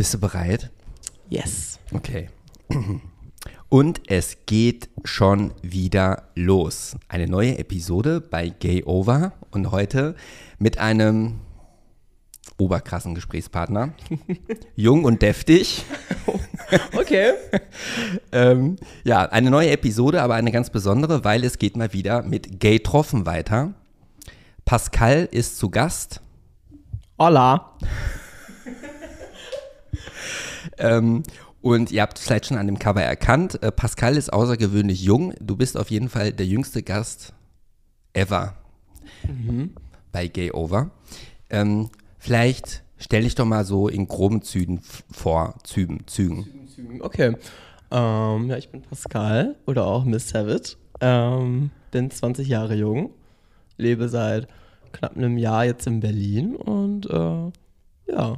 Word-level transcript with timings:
Bist 0.00 0.14
du 0.14 0.18
bereit? 0.18 0.70
Yes. 1.28 1.78
Okay. 1.92 2.30
Und 3.68 4.00
es 4.06 4.38
geht 4.46 4.88
schon 5.04 5.52
wieder 5.60 6.30
los. 6.34 6.96
Eine 7.06 7.26
neue 7.26 7.58
Episode 7.58 8.22
bei 8.22 8.48
Gay 8.48 8.82
Over 8.84 9.34
und 9.50 9.72
heute 9.72 10.16
mit 10.58 10.78
einem 10.78 11.40
oberkrassen 12.56 13.14
Gesprächspartner. 13.14 13.92
Jung 14.74 15.04
und 15.04 15.20
deftig. 15.20 15.84
Okay. 16.96 17.34
ähm, 18.32 18.76
ja, 19.04 19.26
eine 19.26 19.50
neue 19.50 19.68
Episode, 19.68 20.22
aber 20.22 20.36
eine 20.36 20.50
ganz 20.50 20.70
besondere, 20.70 21.24
weil 21.24 21.44
es 21.44 21.58
geht 21.58 21.76
mal 21.76 21.92
wieder 21.92 22.22
mit 22.22 22.58
Gay 22.58 22.78
Troffen 22.78 23.26
weiter. 23.26 23.74
Pascal 24.64 25.28
ist 25.30 25.58
zu 25.58 25.68
Gast. 25.68 26.22
Hola. 27.18 27.76
Ähm, 30.80 31.22
und 31.62 31.90
ihr 31.90 32.02
habt 32.02 32.18
es 32.18 32.24
vielleicht 32.24 32.46
schon 32.46 32.56
an 32.56 32.66
dem 32.66 32.78
Cover 32.78 33.02
erkannt. 33.02 33.62
Äh, 33.62 33.70
Pascal 33.70 34.16
ist 34.16 34.32
außergewöhnlich 34.32 35.02
jung. 35.02 35.34
Du 35.40 35.56
bist 35.56 35.76
auf 35.76 35.90
jeden 35.90 36.08
Fall 36.08 36.32
der 36.32 36.46
jüngste 36.46 36.82
Gast 36.82 37.34
ever 38.12 38.54
bei 40.12 40.28
Gay 40.28 40.52
Over. 40.52 40.90
Ähm, 41.50 41.90
vielleicht 42.18 42.82
stell 42.96 43.22
dich 43.22 43.34
doch 43.34 43.44
mal 43.44 43.64
so 43.64 43.88
in 43.88 44.06
groben 44.06 44.42
Zügen 44.42 44.80
vor. 45.10 45.54
Zügen, 45.64 46.06
Zügen. 46.06 46.46
Okay. 47.00 47.36
Ähm, 47.90 48.48
ja, 48.48 48.56
ich 48.56 48.70
bin 48.70 48.82
Pascal 48.82 49.56
oder 49.66 49.86
auch 49.86 50.04
Miss 50.04 50.28
Savage. 50.28 50.76
Ähm, 51.00 51.70
bin 51.90 52.10
20 52.10 52.48
Jahre 52.48 52.74
jung. 52.74 53.10
Lebe 53.76 54.08
seit 54.08 54.48
knapp 54.92 55.16
einem 55.16 55.38
Jahr 55.38 55.64
jetzt 55.64 55.86
in 55.86 56.00
Berlin 56.00 56.56
und 56.56 57.06
äh, 57.06 58.12
ja, 58.12 58.36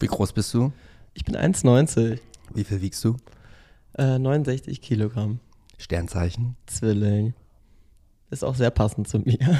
Wie 0.00 0.06
groß 0.06 0.32
bist 0.32 0.52
du? 0.54 0.72
ich 1.14 1.24
bin 1.24 1.36
1,90. 1.36 2.18
Wie 2.52 2.64
viel 2.64 2.80
wiegst 2.80 3.04
du? 3.04 3.16
Äh, 3.96 4.18
69 4.18 4.80
Kilogramm. 4.80 5.38
Sternzeichen. 5.78 6.56
Zwilling. 6.66 7.34
Ist 8.30 8.44
auch 8.44 8.56
sehr 8.56 8.70
passend 8.70 9.08
zu 9.08 9.20
mir. 9.20 9.38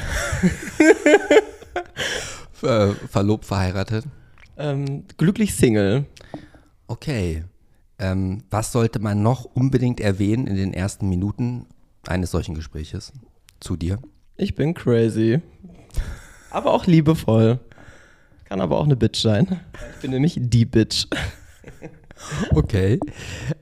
Äh, 2.63 2.95
verlobt, 3.11 3.45
verheiratet. 3.45 4.07
Ähm, 4.57 5.05
glücklich 5.19 5.55
Single. 5.55 6.07
Okay. 6.87 7.45
Ähm, 7.99 8.43
was 8.49 8.73
sollte 8.73 9.01
man 9.01 9.23
noch 9.23 9.45
unbedingt 9.45 10.01
erwähnen 10.01 10.47
in 10.47 10.57
den 10.57 10.73
ersten 10.73 11.11
Minuten 11.11 11.67
eines 12.07 12.31
solchen 12.31 12.55
Gespräches 12.55 13.13
zu 13.61 13.77
dir? 13.77 13.99
Ich 14.37 14.55
bin 14.55 14.73
crazy. 14.73 15.43
Aber 16.51 16.73
auch 16.73 16.87
liebevoll. 16.87 17.61
Kann 18.55 18.61
aber 18.61 18.79
auch 18.79 18.85
eine 18.85 18.95
Bitch 18.95 19.21
sein. 19.21 19.61
Ich 19.97 20.03
bin 20.03 20.13
nämlich 20.13 20.39
die 20.41 20.65
Bitch. 20.65 21.09
Okay. 22.53 23.01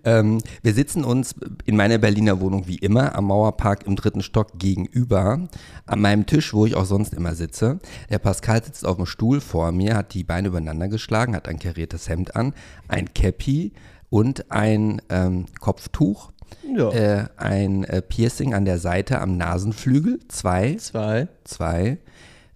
Ähm, 0.05 0.41
wir 0.63 0.73
sitzen 0.73 1.03
uns 1.03 1.35
in 1.65 1.75
meiner 1.75 1.99
Berliner 1.99 2.39
Wohnung 2.39 2.69
wie 2.69 2.77
immer 2.77 3.17
am 3.17 3.25
Mauerpark 3.25 3.87
im 3.87 3.97
dritten 3.97 4.23
Stock 4.23 4.59
gegenüber. 4.59 5.49
An 5.87 6.01
meinem 6.01 6.27
Tisch, 6.27 6.55
wo 6.55 6.65
ich 6.67 6.77
auch 6.77 6.85
sonst 6.85 7.15
immer 7.15 7.35
sitze. 7.35 7.81
Der 8.11 8.21
Pascal 8.21 8.63
sitzt 8.63 8.87
auf 8.87 8.99
dem 8.99 9.07
Stuhl 9.07 9.41
vor 9.41 9.73
mir, 9.73 9.97
hat 9.97 10.15
die 10.15 10.23
Beine 10.23 10.49
übereinander 10.49 10.87
geschlagen, 10.89 11.35
hat 11.35 11.49
ein 11.49 11.59
kariertes 11.59 12.09
Hemd 12.09 12.37
an, 12.37 12.53
ein 12.87 13.13
Cappy 13.15 13.73
und 14.11 14.53
ein 14.53 15.03
ähm, 15.09 15.47
Kopftuch. 15.59 16.31
Ja. 16.77 16.91
Äh, 16.91 17.29
ein 17.37 17.83
äh, 17.85 18.03
Piercing 18.03 18.55
an 18.55 18.67
der 18.67 18.79
Seite 18.79 19.21
am 19.21 19.37
Nasenflügel. 19.39 20.21
Zwei. 20.29 20.77
Zwei. 20.77 21.27
Zwei. 21.43 21.99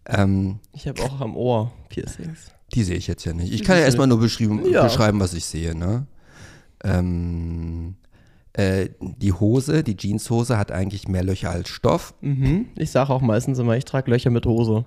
Ähm, 0.09 0.61
Ich 0.73 0.87
habe 0.89 1.03
auch 1.03 1.21
am 1.21 1.37
Ohr 1.37 1.73
Piercings. 1.89 2.53
die 2.75 2.83
sehe 2.85 2.97
ich 2.97 3.07
jetzt 3.07 3.25
ja 3.25 3.33
nicht. 3.33 3.53
Ich 3.53 3.65
kann 3.65 3.77
ja 3.79 3.85
erstmal 3.85 4.07
nur 4.07 4.21
Ja. 4.71 4.85
beschreiben, 4.85 5.21
was 5.21 5.35
ich 5.35 5.45
sehe. 5.45 5.75
Ne? 5.75 6.07
Ähm, 6.85 7.97
äh, 8.53 8.89
die 9.01 9.33
Hose, 9.33 9.83
die 9.83 9.97
Jeanshose 9.97 10.57
hat 10.59 10.71
eigentlich 10.73 11.09
mehr 11.09 11.25
Löcher 11.25 11.51
als 11.51 11.69
Stoff. 11.69 12.15
Mhm. 12.21 12.67
Ich 12.77 12.91
sage 12.91 13.11
auch 13.13 13.21
meistens 13.21 13.59
immer, 13.59 13.77
ich 13.77 13.85
trage 13.85 14.11
Löcher 14.11 14.31
mit 14.31 14.47
Hose. 14.47 14.85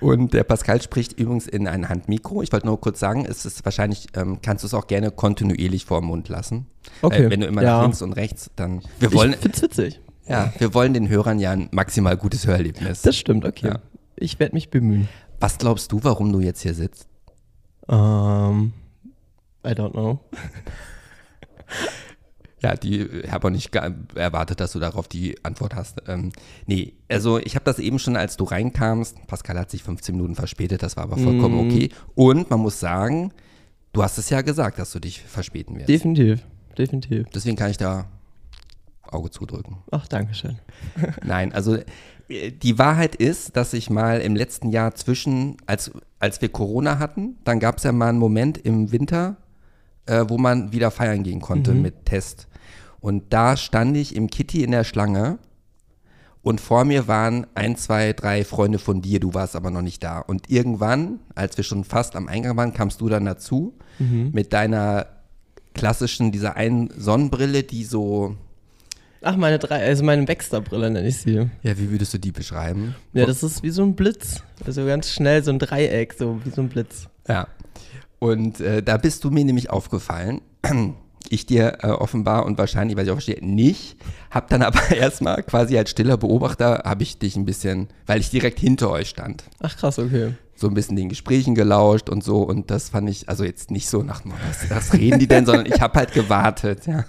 Und 0.00 0.32
der 0.32 0.44
Pascal 0.44 0.80
spricht 0.80 1.12
übrigens 1.20 1.46
in 1.46 1.68
ein 1.68 1.88
Handmikro. 1.88 2.42
Ich 2.42 2.50
wollte 2.52 2.66
nur 2.66 2.80
kurz 2.80 2.98
sagen, 2.98 3.26
es 3.26 3.44
ist 3.44 3.64
wahrscheinlich, 3.64 4.06
ähm, 4.16 4.38
kannst 4.42 4.64
du 4.64 4.66
es 4.66 4.74
auch 4.74 4.86
gerne 4.86 5.10
kontinuierlich 5.10 5.84
vor 5.84 6.00
dem 6.00 6.06
Mund 6.08 6.28
lassen. 6.30 6.66
Okay. 7.02 7.24
Äh, 7.26 7.30
wenn 7.30 7.40
du 7.40 7.46
immer 7.46 7.62
Ja. 7.62 7.76
nach 7.76 7.82
links 7.82 8.00
und 8.02 8.12
rechts, 8.14 8.50
dann. 8.56 8.80
Wir 8.98 9.12
wollen, 9.12 9.32
ich 9.34 9.38
find's 9.38 9.60
witzig. 9.62 10.00
Ja, 10.28 10.52
wir 10.58 10.74
wollen 10.74 10.94
den 10.94 11.08
Hörern 11.08 11.38
ja 11.38 11.52
ein 11.52 11.68
maximal 11.72 12.16
gutes 12.16 12.46
Hörerlebnis. 12.46 13.02
Das 13.02 13.16
stimmt, 13.16 13.44
okay. 13.44 13.68
Ja. 13.68 13.78
Ich 14.16 14.38
werde 14.38 14.54
mich 14.54 14.70
bemühen. 14.70 15.08
Was 15.40 15.58
glaubst 15.58 15.92
du, 15.92 16.02
warum 16.02 16.32
du 16.32 16.40
jetzt 16.40 16.60
hier 16.62 16.74
sitzt? 16.74 17.06
Ähm, 17.88 18.72
I 19.64 19.70
don't 19.70 19.92
know. 19.92 20.20
Ja, 22.62 22.74
die 22.74 23.02
ich 23.02 23.30
habe 23.30 23.46
auch 23.48 23.50
nicht 23.50 23.74
erwartet, 23.74 24.60
dass 24.60 24.72
du 24.72 24.78
darauf 24.80 25.08
die 25.08 25.36
Antwort 25.44 25.74
hast. 25.74 26.02
Ähm, 26.08 26.32
nee, 26.66 26.94
also 27.08 27.38
ich 27.38 27.54
habe 27.54 27.64
das 27.66 27.78
eben 27.78 27.98
schon, 27.98 28.16
als 28.16 28.38
du 28.38 28.44
reinkamst, 28.44 29.26
Pascal 29.26 29.58
hat 29.58 29.70
sich 29.70 29.82
15 29.82 30.16
Minuten 30.16 30.34
verspätet, 30.34 30.82
das 30.82 30.96
war 30.96 31.04
aber 31.04 31.18
vollkommen 31.18 31.66
Mhm. 31.66 31.70
okay. 31.70 31.88
Und 32.14 32.48
man 32.50 32.60
muss 32.60 32.80
sagen, 32.80 33.30
du 33.92 34.02
hast 34.02 34.16
es 34.16 34.30
ja 34.30 34.40
gesagt, 34.40 34.78
dass 34.78 34.90
du 34.90 35.00
dich 35.00 35.20
verspäten 35.20 35.76
wirst. 35.76 35.88
Definitiv. 35.90 36.40
Definitiv. 36.78 37.26
Deswegen 37.34 37.56
kann 37.56 37.70
ich 37.70 37.76
da 37.76 38.06
Auge 39.12 39.30
zudrücken. 39.30 39.78
Ach, 39.90 40.06
danke 40.08 40.34
schön. 40.34 40.58
Nein, 41.24 41.52
also 41.52 41.76
äh, 42.28 42.50
die 42.50 42.78
Wahrheit 42.78 43.14
ist, 43.14 43.56
dass 43.56 43.72
ich 43.72 43.90
mal 43.90 44.20
im 44.20 44.36
letzten 44.36 44.70
Jahr 44.70 44.94
zwischen, 44.94 45.56
als, 45.66 45.90
als 46.18 46.40
wir 46.42 46.48
Corona 46.48 46.98
hatten, 46.98 47.36
dann 47.44 47.60
gab 47.60 47.78
es 47.78 47.84
ja 47.84 47.92
mal 47.92 48.08
einen 48.08 48.18
Moment 48.18 48.58
im 48.58 48.92
Winter, 48.92 49.36
äh, 50.06 50.24
wo 50.28 50.38
man 50.38 50.72
wieder 50.72 50.90
feiern 50.90 51.22
gehen 51.22 51.40
konnte 51.40 51.72
mit 51.72 52.06
Test. 52.06 52.48
Und 53.00 53.32
da 53.32 53.56
stand 53.56 53.96
ich 53.96 54.16
im 54.16 54.28
Kitty 54.28 54.64
in 54.64 54.70
der 54.70 54.84
Schlange 54.84 55.38
und 56.46 56.60
vor 56.60 56.84
mir 56.84 57.08
waren 57.08 57.46
ein, 57.56 57.74
zwei, 57.74 58.12
drei 58.12 58.44
Freunde 58.44 58.78
von 58.78 59.02
dir, 59.02 59.18
du 59.18 59.34
warst 59.34 59.56
aber 59.56 59.72
noch 59.72 59.82
nicht 59.82 60.04
da. 60.04 60.20
Und 60.20 60.48
irgendwann, 60.48 61.18
als 61.34 61.56
wir 61.56 61.64
schon 61.64 61.82
fast 61.82 62.14
am 62.14 62.28
Eingang 62.28 62.56
waren, 62.56 62.72
kamst 62.72 63.00
du 63.00 63.08
dann 63.08 63.24
dazu 63.24 63.74
mit 63.98 64.52
deiner 64.52 65.06
klassischen, 65.74 66.30
dieser 66.30 66.54
einen 66.54 66.90
Sonnenbrille, 66.96 67.64
die 67.64 67.82
so, 67.82 68.36
Ach, 69.22 69.36
meine 69.36 69.58
drei, 69.58 69.82
also 69.84 70.04
meine 70.04 70.24
Baxter-Brille 70.24 70.90
nenne 70.90 71.08
ich 71.08 71.18
sie. 71.18 71.48
ja, 71.62 71.78
wie 71.78 71.90
würdest 71.90 72.14
du 72.14 72.18
die 72.18 72.32
beschreiben? 72.32 72.94
Ja, 73.12 73.26
das 73.26 73.42
ist 73.42 73.62
wie 73.62 73.70
so 73.70 73.82
ein 73.82 73.94
Blitz. 73.94 74.42
Also 74.64 74.84
ganz 74.86 75.10
schnell 75.10 75.42
so 75.42 75.50
ein 75.50 75.58
Dreieck, 75.58 76.12
so 76.12 76.40
wie 76.44 76.50
so 76.50 76.60
ein 76.62 76.68
Blitz. 76.68 77.08
Ja. 77.28 77.48
Und 78.18 78.60
äh, 78.60 78.82
da 78.82 78.96
bist 78.96 79.24
du 79.24 79.30
mir 79.30 79.44
nämlich 79.44 79.70
aufgefallen. 79.70 80.40
Ich 81.28 81.44
dir 81.44 81.78
äh, 81.82 81.88
offenbar 81.88 82.46
und 82.46 82.56
wahrscheinlich, 82.56 82.96
weil 82.96 83.04
ich 83.04 83.10
auch 83.10 83.16
verstehe, 83.16 83.44
nicht. 83.44 83.96
Hab 84.30 84.48
dann 84.48 84.62
aber 84.62 84.80
erstmal 84.96 85.42
quasi 85.42 85.76
als 85.76 85.90
stiller 85.90 86.16
Beobachter, 86.16 86.82
habe 86.84 87.02
ich 87.02 87.18
dich 87.18 87.34
ein 87.34 87.44
bisschen, 87.44 87.88
weil 88.06 88.20
ich 88.20 88.30
direkt 88.30 88.60
hinter 88.60 88.90
euch 88.90 89.08
stand, 89.08 89.42
Ach 89.58 89.76
krass, 89.76 89.98
okay. 89.98 90.34
so 90.54 90.68
ein 90.68 90.74
bisschen 90.74 90.94
den 90.94 91.08
Gesprächen 91.08 91.56
gelauscht 91.56 92.10
und 92.10 92.22
so. 92.22 92.42
Und 92.42 92.70
das 92.70 92.90
fand 92.90 93.10
ich, 93.10 93.28
also 93.28 93.42
jetzt 93.42 93.72
nicht 93.72 93.88
so 93.88 94.04
nach, 94.04 94.22
was, 94.24 94.70
was 94.70 94.92
reden 94.92 95.18
die 95.18 95.26
denn, 95.26 95.46
sondern 95.46 95.66
ich 95.66 95.80
habe 95.80 95.98
halt 95.98 96.12
gewartet. 96.12 96.86
Ja. 96.86 97.04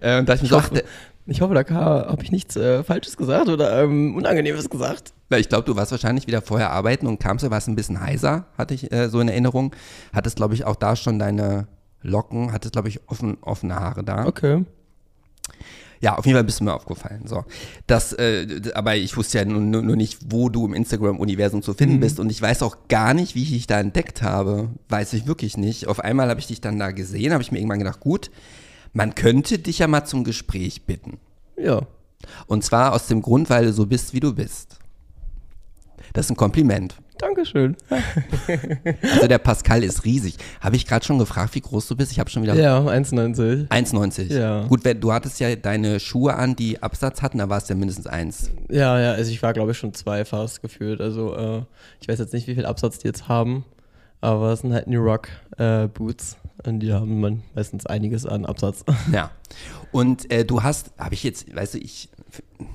Äh, 0.00 0.18
und 0.18 0.28
da 0.28 0.34
ich 0.34 0.42
mir 0.42 0.48
dachte, 0.48 0.84
Ich 1.26 1.40
hoffe, 1.40 1.54
da 1.54 1.64
habe 1.74 2.22
ich 2.22 2.32
nichts 2.32 2.56
äh, 2.56 2.82
Falsches 2.82 3.16
gesagt 3.16 3.48
oder 3.48 3.84
ähm, 3.84 4.16
Unangenehmes 4.16 4.68
gesagt. 4.68 5.12
Na, 5.30 5.38
ich 5.38 5.48
glaube, 5.48 5.64
du 5.64 5.76
warst 5.76 5.92
wahrscheinlich 5.92 6.26
wieder 6.26 6.42
vorher 6.42 6.70
arbeiten 6.72 7.06
und 7.06 7.20
kamst, 7.20 7.44
du 7.44 7.50
warst 7.50 7.68
ein 7.68 7.76
bisschen 7.76 8.00
heiser, 8.00 8.46
hatte 8.58 8.74
ich 8.74 8.92
äh, 8.92 9.08
so 9.08 9.20
in 9.20 9.28
Erinnerung. 9.28 9.74
Hattest, 10.12 10.36
glaube 10.36 10.54
ich, 10.54 10.64
auch 10.64 10.74
da 10.74 10.96
schon 10.96 11.20
deine 11.20 11.68
Locken, 12.02 12.52
hattest, 12.52 12.72
glaube 12.72 12.88
ich, 12.88 13.08
offen, 13.08 13.38
offene 13.40 13.76
Haare 13.76 14.02
da. 14.02 14.26
Okay. 14.26 14.64
Ja, 16.00 16.16
auf 16.18 16.26
jeden 16.26 16.34
Fall 16.34 16.42
bist 16.42 16.58
du 16.58 16.64
mir 16.64 16.74
aufgefallen. 16.74 17.22
So. 17.26 17.44
Das, 17.86 18.12
äh, 18.14 18.60
aber 18.74 18.96
ich 18.96 19.16
wusste 19.16 19.38
ja 19.38 19.44
nur, 19.44 19.60
nur 19.60 19.82
nur 19.82 19.94
nicht, 19.94 20.18
wo 20.26 20.48
du 20.48 20.66
im 20.66 20.74
Instagram-Universum 20.74 21.62
zu 21.62 21.74
finden 21.74 22.00
bist. 22.00 22.18
Und 22.18 22.28
ich 22.32 22.42
weiß 22.42 22.64
auch 22.64 22.88
gar 22.88 23.14
nicht, 23.14 23.36
wie 23.36 23.44
ich 23.44 23.52
dich 23.52 23.68
da 23.68 23.78
entdeckt 23.78 24.20
habe. 24.22 24.70
Weiß 24.88 25.12
ich 25.12 25.28
wirklich 25.28 25.56
nicht. 25.56 25.86
Auf 25.86 26.00
einmal 26.00 26.28
habe 26.28 26.40
ich 26.40 26.48
dich 26.48 26.60
dann 26.60 26.80
da 26.80 26.90
gesehen, 26.90 27.32
habe 27.32 27.44
ich 27.44 27.52
mir 27.52 27.58
irgendwann 27.58 27.78
gedacht, 27.78 28.00
gut, 28.00 28.32
man 28.92 29.14
könnte 29.14 29.58
dich 29.58 29.78
ja 29.78 29.88
mal 29.88 30.04
zum 30.04 30.24
Gespräch 30.24 30.86
bitten. 30.86 31.18
Ja. 31.56 31.82
Und 32.46 32.64
zwar 32.64 32.92
aus 32.92 33.06
dem 33.06 33.22
Grund, 33.22 33.50
weil 33.50 33.64
du 33.66 33.72
so 33.72 33.86
bist, 33.86 34.14
wie 34.14 34.20
du 34.20 34.34
bist. 34.34 34.78
Das 36.12 36.26
ist 36.26 36.30
ein 36.30 36.36
Kompliment. 36.36 36.96
Dankeschön. 37.18 37.76
Also 39.02 39.28
der 39.28 39.38
Pascal 39.38 39.84
ist 39.84 40.04
riesig. 40.04 40.36
Habe 40.60 40.76
ich 40.76 40.86
gerade 40.86 41.04
schon 41.04 41.18
gefragt, 41.18 41.54
wie 41.54 41.60
groß 41.60 41.86
du 41.86 41.96
bist? 41.96 42.10
Ich 42.10 42.18
habe 42.18 42.28
schon 42.30 42.42
wieder 42.42 42.54
Ja, 42.54 42.78
1,90. 42.80 43.68
1,90. 43.68 44.32
Ja. 44.32 44.64
Gut, 44.64 44.80
du 44.84 45.12
hattest 45.12 45.38
ja 45.38 45.54
deine 45.54 46.00
Schuhe 46.00 46.34
an, 46.34 46.56
die 46.56 46.82
Absatz 46.82 47.22
hatten, 47.22 47.38
da 47.38 47.48
war 47.48 47.58
es 47.58 47.68
ja 47.68 47.76
mindestens 47.76 48.06
eins. 48.06 48.50
Ja, 48.68 48.98
ja, 49.00 49.12
also 49.12 49.30
ich 49.30 49.42
war 49.42 49.52
glaube 49.52 49.70
ich 49.72 49.78
schon 49.78 49.94
zwei 49.94 50.24
fast 50.24 50.62
gefühlt. 50.62 51.00
Also 51.00 51.36
äh, 51.36 51.62
ich 52.00 52.08
weiß 52.08 52.18
jetzt 52.18 52.32
nicht, 52.32 52.46
wie 52.48 52.54
viel 52.54 52.66
Absatz 52.66 52.98
die 52.98 53.06
jetzt 53.06 53.28
haben, 53.28 53.64
aber 54.20 54.52
es 54.52 54.60
sind 54.60 54.72
halt 54.72 54.88
New 54.88 55.02
Rock 55.02 55.28
äh, 55.58 55.86
Boots 55.86 56.36
und 56.66 56.80
die 56.80 56.92
haben 56.92 57.20
man 57.20 57.42
meistens 57.54 57.86
einiges 57.86 58.26
an 58.26 58.44
Absatz. 58.46 58.84
Ja. 59.12 59.30
Und 59.90 60.30
äh, 60.32 60.44
du 60.44 60.62
hast, 60.62 60.92
habe 60.98 61.14
ich 61.14 61.22
jetzt, 61.22 61.54
weißt 61.54 61.74
du, 61.74 61.78
ich 61.78 62.08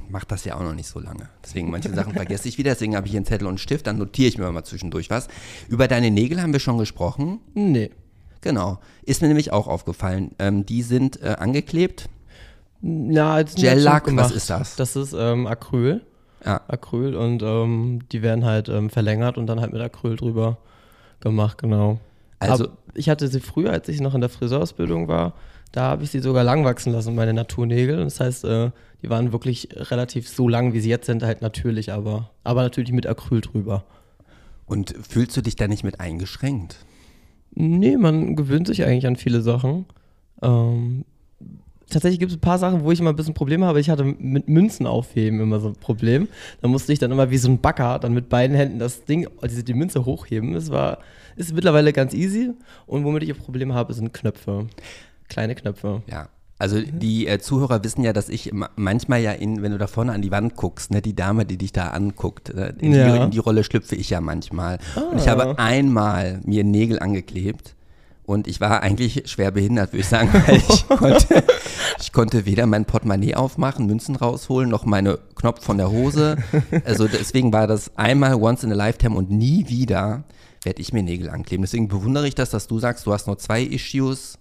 mache 0.09 0.25
das 0.27 0.45
ja 0.45 0.55
auch 0.55 0.63
noch 0.63 0.73
nicht 0.75 0.87
so 0.87 0.99
lange. 0.99 1.29
Deswegen 1.43 1.69
manche 1.71 1.93
Sachen 1.93 2.13
vergesse 2.21 2.47
ich 2.47 2.57
wieder, 2.57 2.71
deswegen 2.71 2.95
habe 2.95 3.07
ich 3.07 3.11
hier 3.11 3.19
einen 3.19 3.25
Zettel 3.25 3.45
und 3.45 3.51
einen 3.51 3.57
Stift, 3.57 3.87
dann 3.87 3.97
notiere 3.97 4.27
ich 4.27 4.37
mir 4.37 4.51
mal 4.51 4.63
zwischendurch 4.63 5.09
was. 5.09 5.27
Über 5.69 5.87
deine 5.87 6.11
Nägel 6.11 6.41
haben 6.41 6.53
wir 6.53 6.59
schon 6.59 6.77
gesprochen. 6.77 7.39
nee. 7.53 7.89
Genau. 8.41 8.79
Ist 9.03 9.21
mir 9.23 9.27
nämlich 9.29 9.51
auch 9.51 9.67
aufgefallen. 9.67 10.31
Ähm, 10.37 10.63
die 10.65 10.83
sind 10.83 11.21
äh, 11.23 11.35
angeklebt. 11.39 12.07
Ja, 12.83 13.39
jetzt 13.39 13.57
Gel-Lack, 13.57 14.15
was 14.15 14.31
ist 14.31 14.49
das? 14.51 14.75
Das 14.75 14.95
ist 14.95 15.13
ähm, 15.17 15.47
Acryl. 15.47 16.01
Ja. 16.45 16.61
Acryl 16.67 17.15
und 17.15 17.41
ähm, 17.41 18.01
die 18.11 18.21
werden 18.21 18.45
halt 18.45 18.69
ähm, 18.69 18.91
verlängert 18.91 19.37
und 19.39 19.47
dann 19.47 19.59
halt 19.59 19.73
mit 19.73 19.81
Acryl 19.81 20.15
drüber 20.15 20.59
gemacht, 21.19 21.57
genau. 21.57 21.99
Also- 22.39 22.65
Aber 22.65 22.73
ich 22.97 23.09
hatte 23.09 23.27
sie 23.27 23.39
früher, 23.39 23.71
als 23.71 23.87
ich 23.89 24.01
noch 24.01 24.15
in 24.15 24.21
der 24.21 24.29
Friseurausbildung 24.29 25.07
war, 25.07 25.33
da 25.71 25.83
habe 25.83 26.03
ich 26.03 26.11
sie 26.11 26.19
sogar 26.19 26.43
lang 26.43 26.63
wachsen 26.65 26.93
lassen, 26.93 27.15
meine 27.15 27.33
Naturnägel. 27.33 27.97
Das 27.97 28.19
heißt, 28.19 28.45
äh, 28.45 28.71
die 29.01 29.09
waren 29.09 29.31
wirklich 29.31 29.69
relativ 29.73 30.27
so 30.27 30.47
lang, 30.47 30.73
wie 30.73 30.79
sie 30.79 30.89
jetzt 30.89 31.05
sind, 31.05 31.23
halt 31.23 31.41
natürlich, 31.41 31.91
aber, 31.91 32.31
aber 32.43 32.63
natürlich 32.63 32.91
mit 32.91 33.05
Acryl 33.05 33.41
drüber. 33.41 33.83
Und 34.65 34.95
fühlst 35.07 35.35
du 35.37 35.41
dich 35.41 35.55
da 35.55 35.67
nicht 35.67 35.83
mit 35.83 35.99
eingeschränkt? 35.99 36.77
Nee, 37.53 37.97
man 37.97 38.35
gewöhnt 38.35 38.67
sich 38.67 38.83
eigentlich 38.83 39.07
an 39.07 39.15
viele 39.15 39.41
Sachen. 39.41 39.85
Ähm, 40.41 41.05
tatsächlich 41.89 42.19
gibt 42.19 42.31
es 42.31 42.37
ein 42.37 42.41
paar 42.41 42.59
Sachen, 42.59 42.83
wo 42.83 42.91
ich 42.91 42.99
immer 42.99 43.11
ein 43.11 43.15
bisschen 43.15 43.33
Probleme 43.33 43.65
habe. 43.65 43.79
Ich 43.79 43.89
hatte 43.89 44.03
mit 44.03 44.47
Münzen 44.47 44.85
aufheben 44.85 45.39
immer 45.39 45.59
so 45.59 45.69
ein 45.69 45.75
Problem. 45.75 46.27
Da 46.61 46.67
musste 46.67 46.93
ich 46.93 46.99
dann 46.99 47.11
immer 47.11 47.31
wie 47.31 47.37
so 47.37 47.49
ein 47.49 47.59
Backer 47.59 47.99
dann 47.99 48.13
mit 48.13 48.29
beiden 48.29 48.55
Händen 48.55 48.79
das 48.79 49.05
Ding, 49.05 49.27
also 49.41 49.61
die 49.61 49.73
Münze 49.73 50.05
hochheben. 50.05 50.53
Das 50.53 50.69
war, 50.69 50.99
ist 51.37 51.53
mittlerweile 51.53 51.93
ganz 51.93 52.13
easy. 52.13 52.51
Und 52.85 53.03
womit 53.05 53.23
ich 53.23 53.37
Probleme 53.37 53.73
habe, 53.73 53.93
sind 53.93 54.13
Knöpfe. 54.13 54.67
Kleine 55.29 55.55
Knöpfe. 55.55 56.01
Ja. 56.07 56.29
Also 56.59 56.81
die 56.81 57.27
äh, 57.27 57.37
Zuhörer 57.37 57.83
wissen 57.83 58.03
ja, 58.03 58.13
dass 58.13 58.29
ich 58.29 58.51
ma- 58.51 58.69
manchmal 58.75 59.21
ja 59.21 59.31
in, 59.31 59.61
wenn 59.61 59.71
du 59.73 59.77
da 59.77 59.85
vorne 59.85 60.13
an 60.13 60.23
die 60.23 60.31
Wand 60.31 60.55
guckst, 60.55 60.89
ne, 60.89 61.03
die 61.03 61.15
Dame, 61.15 61.45
die 61.45 61.57
dich 61.57 61.71
da 61.71 61.89
anguckt, 61.89 62.49
äh, 62.49 62.73
in, 62.79 62.93
Ja. 62.93 63.15
die, 63.15 63.23
in 63.25 63.29
die 63.31 63.37
Rolle 63.37 63.63
schlüpfe 63.63 63.95
ich 63.95 64.09
ja 64.09 64.21
manchmal. 64.21 64.79
Und 65.11 65.19
ich 65.19 65.27
habe 65.27 65.59
einmal 65.59 66.41
mir 66.45 66.63
Nägel 66.63 66.97
angeklebt 66.99 67.75
und 68.25 68.47
ich 68.47 68.59
war 68.59 68.81
eigentlich 68.81 69.29
schwer 69.29 69.51
behindert, 69.51 69.93
würde 69.93 69.99
ich 70.01 70.07
sagen, 70.07 70.29
weil 70.47 70.57
ich 70.57 70.87
konnte, 70.87 71.43
ich 72.01 72.11
konnte 72.11 72.45
weder 72.47 72.65
mein 72.65 72.85
Portemonnaie 72.85 73.35
aufmachen, 73.35 73.85
Münzen 73.85 74.15
rausholen, 74.15 74.67
noch 74.71 74.83
meine 74.83 75.19
Knopf 75.35 75.63
von 75.63 75.77
der 75.77 75.91
Hose. 75.91 76.37
Also 76.85 77.07
deswegen 77.07 77.53
war 77.53 77.67
das 77.67 77.95
einmal 77.97 78.33
once 78.33 78.63
in 78.63 78.71
a 78.71 78.75
lifetime 78.75 79.15
und 79.15 79.29
nie 79.29 79.69
wieder 79.69 80.23
werde 80.67 80.81
ich 80.81 80.91
mir 80.91 81.01
Nägel 81.01 81.29
ankleben. 81.29 81.63
Deswegen 81.63 81.87
bewundere 81.87 82.27
ich 82.27 82.35
das, 82.35 82.49
dass 82.49 82.67
du 82.67 82.77
sagst, 82.77 83.05
du 83.07 83.13
hast 83.13 83.25
nur 83.25 83.37
zwei 83.37 83.63
Issues 83.63 84.37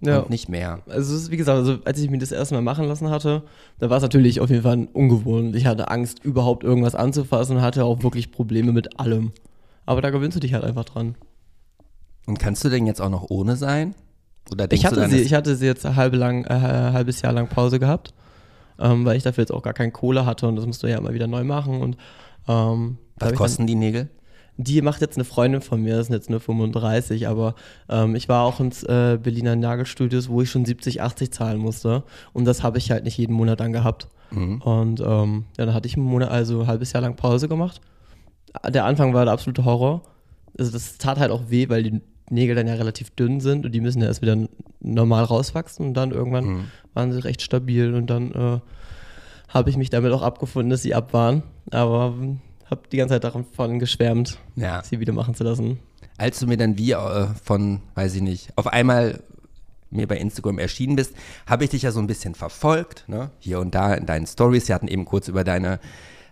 Ja. 0.00 0.20
und 0.20 0.30
nicht 0.30 0.48
mehr. 0.48 0.78
Also 0.86 1.28
wie 1.32 1.36
gesagt, 1.36 1.58
also 1.58 1.78
als 1.84 1.98
ich 1.98 2.08
mich 2.08 2.20
das 2.20 2.30
erste 2.30 2.54
Mal 2.54 2.60
machen 2.62 2.84
lassen 2.86 3.10
hatte, 3.10 3.42
da 3.80 3.90
war 3.90 3.96
es 3.96 4.02
natürlich 4.04 4.40
auf 4.40 4.48
jeden 4.48 4.62
Fall 4.62 4.86
ungewohnt. 4.92 5.56
Ich 5.56 5.66
hatte 5.66 5.88
Angst, 5.90 6.24
überhaupt 6.24 6.62
irgendwas 6.62 6.94
anzufassen 6.94 7.56
und 7.56 7.62
hatte 7.62 7.84
auch 7.84 8.04
wirklich 8.04 8.30
Probleme 8.30 8.70
mit 8.72 9.00
allem. 9.00 9.32
Aber 9.86 10.00
da 10.02 10.10
gewöhnst 10.10 10.36
du 10.36 10.40
dich 10.40 10.54
halt 10.54 10.62
einfach 10.62 10.84
dran. 10.84 11.16
Und 12.26 12.38
kannst 12.38 12.64
du 12.64 12.68
denn 12.68 12.86
jetzt 12.86 13.00
auch 13.02 13.10
noch 13.10 13.26
ohne 13.28 13.56
sein? 13.56 13.94
Oder 14.52 14.68
denkst 14.68 14.80
Ich 14.80 14.86
hatte, 14.86 14.94
du 14.96 15.00
dann, 15.00 15.10
sie, 15.10 15.18
ich 15.20 15.34
hatte 15.34 15.56
sie 15.56 15.66
jetzt 15.66 15.84
ein 15.84 15.96
halbe 15.96 16.16
lang, 16.16 16.44
äh, 16.44 16.92
halbes 16.92 17.22
Jahr 17.22 17.32
lang 17.32 17.48
Pause 17.48 17.80
gehabt, 17.80 18.14
ähm, 18.78 19.04
weil 19.04 19.16
ich 19.16 19.24
dafür 19.24 19.42
jetzt 19.42 19.50
auch 19.52 19.62
gar 19.62 19.74
keine 19.74 19.90
Kohle 19.90 20.24
hatte 20.26 20.46
und 20.46 20.54
das 20.54 20.66
musst 20.66 20.84
du 20.84 20.86
ja 20.86 20.98
immer 20.98 21.12
wieder 21.14 21.26
neu 21.26 21.42
machen. 21.42 21.80
Und, 21.80 21.96
ähm, 22.46 22.98
was 23.18 23.32
kosten 23.34 23.66
die 23.66 23.74
Nägel? 23.74 24.08
Die 24.58 24.80
macht 24.80 25.00
jetzt 25.02 25.16
eine 25.16 25.24
Freundin 25.24 25.60
von 25.60 25.82
mir, 25.82 25.96
das 25.96 26.06
sind 26.06 26.14
jetzt 26.14 26.30
nur 26.30 26.40
35, 26.40 27.28
aber 27.28 27.54
ähm, 27.90 28.14
ich 28.14 28.28
war 28.28 28.44
auch 28.44 28.58
ins 28.58 28.82
äh, 28.84 29.18
Berliner 29.22 29.54
Nagelstudios, 29.54 30.28
wo 30.30 30.40
ich 30.40 30.50
schon 30.50 30.64
70, 30.64 31.02
80 31.02 31.30
zahlen 31.30 31.58
musste. 31.58 32.04
Und 32.32 32.46
das 32.46 32.62
habe 32.62 32.78
ich 32.78 32.90
halt 32.90 33.04
nicht 33.04 33.18
jeden 33.18 33.34
Monat 33.34 33.60
dann 33.60 33.72
gehabt. 33.72 34.08
Mhm. 34.30 34.62
Und 34.62 35.00
ähm, 35.00 35.44
ja, 35.58 35.66
dann 35.66 35.74
hatte 35.74 35.86
ich 35.88 35.96
einen 35.96 36.06
Monat, 36.06 36.30
also 36.30 36.62
ein 36.62 36.66
halbes 36.66 36.92
Jahr 36.92 37.02
lang 37.02 37.16
Pause 37.16 37.48
gemacht. 37.48 37.80
Der 38.66 38.86
Anfang 38.86 39.12
war 39.12 39.24
der 39.26 39.34
absolute 39.34 39.64
Horror. 39.66 40.02
Also 40.58 40.72
das 40.72 40.96
tat 40.96 41.18
halt 41.18 41.30
auch 41.30 41.42
weh, 41.50 41.68
weil 41.68 41.82
die 41.82 42.00
Nägel 42.30 42.56
dann 42.56 42.66
ja 42.66 42.74
relativ 42.74 43.10
dünn 43.10 43.40
sind 43.40 43.66
und 43.66 43.72
die 43.72 43.80
müssen 43.82 44.00
ja 44.00 44.06
erst 44.08 44.22
wieder 44.22 44.36
normal 44.80 45.24
rauswachsen 45.24 45.86
und 45.86 45.94
dann 45.94 46.10
irgendwann 46.12 46.44
Mhm. 46.44 46.64
waren 46.94 47.12
sie 47.12 47.22
recht 47.22 47.42
stabil 47.42 47.94
und 47.94 48.08
dann 48.08 48.32
äh, 48.32 48.58
habe 49.48 49.70
ich 49.70 49.76
mich 49.76 49.90
damit 49.90 50.12
auch 50.12 50.22
abgefunden, 50.22 50.70
dass 50.70 50.82
sie 50.82 50.94
ab 50.94 51.12
waren. 51.12 51.42
Aber 51.70 52.14
habe 52.70 52.82
die 52.90 52.96
ganze 52.96 53.14
Zeit 53.14 53.24
davon 53.24 53.78
geschwärmt, 53.78 54.38
Ja. 54.56 54.82
sie 54.82 55.00
wieder 55.00 55.12
machen 55.12 55.34
zu 55.34 55.44
lassen. 55.44 55.78
Als 56.18 56.38
du 56.40 56.46
mir 56.46 56.56
dann 56.56 56.78
wie 56.78 56.92
äh, 56.92 57.26
von, 57.44 57.80
weiß 57.94 58.14
ich 58.14 58.22
nicht, 58.22 58.50
auf 58.56 58.66
einmal 58.66 59.20
mir 59.90 60.08
bei 60.08 60.16
Instagram 60.18 60.58
erschienen 60.58 60.96
bist, 60.96 61.14
habe 61.46 61.64
ich 61.64 61.70
dich 61.70 61.82
ja 61.82 61.92
so 61.92 62.00
ein 62.00 62.06
bisschen 62.06 62.34
verfolgt, 62.34 63.04
ne? 63.06 63.30
Hier 63.38 63.60
und 63.60 63.74
da 63.74 63.94
in 63.94 64.04
deinen 64.06 64.26
Stories. 64.26 64.66
Wir 64.68 64.74
hatten 64.74 64.88
eben 64.88 65.04
kurz 65.04 65.28
über 65.28 65.44
deine, 65.44 65.78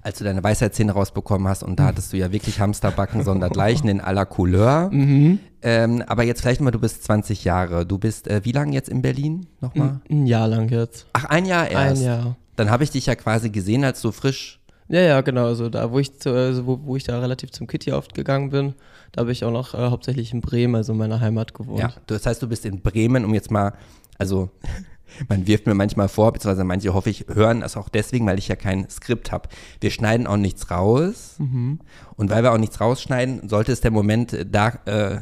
als 0.02 0.18
du 0.18 0.24
deine 0.24 0.42
Weisheitszähne 0.42 0.92
rausbekommen 0.92 1.46
hast 1.46 1.62
und 1.62 1.78
da 1.78 1.84
hattest 1.86 2.12
du 2.12 2.16
ja 2.16 2.32
wirklich 2.32 2.58
Hamsterbacken 2.60 3.22
sondergleichen 3.22 3.88
in 3.88 4.00
aller 4.00 4.26
Couleur. 4.26 4.90
Ähm, 4.92 6.02
aber 6.06 6.24
jetzt 6.24 6.40
vielleicht 6.40 6.60
mal, 6.60 6.72
du 6.72 6.80
bist 6.80 7.04
20 7.04 7.44
Jahre. 7.44 7.86
Du 7.86 7.96
bist 7.98 8.26
äh, 8.26 8.44
wie 8.44 8.52
lange 8.52 8.72
jetzt 8.72 8.88
in 8.88 9.02
Berlin 9.02 9.46
nochmal? 9.60 10.00
Ein 10.10 10.26
Jahr 10.26 10.48
lang 10.48 10.68
jetzt. 10.68 11.06
Ach, 11.12 11.24
ein 11.26 11.46
Jahr 11.46 11.70
erst. 11.70 12.02
Ein 12.02 12.06
Jahr. 12.06 12.36
Dann 12.56 12.70
habe 12.70 12.84
ich 12.84 12.90
dich 12.90 13.06
ja 13.06 13.14
quasi 13.14 13.50
gesehen, 13.50 13.84
als 13.84 14.00
du 14.02 14.12
frisch 14.12 14.60
Ja, 14.88 15.00
ja, 15.00 15.20
genau. 15.22 15.46
Also 15.46 15.68
da, 15.68 15.90
wo 15.90 15.98
ich, 15.98 16.18
zu, 16.18 16.30
also 16.30 16.66
wo, 16.66 16.80
wo 16.84 16.96
ich 16.96 17.04
da 17.04 17.18
relativ 17.18 17.50
zum 17.50 17.66
Kitty 17.66 17.92
oft 17.92 18.14
gegangen 18.14 18.50
bin, 18.50 18.74
da 19.12 19.20
habe 19.20 19.32
ich 19.32 19.44
auch 19.44 19.52
noch 19.52 19.74
äh, 19.74 19.78
hauptsächlich 19.78 20.32
in 20.32 20.40
Bremen, 20.40 20.74
also 20.74 20.92
in 20.92 20.98
meiner 20.98 21.20
Heimat 21.20 21.54
gewohnt. 21.54 21.80
Ja, 21.80 21.92
das 22.06 22.26
heißt, 22.26 22.42
du 22.42 22.48
bist 22.48 22.66
in 22.66 22.80
Bremen, 22.80 23.24
um 23.24 23.32
jetzt 23.32 23.50
mal, 23.50 23.72
also 24.18 24.50
man 25.28 25.46
wirft 25.46 25.66
mir 25.66 25.74
manchmal 25.74 26.08
vor, 26.08 26.32
beziehungsweise 26.32 26.64
manche 26.64 26.92
hoffe 26.92 27.10
ich 27.10 27.26
hören 27.32 27.60
das 27.60 27.76
auch 27.76 27.88
deswegen, 27.88 28.26
weil 28.26 28.38
ich 28.38 28.48
ja 28.48 28.56
kein 28.56 28.88
Skript 28.90 29.32
habe. 29.32 29.48
Wir 29.80 29.90
schneiden 29.90 30.26
auch 30.26 30.36
nichts 30.36 30.70
raus 30.70 31.36
und 31.38 32.30
weil 32.30 32.42
wir 32.42 32.52
auch 32.52 32.58
nichts 32.58 32.80
rausschneiden, 32.80 33.48
sollte 33.48 33.72
es 33.72 33.80
der 33.80 33.90
Moment 33.90 34.32
äh, 34.32 34.44
da 34.44 34.68
äh, 34.84 35.20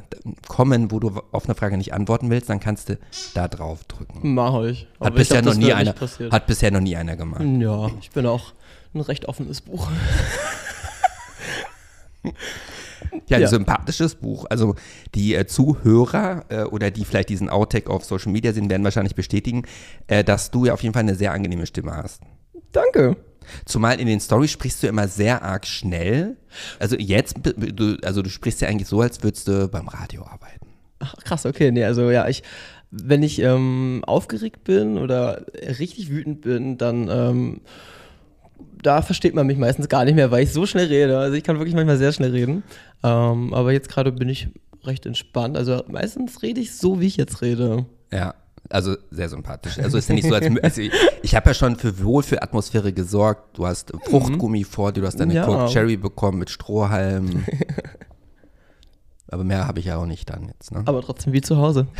kommen, 0.48 0.90
wo 0.90 0.98
du 0.98 1.20
auf 1.30 1.44
eine 1.44 1.54
Frage 1.54 1.76
nicht 1.76 1.94
antworten 1.94 2.30
willst, 2.30 2.48
dann 2.48 2.60
kannst 2.60 2.88
du 2.88 2.98
da 3.34 3.46
drauf 3.48 3.84
drücken. 3.84 4.34
Mach 4.34 4.64
ich. 4.64 4.88
Hat 4.98 5.08
Aber 5.08 5.08
ich 5.10 5.28
bisher 5.28 5.42
glaub, 5.42 5.54
noch 5.54 5.60
nie 5.60 5.72
einer, 5.72 5.94
hat 6.30 6.46
bisher 6.46 6.70
noch 6.70 6.80
nie 6.80 6.96
einer 6.96 7.16
gemacht. 7.16 7.42
Ja, 7.42 7.90
ich 8.00 8.10
bin 8.10 8.26
auch 8.26 8.52
ein 8.94 9.00
recht 9.00 9.26
offenes 9.26 9.60
Buch. 9.60 9.88
Ja, 13.28 13.36
ein 13.36 13.42
Ja. 13.42 13.48
sympathisches 13.48 14.14
Buch. 14.14 14.46
Also 14.48 14.74
die 15.14 15.34
äh, 15.34 15.46
Zuhörer 15.46 16.44
äh, 16.48 16.62
oder 16.64 16.90
die 16.90 17.04
vielleicht 17.04 17.28
diesen 17.28 17.48
Outtake 17.50 17.90
auf 17.90 18.04
Social 18.04 18.32
Media 18.32 18.52
sehen, 18.52 18.70
werden 18.70 18.84
wahrscheinlich 18.84 19.14
bestätigen, 19.14 19.64
äh, 20.06 20.24
dass 20.24 20.50
du 20.50 20.66
ja 20.66 20.72
auf 20.72 20.82
jeden 20.82 20.92
Fall 20.94 21.00
eine 21.02 21.14
sehr 21.14 21.32
angenehme 21.32 21.66
Stimme 21.66 21.94
hast. 21.96 22.22
Danke. 22.72 23.16
Zumal 23.64 24.00
in 24.00 24.06
den 24.06 24.20
Stories 24.20 24.50
sprichst 24.50 24.82
du 24.82 24.86
immer 24.86 25.08
sehr 25.08 25.42
arg 25.42 25.66
schnell. 25.66 26.36
Also 26.78 26.96
jetzt, 26.96 27.36
du, 27.42 27.96
also 28.02 28.22
du 28.22 28.30
sprichst 28.30 28.60
ja 28.60 28.68
eigentlich 28.68 28.88
so, 28.88 29.00
als 29.00 29.22
würdest 29.22 29.48
du 29.48 29.68
beim 29.68 29.88
Radio 29.88 30.24
arbeiten. 30.24 30.68
Ach, 31.00 31.14
krass, 31.24 31.44
okay. 31.44 31.70
Nee, 31.70 31.84
also 31.84 32.10
ja, 32.10 32.28
ich, 32.28 32.42
wenn 32.90 33.22
ich 33.22 33.40
ähm, 33.40 34.04
aufgeregt 34.06 34.64
bin 34.64 34.96
oder 34.96 35.44
richtig 35.78 36.08
wütend 36.10 36.42
bin, 36.42 36.78
dann 36.78 37.08
ähm, 37.10 37.60
da 38.82 39.02
versteht 39.02 39.34
man 39.34 39.46
mich 39.46 39.58
meistens 39.58 39.88
gar 39.88 40.04
nicht 40.04 40.14
mehr, 40.14 40.30
weil 40.30 40.42
ich 40.42 40.52
so 40.52 40.66
schnell 40.66 40.86
rede. 40.86 41.18
Also 41.18 41.36
ich 41.36 41.44
kann 41.44 41.58
wirklich 41.58 41.74
manchmal 41.74 41.98
sehr 41.98 42.12
schnell 42.12 42.30
reden. 42.32 42.62
Ähm, 43.02 43.54
aber 43.54 43.72
jetzt 43.72 43.88
gerade 43.88 44.12
bin 44.12 44.28
ich 44.28 44.48
recht 44.84 45.06
entspannt. 45.06 45.56
Also 45.56 45.84
meistens 45.88 46.42
rede 46.42 46.60
ich 46.60 46.76
so, 46.76 47.00
wie 47.00 47.06
ich 47.06 47.16
jetzt 47.16 47.42
rede. 47.42 47.86
Ja, 48.12 48.34
also 48.68 48.96
sehr 49.10 49.28
sympathisch. 49.28 49.78
Also 49.78 49.98
ist 49.98 50.08
ja 50.08 50.14
nicht 50.14 50.28
so, 50.28 50.34
als 50.34 50.46
also 50.62 50.80
ich, 50.80 50.92
ich 51.22 51.34
habe 51.34 51.50
ja 51.50 51.54
schon 51.54 51.76
für 51.76 52.02
wohl 52.02 52.22
für 52.22 52.42
Atmosphäre 52.42 52.92
gesorgt. 52.92 53.56
Du 53.58 53.66
hast 53.66 53.92
Fruchtgummi 54.04 54.64
vor 54.64 54.92
dir, 54.92 55.00
du 55.02 55.06
hast 55.06 55.20
deine 55.20 55.34
Ja. 55.34 55.44
Coke 55.44 55.72
Cherry 55.72 55.96
bekommen 55.96 56.38
mit 56.38 56.50
Strohhalmen. 56.50 57.44
Aber 59.28 59.44
mehr 59.44 59.66
habe 59.66 59.80
ich 59.80 59.86
ja 59.86 59.96
auch 59.96 60.04
nicht 60.04 60.28
dann 60.28 60.48
jetzt. 60.48 60.72
Ne? 60.72 60.82
Aber 60.84 61.00
trotzdem 61.00 61.32
wie 61.32 61.40
zu 61.40 61.56
Hause. 61.56 61.86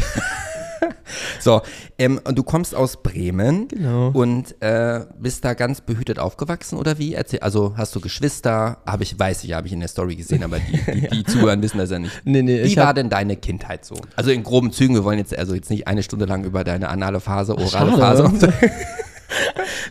So, 1.41 1.61
ähm, 1.99 2.21
und 2.25 2.37
du 2.39 2.43
kommst 2.43 2.75
aus 2.75 3.03
Bremen 3.03 3.69
Genau. 3.69 4.09
und 4.11 4.61
äh, 4.63 5.01
bist 5.19 5.45
da 5.45 5.55
ganz 5.55 5.81
behütet 5.81 6.19
aufgewachsen 6.19 6.79
oder 6.79 6.99
wie? 6.99 7.15
Erzähl, 7.15 7.41
also 7.41 7.75
hast 7.77 7.95
du 7.95 8.01
Geschwister? 8.01 8.79
Habe 8.87 9.03
ich, 9.03 9.19
weiß 9.19 9.45
ich, 9.45 9.53
habe 9.53 9.67
ich 9.67 9.73
in 9.73 9.81
der 9.81 9.89
Story 9.89 10.17
gesehen, 10.17 10.43
aber 10.45 10.59
die, 10.59 11.01
die, 11.01 11.09
die 11.09 11.25
zuhören 11.31 11.63
wissen 11.63 11.79
das 11.79 11.91
ja 11.91 11.99
nicht. 11.99 12.13
Nee, 12.25 12.43
nee, 12.43 12.59
Wie 12.59 12.67
ich 12.67 12.77
war 12.77 12.89
hab- 12.89 12.95
denn 12.97 13.11
deine 13.11 13.37
Kindheit 13.37 13.85
so? 13.85 13.95
Also 14.17 14.31
in 14.31 14.43
groben 14.43 14.73
Zügen, 14.73 14.95
wir 14.95 15.05
wollen 15.05 15.19
jetzt 15.19 15.37
also 15.37 15.55
jetzt 15.55 15.71
nicht 15.71 15.87
eine 15.89 16.03
Stunde 16.03 16.25
lang 16.27 16.45
über 16.45 16.65
deine 16.65 16.89
anale 16.89 17.21
Phase, 17.21 17.57
orale. 17.57 17.93
Phase 17.97 18.25
und 18.25 18.41
so. 18.41 18.49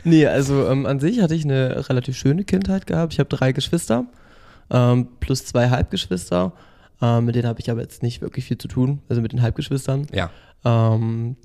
Nee, 0.03 0.25
also 0.27 0.67
ähm, 0.67 0.85
an 0.85 0.99
sich 0.99 1.21
hatte 1.21 1.35
ich 1.35 1.43
eine 1.45 1.87
relativ 1.89 2.17
schöne 2.17 2.43
Kindheit 2.43 2.87
gehabt. 2.87 3.13
Ich 3.13 3.19
habe 3.19 3.29
drei 3.29 3.51
Geschwister 3.51 4.05
ähm, 4.71 5.07
plus 5.19 5.45
zwei 5.45 5.69
Halbgeschwister. 5.69 6.53
Ähm, 7.01 7.25
mit 7.25 7.35
denen 7.35 7.47
habe 7.47 7.59
ich 7.59 7.69
aber 7.71 7.81
jetzt 7.81 8.03
nicht 8.03 8.21
wirklich 8.21 8.45
viel 8.45 8.57
zu 8.57 8.67
tun, 8.67 8.99
also 9.09 9.21
mit 9.21 9.31
den 9.31 9.41
Halbgeschwistern. 9.41 10.07
Ja. 10.13 10.29
Ähm, 10.63 11.35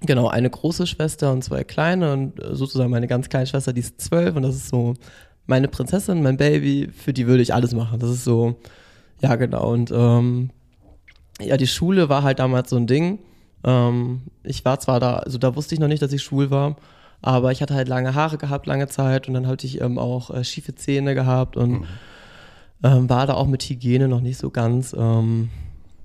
genau, 0.00 0.28
eine 0.28 0.50
große 0.50 0.86
Schwester 0.86 1.32
und 1.32 1.44
zwei 1.44 1.64
kleine 1.64 2.12
und 2.12 2.34
sozusagen 2.50 2.90
meine 2.90 3.06
ganz 3.06 3.28
kleine 3.28 3.46
Schwester, 3.46 3.72
die 3.72 3.80
ist 3.80 4.00
zwölf 4.00 4.34
und 4.34 4.42
das 4.42 4.56
ist 4.56 4.68
so 4.68 4.94
meine 5.46 5.68
Prinzessin, 5.68 6.22
mein 6.22 6.36
Baby, 6.36 6.88
für 6.92 7.12
die 7.12 7.26
würde 7.26 7.42
ich 7.42 7.54
alles 7.54 7.74
machen. 7.74 7.98
Das 7.98 8.10
ist 8.10 8.24
so, 8.24 8.56
ja 9.20 9.36
genau. 9.36 9.70
Und 9.70 9.90
ähm, 9.92 10.50
ja, 11.40 11.56
die 11.56 11.66
Schule 11.66 12.08
war 12.08 12.22
halt 12.22 12.38
damals 12.38 12.70
so 12.70 12.76
ein 12.76 12.86
Ding. 12.86 13.18
Ähm, 13.64 14.22
ich 14.42 14.64
war 14.64 14.80
zwar 14.80 15.00
da, 15.00 15.16
also 15.18 15.38
da 15.38 15.54
wusste 15.56 15.74
ich 15.74 15.80
noch 15.80 15.88
nicht, 15.88 16.02
dass 16.02 16.12
ich 16.12 16.22
schwul 16.22 16.50
war, 16.50 16.76
aber 17.22 17.52
ich 17.52 17.62
hatte 17.62 17.74
halt 17.74 17.88
lange 17.88 18.14
Haare 18.14 18.38
gehabt, 18.38 18.66
lange 18.66 18.88
Zeit 18.88 19.28
und 19.28 19.34
dann 19.34 19.46
hatte 19.46 19.66
ich 19.66 19.80
ähm, 19.80 19.98
auch 19.98 20.30
äh, 20.30 20.44
schiefe 20.44 20.74
Zähne 20.74 21.14
gehabt 21.14 21.56
und 21.56 21.80
mhm. 21.80 21.84
Ähm, 22.82 23.08
war 23.08 23.26
da 23.26 23.34
auch 23.34 23.46
mit 23.46 23.62
Hygiene 23.62 24.08
noch 24.08 24.20
nicht 24.20 24.38
so 24.38 24.50
ganz, 24.50 24.94
ähm, 24.98 25.50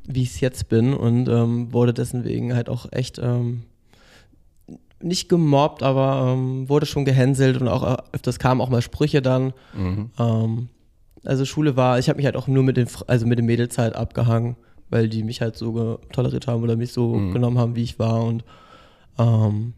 wie 0.05 0.23
ich 0.23 0.31
es 0.31 0.39
jetzt 0.39 0.69
bin 0.69 0.93
und 0.93 1.27
ähm, 1.27 1.73
wurde 1.73 1.93
deswegen 1.93 2.53
halt 2.53 2.69
auch 2.69 2.91
echt 2.91 3.19
ähm, 3.19 3.63
nicht 5.01 5.29
gemobbt, 5.29 5.83
aber 5.83 6.33
ähm, 6.33 6.69
wurde 6.69 6.85
schon 6.85 7.05
gehänselt 7.05 7.59
und 7.59 7.67
auch 7.67 7.83
äh, 7.83 7.97
öfters 8.11 8.39
kamen 8.39 8.61
auch 8.61 8.69
mal 8.69 8.81
Sprüche 8.81 9.21
dann. 9.21 9.53
Mhm. 9.75 10.69
also 11.23 11.45
Schule 11.45 11.75
war, 11.75 11.99
ich 11.99 12.09
habe 12.09 12.17
mich 12.17 12.25
halt 12.25 12.35
auch 12.35 12.47
nur 12.47 12.63
mit 12.63 12.77
den, 12.77 12.87
also 13.07 13.25
mit 13.25 13.39
den 13.39 13.45
Mädels 13.45 13.77
halt 13.77 13.95
abgehangen 13.95 14.55
weil 14.89 15.09
die 15.09 15.23
mich 15.23 15.41
halt 15.41 15.57
so 15.57 15.99
toleriert 16.11 16.47
haben 16.47 16.63
oder 16.63 16.75
mich 16.75 16.93
so 16.93 17.15
mhm. 17.15 17.33
genommen 17.33 17.57
haben, 17.57 17.75
wie 17.75 17.83
ich 17.83 17.99
war 17.99 18.23
und 18.23 18.43
ähm, 19.17 19.73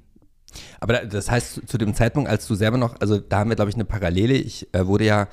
aber 0.80 1.06
das 1.06 1.30
heißt, 1.30 1.68
zu 1.68 1.78
dem 1.78 1.94
Zeitpunkt, 1.94 2.30
als 2.30 2.48
du 2.48 2.56
selber 2.56 2.78
noch, 2.78 3.00
also 3.00 3.20
da 3.20 3.40
haben 3.40 3.50
wir, 3.50 3.56
glaube 3.56 3.70
ich, 3.70 3.76
eine 3.76 3.86
Parallele. 3.86 4.34
Ich 4.34 4.74
äh, 4.74 4.88
wurde 4.88 5.06
ja 5.06 5.28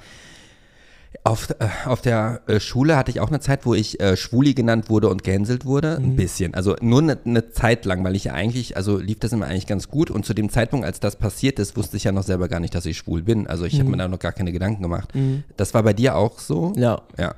auf, 1.27 1.49
äh, 1.59 1.69
auf 1.87 2.03
der 2.03 2.43
äh, 2.47 2.61
Schule 2.61 2.97
hatte 2.97 3.11
ich 3.11 3.19
auch 3.19 3.29
eine 3.29 3.41
Zeit, 3.41 3.65
wo 3.65 3.73
ich 3.73 3.99
äh, 3.99 4.15
Schwuli 4.15 4.53
genannt 4.53 4.91
wurde 4.91 5.09
und 5.09 5.25
gehänselt 5.25 5.65
wurde. 5.65 5.99
Mhm. 5.99 6.05
Ein 6.05 6.17
bisschen. 6.17 6.55
Also 6.55 6.77
nur 6.83 7.01
eine, 7.01 7.19
eine, 7.25 7.51
Zeit 7.51 7.87
lang, 7.87 8.05
weil 8.05 8.15
ich 8.15 8.25
ja 8.25 8.35
eigentlich, 8.35 8.77
also 8.77 8.99
lief 8.99 9.21
das 9.21 9.33
immer 9.33 9.47
eigentlich 9.47 9.67
ganz 9.67 9.89
gut. 9.89 10.11
Und 10.11 10.27
zu 10.27 10.35
dem 10.35 10.51
Zeitpunkt, 10.51 10.85
als 10.85 11.01
das 11.01 11.17
passiert 11.17 11.59
ist, 11.59 11.79
wusste 11.79 11.97
ich 11.97 12.05
ja 12.05 12.13
noch 12.13 12.25
selber 12.25 12.49
gar 12.49 12.61
nicht, 12.61 12.75
dass 12.75 12.85
ich 12.85 12.99
schwul 12.99 13.23
bin. 13.23 13.47
Also 13.47 13.65
ich 13.65 13.75
mhm. 13.75 13.79
habe 13.81 13.91
mir 13.93 13.97
da 13.97 14.09
noch 14.09 14.19
gar 14.19 14.33
keine 14.33 14.53
Gedanken 14.53 14.83
gemacht. 14.83 15.15
Mhm. 15.15 15.45
Das 15.57 15.73
war 15.73 15.83
bei 15.83 15.95
dir 15.95 16.15
auch 16.15 16.39
so? 16.39 16.75
Ja. 16.77 17.01
Ja. 17.19 17.35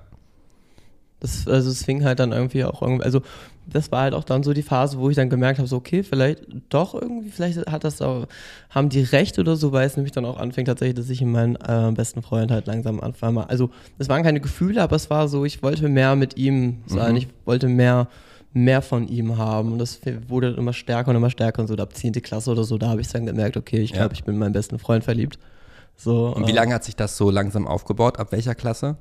Das, 1.21 1.47
also 1.47 1.71
es 1.71 1.85
fing 1.85 2.05
halt 2.05 2.19
dann 2.19 2.33
irgendwie 2.33 2.64
auch 2.64 2.83
irgendwie, 2.83 3.05
also 3.05 3.23
das 3.67 3.91
war 3.91 4.03
halt 4.03 4.15
auch 4.15 4.25
dann 4.25 4.43
so 4.43 4.53
die 4.53 4.63
Phase, 4.63 4.99
wo 4.99 5.11
ich 5.11 5.17
dann 5.17 5.29
gemerkt 5.29 5.59
habe, 5.59 5.69
so 5.69 5.77
okay, 5.77 6.03
vielleicht 6.03 6.47
doch 6.69 6.95
irgendwie, 6.95 7.31
vielleicht 7.31 7.67
hat 7.67 7.85
das 7.85 8.01
auch, 8.01 8.27
haben 8.71 8.89
die 8.89 9.03
recht 9.03 9.39
oder 9.39 9.57
so, 9.57 9.73
weil 9.73 9.87
es 9.87 9.97
nämlich 9.97 10.13
dann 10.13 10.25
auch 10.25 10.39
anfing 10.39 10.65
tatsächlich, 10.65 10.97
dass 10.97 11.11
ich 11.11 11.21
in 11.23 11.33
meinen 11.33 11.57
äh, 11.57 11.93
besten 11.93 12.23
Freund 12.23 12.51
halt 12.51 12.67
langsam 12.67 13.01
anfangen 13.01 13.35
mal, 13.35 13.45
also 13.45 13.71
es 13.99 14.09
waren 14.09 14.23
keine 14.23 14.41
Gefühle, 14.41 14.83
aber 14.83 14.97
es 14.97 15.11
war 15.11 15.29
so, 15.29 15.45
ich 15.45 15.63
wollte 15.63 15.89
mehr 15.89 16.17
mit 16.17 16.37
ihm 16.37 16.79
sein, 16.87 17.13
mhm. 17.13 17.19
ich 17.19 17.29
wollte 17.45 17.69
mehr 17.69 18.09
mehr 18.53 18.81
von 18.81 19.07
ihm 19.07 19.37
haben 19.37 19.73
und 19.73 19.79
das 19.79 20.01
wurde 20.29 20.55
immer 20.55 20.73
stärker 20.73 21.11
und 21.11 21.17
immer 21.17 21.29
stärker 21.29 21.61
und 21.61 21.69
so 21.69 21.75
ab 21.75 21.95
10. 21.95 22.13
Klasse 22.15 22.51
oder 22.51 22.65
so, 22.65 22.79
da 22.79 22.89
habe 22.89 23.03
ich 23.03 23.09
dann 23.09 23.27
gemerkt, 23.27 23.59
okay, 23.59 23.81
ich 23.81 23.93
glaube, 23.93 24.07
ja. 24.07 24.13
ich 24.15 24.25
bin 24.25 24.35
in 24.35 24.41
meinen 24.41 24.55
besten 24.55 24.79
Freund 24.79 25.05
verliebt. 25.05 25.39
So, 25.95 26.29
und 26.29 26.47
wie 26.47 26.53
äh, 26.53 26.55
lange 26.55 26.75
hat 26.75 26.85
sich 26.85 26.97
das 26.97 27.19
so 27.19 27.31
langsam 27.31 27.67
aufgebaut? 27.67 28.19
Ab 28.19 28.33
welcher 28.33 28.55
Klasse? 28.55 28.97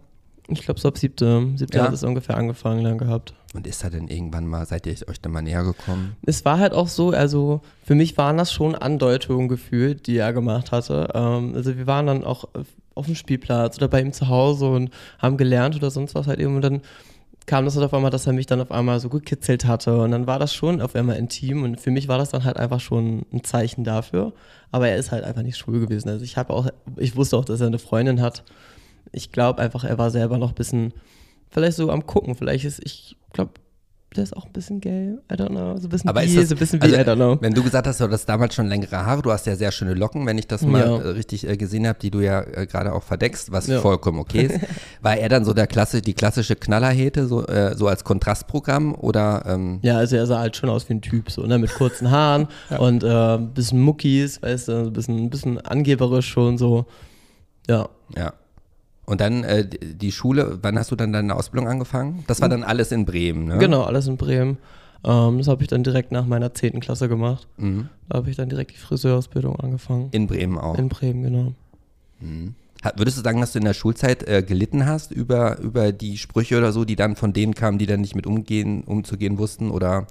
Ich 0.48 0.62
glaube, 0.62 0.80
so 0.80 0.88
ab 0.88 0.98
siebte, 0.98 1.48
siebte 1.56 1.78
ja. 1.80 1.86
hat 1.86 1.94
es 1.94 2.04
ungefähr 2.04 2.38
angefangen 2.38 2.84
dann 2.84 2.98
gehabt. 2.98 3.34
Und 3.54 3.66
ist 3.66 3.84
er 3.84 3.90
denn 3.90 4.08
irgendwann 4.08 4.46
mal, 4.46 4.66
seid 4.66 4.86
ihr 4.86 4.94
euch 5.08 5.20
dann 5.20 5.32
mal 5.32 5.42
näher 5.42 5.64
gekommen? 5.64 6.16
Es 6.26 6.46
war 6.46 6.60
halt 6.60 6.74
auch 6.74 6.88
so, 6.88 7.10
also 7.10 7.62
für 7.84 7.96
mich 7.96 8.18
waren 8.18 8.38
das 8.38 8.52
schon 8.52 8.76
Andeutungen 8.76 9.48
gefühlt, 9.48 10.06
die 10.08 10.18
er 10.18 10.34
gemacht 10.34 10.72
hatte. 10.72 11.10
Ähm, 11.16 11.54
also 11.56 11.78
wir 11.78 11.88
waren 11.88 12.06
dann 12.06 12.24
auch 12.24 12.50
auf 12.94 13.06
dem 13.08 13.16
Spielplatz 13.16 13.78
oder 13.78 13.88
bei 13.88 14.02
ihm 14.02 14.14
zu 14.14 14.28
Hause 14.28 14.70
und 14.70 14.92
haben 15.20 15.38
gelernt 15.38 15.76
oder 15.76 15.90
sonst 15.90 16.14
was 16.16 16.28
halt 16.28 16.40
eben. 16.40 16.56
Und 16.56 16.62
dann 16.62 16.82
kam 17.48 17.66
das 17.66 17.76
halt 17.76 17.86
auf 17.86 17.94
einmal, 17.94 18.12
dass 18.12 18.28
er 18.28 18.34
mich 18.34 18.46
dann 18.46 18.62
auf 18.62 18.72
einmal 18.72 19.00
so 19.00 19.10
gekitzelt 19.10 19.66
hatte. 19.66 20.00
Und 20.02 20.12
dann 20.12 20.28
war 20.28 20.38
das 20.38 20.54
schon 20.54 20.82
auf 20.82 20.96
einmal 20.96 21.18
intim. 21.18 21.64
Und 21.64 21.80
für 21.80 21.92
mich 21.92 22.08
war 22.08 22.18
das 22.18 22.30
dann 22.30 22.44
halt 22.44 22.58
einfach 22.58 22.80
schon 22.80 23.26
ein 23.34 23.44
Zeichen 23.44 23.84
dafür. 23.84 24.34
Aber 24.72 24.90
er 24.90 24.98
ist 24.98 25.12
halt 25.12 25.24
einfach 25.24 25.44
nicht 25.44 25.58
schwul 25.58 25.80
gewesen. 25.80 26.10
Also 26.10 26.24
ich 26.24 26.38
habe 26.38 26.54
auch, 26.54 26.68
ich 26.98 27.16
wusste 27.16 27.38
auch, 27.38 27.46
dass 27.46 27.62
er 27.62 27.68
eine 27.68 27.80
Freundin 27.80 28.22
hat 28.22 28.44
ich 29.12 29.32
glaube 29.32 29.62
einfach, 29.62 29.84
er 29.84 29.98
war 29.98 30.12
selber 30.12 30.38
noch 30.38 30.50
ein 30.50 30.56
bisschen, 30.56 30.94
vielleicht 31.50 31.78
so 31.78 31.92
am 31.92 32.06
Gucken. 32.06 32.36
Vielleicht 32.36 32.66
ist, 32.66 32.82
ich 32.84 33.18
glaube, 33.34 33.54
der 34.16 34.24
ist 34.24 34.36
auch 34.36 34.46
ein 34.46 34.52
bisschen 34.52 34.80
gay. 34.80 35.18
I 35.32 35.36
don't 35.36 35.50
know. 35.50 35.78
So 35.78 35.88
ein 35.88 35.90
bisschen 35.90 36.10
Aber 36.10 36.24
wie, 36.24 36.36
das, 36.36 36.50
so 36.50 36.56
ein 36.56 36.58
bisschen 36.58 36.82
wie, 36.82 36.86
also, 36.86 36.98
I 36.98 37.00
don't 37.02 37.16
know. 37.16 37.38
Wenn 37.42 37.54
du 37.54 37.64
gesagt 37.64 37.88
hast, 37.88 38.00
du 38.00 38.06
hattest 38.06 38.28
damals 38.30 38.56
schon 38.56 38.68
längere 38.68 39.06
Haare, 39.06 39.22
du 39.22 39.32
hast 39.32 39.46
ja 39.46 39.56
sehr 39.56 39.72
schöne 39.72 39.94
Locken, 39.94 40.26
wenn 40.26 40.38
ich 40.38 40.48
das 40.48 40.62
mal 40.62 40.80
ja. 40.80 40.98
Äh, 40.98 41.08
richtig 41.10 41.48
äh, 41.48 41.58
gesehen 41.58 41.88
habe, 41.88 42.00
die 42.00 42.12
du 42.12 42.22
ja 42.22 42.42
äh, 42.42 42.66
gerade 42.66 42.94
auch 42.94 43.04
verdeckst, 43.04 43.52
was 43.52 43.68
ja. 43.68 43.80
vollkommen 43.82 44.20
okay 44.20 44.44
ist. 44.44 44.60
War 45.02 45.18
er 45.18 45.30
dann 45.30 45.44
so 45.46 45.54
der 45.54 45.68
Klasse, 45.68 46.02
die 46.02 46.14
klassische 46.14 46.56
Knallerhete, 46.56 47.28
so, 47.28 47.46
äh, 47.46 47.76
so 47.76 47.88
als 47.88 48.04
Kontrastprogramm 48.04 48.96
oder? 48.96 49.44
Ähm? 49.48 49.80
Ja, 49.82 49.98
also 49.98 50.16
er 50.16 50.26
sah 50.26 50.40
halt 50.40 50.56
schon 50.56 50.70
aus 50.70 50.88
wie 50.90 50.94
ein 50.94 51.02
Typ, 51.02 51.30
so, 51.30 51.46
ne, 51.46 51.58
mit 51.58 51.74
kurzen 51.74 52.10
Haaren 52.12 52.48
ja. 52.70 52.80
und 52.80 53.04
äh, 53.04 53.36
ein 53.36 53.54
bisschen 53.54 53.82
Muckis, 53.82 54.42
weißt 54.42 54.70
du, 54.70 54.72
ein 54.88 54.94
bisschen, 54.94 55.18
ein 55.18 55.30
bisschen 55.30 55.60
angeberisch 55.60 56.28
schon 56.28 56.58
so. 56.58 56.86
Ja. 57.68 57.90
Ja. 58.16 58.34
Und 59.06 59.22
dann 59.22 59.44
äh, 59.44 59.68
die 59.68 60.12
Schule, 60.12 60.60
wann 60.62 60.78
hast 60.78 60.92
du 60.92 60.96
dann 60.96 61.14
deine 61.14 61.36
Ausbildung 61.36 61.70
angefangen? 61.70 62.24
Das 62.28 62.42
war 62.42 62.50
dann 62.50 62.64
alles 62.64 62.92
in 62.92 63.06
Bremen, 63.06 63.46
ne? 63.46 63.58
Genau, 63.60 63.84
alles 63.84 64.08
in 64.08 64.18
Bremen. 64.18 64.58
Ähm, 65.04 65.38
das 65.38 65.48
habe 65.48 65.62
ich 65.62 65.68
dann 65.68 65.84
direkt 65.84 66.12
nach 66.12 66.26
meiner 66.26 66.54
10. 66.54 66.80
Klasse 66.80 67.08
gemacht. 67.08 67.48
Mhm. 67.58 67.90
Da 68.10 68.18
habe 68.18 68.30
ich 68.30 68.36
dann 68.36 68.50
direkt 68.50 68.72
die 68.72 68.78
Friseurausbildung 68.78 69.60
angefangen. 69.60 70.10
In 70.12 70.26
Bremen 70.26 70.58
auch? 70.58 70.78
In 70.78 70.90
Bremen, 70.90 71.24
genau. 71.24 71.54
Mhm. 72.20 72.56
Würdest 72.98 73.18
du 73.18 73.24
sagen, 73.24 73.42
dass 73.42 73.54
du 73.54 73.60
in 73.60 73.66
der 73.66 73.74
Schulzeit 73.74 74.28
äh, 74.28 74.44
gelitten 74.44 74.86
hast 74.86 75.12
über, 75.12 75.58
über 75.60 75.92
die 75.92 76.18
Sprüche 76.18 76.58
oder 76.58 76.72
so, 76.72 76.86
die 76.86 76.96
dann 76.96 77.16
von 77.16 77.34
denen 77.34 77.56
kamen, 77.56 77.80
die 77.80 77.88
dann 77.88 78.02
nicht 78.02 78.16
mit 78.16 78.28
umgehen, 78.28 78.84
umzugehen 78.84 79.38
wussten 79.38 79.72
oder? 79.72 80.08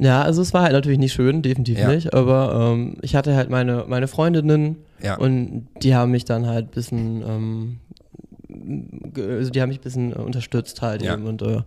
Ja, 0.00 0.22
also 0.22 0.40
es 0.40 0.54
war 0.54 0.62
halt 0.62 0.72
natürlich 0.72 0.98
nicht 0.98 1.12
schön, 1.12 1.42
definitiv 1.42 1.78
ja. 1.78 1.88
nicht, 1.88 2.14
aber 2.14 2.72
ähm, 2.72 2.96
ich 3.02 3.14
hatte 3.14 3.36
halt 3.36 3.50
meine, 3.50 3.84
meine 3.86 4.08
Freundinnen 4.08 4.76
ja. 5.02 5.16
und 5.16 5.68
die 5.82 5.94
haben 5.94 6.10
mich 6.10 6.24
dann 6.24 6.46
halt 6.46 6.68
ein 6.68 6.70
bisschen, 6.70 7.22
ähm, 7.22 7.78
also 9.14 9.50
die 9.50 9.60
haben 9.60 9.68
mich 9.68 9.78
ein 9.80 9.82
bisschen 9.82 10.12
unterstützt 10.14 10.80
halt 10.80 11.02
ja. 11.02 11.12
eben 11.12 11.26
und 11.26 11.42
äh, 11.42 11.62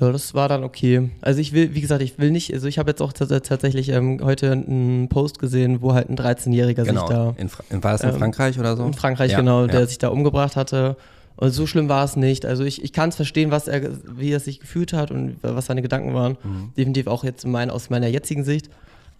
ja, 0.00 0.12
das 0.12 0.34
war 0.34 0.48
dann 0.48 0.62
okay. 0.64 1.10
Also 1.22 1.40
ich 1.40 1.52
will, 1.52 1.74
wie 1.74 1.80
gesagt, 1.80 2.02
ich 2.02 2.18
will 2.18 2.30
nicht, 2.30 2.52
also 2.52 2.68
ich 2.68 2.78
habe 2.78 2.90
jetzt 2.90 3.00
auch 3.00 3.12
tatsächlich 3.12 3.88
ähm, 3.88 4.20
heute 4.22 4.52
einen 4.52 5.08
Post 5.08 5.38
gesehen, 5.38 5.80
wo 5.80 5.94
halt 5.94 6.10
ein 6.10 6.16
13-Jähriger 6.16 6.84
genau. 6.84 7.06
sich 7.06 7.16
da. 7.16 7.34
In, 7.38 7.50
in, 7.70 7.82
war 7.82 7.92
das 7.92 8.02
in 8.02 8.10
ähm, 8.10 8.16
Frankreich 8.16 8.58
oder 8.58 8.76
so? 8.76 8.84
In 8.84 8.92
Frankreich, 8.92 9.34
genau, 9.34 9.66
der 9.66 9.86
sich 9.86 9.98
da 9.98 10.08
umgebracht 10.08 10.56
hatte. 10.56 10.96
Und 11.38 11.52
so 11.52 11.68
schlimm 11.68 11.88
war 11.88 12.04
es 12.04 12.16
nicht. 12.16 12.44
Also 12.44 12.64
ich, 12.64 12.82
ich 12.82 12.92
kann 12.92 13.10
es 13.10 13.16
verstehen, 13.16 13.52
was 13.52 13.68
er, 13.68 13.90
wie 14.18 14.32
er 14.32 14.40
sich 14.40 14.58
gefühlt 14.58 14.92
hat 14.92 15.12
und 15.12 15.36
was 15.40 15.66
seine 15.66 15.82
Gedanken 15.82 16.12
waren. 16.12 16.36
Mhm. 16.42 16.72
Definitiv 16.76 17.06
auch 17.06 17.22
jetzt 17.22 17.46
mein, 17.46 17.70
aus 17.70 17.90
meiner 17.90 18.08
jetzigen 18.08 18.42
Sicht. 18.42 18.68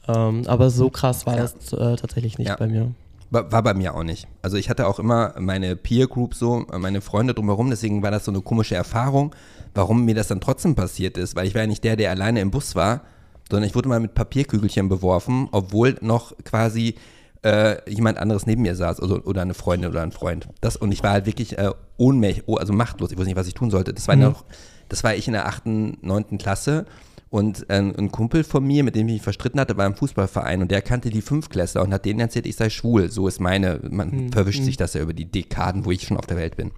Ähm, 0.09 0.43
aber 0.49 0.71
so 0.71 0.91
krass 0.91 1.27
war 1.27 1.37
ja. 1.37 1.43
das 1.43 1.73
äh, 1.73 1.95
tatsächlich 1.95 2.37
nicht 2.37 2.49
ja. 2.49 2.57
bei 2.57 2.67
mir. 2.67 2.91
War, 3.31 3.53
war, 3.53 3.63
bei 3.63 3.73
mir 3.73 3.95
auch 3.95 4.03
nicht. 4.03 4.27
Also 4.43 4.57
ich 4.57 4.69
hatte 4.69 4.89
auch 4.89 4.99
immer 4.99 5.35
meine 5.39 5.77
Peer 5.77 6.09
Group 6.09 6.35
so, 6.35 6.67
meine 6.77 7.03
Freunde 7.03 7.35
drumherum, 7.35 7.71
deswegen 7.71 8.03
war 8.03 8.11
das 8.11 8.25
so 8.25 8.33
eine 8.33 8.41
komische 8.41 8.75
Erfahrung, 8.75 9.33
warum 9.75 10.05
mir 10.05 10.17
das 10.17 10.27
dann 10.27 10.41
trotzdem 10.41 10.75
passiert 10.75 11.17
ist, 11.17 11.37
weil 11.37 11.47
ich 11.47 11.55
war 11.55 11.61
ja 11.61 11.69
nicht 11.69 11.85
der, 11.85 11.95
der 11.95 12.11
alleine 12.11 12.41
im 12.41 12.51
Bus 12.51 12.75
war, 12.75 13.03
sondern 13.49 13.69
ich 13.69 13.77
wurde 13.77 13.89
mal 13.89 14.01
mit 14.01 14.15
Papierkügelchen 14.15 14.89
beworfen, 14.89 15.49
obwohl 15.53 15.99
noch 16.01 16.33
quasi 16.43 16.97
äh, 17.43 17.91
jemand 17.91 18.19
anderes 18.19 18.47
neben 18.47 18.63
mir 18.63 18.75
saß 18.75 19.01
also, 19.01 19.23
oder 19.23 19.43
eine 19.43 19.55
Freundin 19.55 19.91
oder 19.91 20.03
ein 20.03 20.13
Freund. 20.13 20.49
Das, 20.61 20.77
und 20.77 20.93
ich 20.93 21.03
war 21.03 21.13
halt 21.13 21.27
wirklich 21.27 21.59
äh, 21.59 21.71
ohnmächtig, 21.97 22.45
oh, 22.47 22.57
also 22.57 22.73
machtlos, 22.73 23.11
ich 23.11 23.19
wusste 23.19 23.29
nicht, 23.29 23.39
was 23.39 23.47
ich 23.47 23.55
tun 23.55 23.71
sollte. 23.71 23.95
Das 23.95 24.09
war, 24.09 24.17
mhm. 24.17 24.23
noch, 24.23 24.45
das 24.89 25.05
war 25.05 25.15
ich 25.15 25.27
in 25.27 25.35
der 25.35 25.47
achten, 25.47 25.99
neunten 26.03 26.39
Klasse 26.39 26.87
und 27.31 27.69
äh, 27.69 27.75
ein 27.75 28.11
Kumpel 28.11 28.43
von 28.43 28.67
mir, 28.67 28.85
mit 28.85 28.95
dem 28.95 29.07
ich 29.09 29.15
mich 29.15 29.23
verstritten 29.23 29.61
hatte, 29.61 29.77
war 29.77 29.87
im 29.87 29.95
Fußballverein 29.95 30.63
und 30.63 30.71
der 30.71 30.83
kannte 30.83 31.11
die 31.11 31.21
Fünfklässler 31.21 31.83
und 31.83 31.93
hat 31.93 32.05
denen 32.05 32.21
erzählt, 32.21 32.47
ich 32.47 32.57
sei 32.57 32.71
schwul. 32.71 33.11
So 33.11 33.29
ist 33.29 33.41
meine, 33.41 33.81
man 33.91 34.11
mhm. 34.11 34.33
verwischt 34.33 34.65
sich 34.65 34.77
das 34.77 34.95
ja 34.95 35.03
über 35.03 35.13
die 35.13 35.31
Dekaden, 35.31 35.85
wo 35.85 35.91
ich 35.91 36.03
schon 36.03 36.17
auf 36.17 36.27
der 36.27 36.39
Welt 36.39 36.57
bin. 36.57 36.73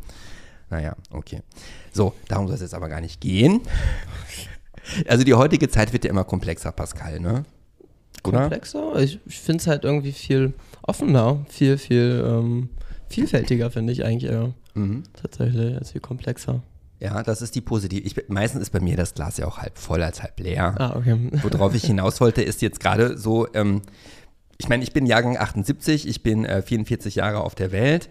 Naja, 0.68 0.96
okay. 1.10 1.42
So, 1.92 2.14
darum 2.28 2.46
soll 2.46 2.56
es 2.56 2.62
jetzt 2.62 2.74
aber 2.74 2.88
gar 2.88 3.00
nicht 3.00 3.20
gehen. 3.20 3.60
Also 5.06 5.24
die 5.24 5.34
heutige 5.34 5.68
Zeit 5.68 5.92
wird 5.92 6.04
ja 6.04 6.10
immer 6.10 6.24
komplexer, 6.24 6.72
Pascal, 6.72 7.20
ne? 7.20 7.44
Komplexer. 8.22 8.96
Ich, 9.00 9.18
ich 9.26 9.38
finde 9.40 9.60
es 9.60 9.66
halt 9.66 9.84
irgendwie 9.84 10.12
viel 10.12 10.54
offener, 10.82 11.44
viel, 11.48 11.78
viel 11.78 12.24
ähm, 12.26 12.68
vielfältiger, 13.08 13.70
finde 13.70 13.92
ich 13.92 14.04
eigentlich 14.04 14.30
eher. 14.30 14.54
Mhm. 14.74 15.02
Tatsächlich, 15.20 15.76
als 15.76 15.92
viel 15.92 16.00
komplexer. 16.00 16.62
Ja, 17.00 17.22
das 17.22 17.40
ist 17.40 17.54
die 17.54 17.60
positive. 17.60 18.02
Ich, 18.02 18.28
meistens 18.28 18.62
ist 18.62 18.70
bei 18.70 18.80
mir 18.80 18.96
das 18.96 19.14
Glas 19.14 19.38
ja 19.38 19.46
auch 19.46 19.58
halb 19.58 19.78
voll 19.78 20.02
als 20.02 20.22
halb 20.22 20.38
leer. 20.38 20.74
Ah, 20.78 20.96
okay. 20.96 21.16
Worauf 21.42 21.74
ich 21.74 21.84
hinaus 21.84 22.20
wollte, 22.20 22.42
ist 22.42 22.60
jetzt 22.62 22.78
gerade 22.78 23.16
so, 23.16 23.48
ähm, 23.54 23.82
ich 24.58 24.68
meine, 24.68 24.82
ich 24.82 24.92
bin 24.92 25.06
Jahrgang 25.06 25.38
78, 25.38 26.06
ich 26.06 26.22
bin 26.22 26.44
äh, 26.44 26.60
44 26.60 27.14
Jahre 27.14 27.40
auf 27.40 27.54
der 27.54 27.72
Welt 27.72 28.10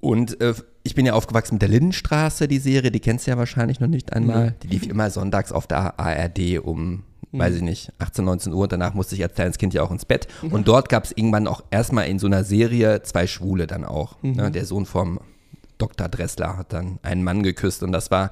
und 0.00 0.40
äh, 0.40 0.54
ich 0.82 0.94
bin 0.94 1.06
ja 1.06 1.14
aufgewachsen 1.14 1.54
mit 1.54 1.62
der 1.62 1.70
Lindenstraße, 1.70 2.46
die 2.46 2.58
Serie, 2.58 2.90
die 2.90 3.00
kennst 3.00 3.26
du 3.26 3.30
ja 3.30 3.38
wahrscheinlich 3.38 3.80
noch 3.80 3.88
nicht 3.88 4.12
einmal. 4.12 4.50
Mhm. 4.50 4.54
Die 4.62 4.68
lief 4.68 4.86
immer 4.86 5.10
sonntags 5.10 5.50
auf 5.50 5.66
der 5.66 5.98
ARD 5.98 6.58
um 6.62 7.04
weiß 7.32 7.56
ich 7.56 7.62
nicht, 7.62 7.92
18, 7.98 8.24
19 8.24 8.52
Uhr. 8.52 8.66
Danach 8.68 8.94
musste 8.94 9.14
ich 9.14 9.22
als 9.22 9.34
kleines 9.34 9.58
Kind 9.58 9.74
ja 9.74 9.82
auch 9.82 9.90
ins 9.90 10.04
Bett. 10.04 10.26
Mhm. 10.42 10.52
Und 10.52 10.68
dort 10.68 10.88
gab 10.88 11.04
es 11.04 11.12
irgendwann 11.12 11.46
auch 11.46 11.62
erstmal 11.70 12.08
in 12.08 12.18
so 12.18 12.26
einer 12.26 12.44
Serie 12.44 13.02
zwei 13.02 13.26
Schwule 13.26 13.66
dann 13.66 13.84
auch. 13.84 14.16
Mhm. 14.22 14.32
Ne? 14.32 14.50
Der 14.50 14.64
Sohn 14.64 14.86
vom 14.86 15.20
Dr. 15.78 16.08
Dressler 16.08 16.56
hat 16.56 16.72
dann 16.72 16.98
einen 17.02 17.22
Mann 17.24 17.42
geküsst 17.42 17.82
und 17.82 17.92
das 17.92 18.10
war 18.10 18.30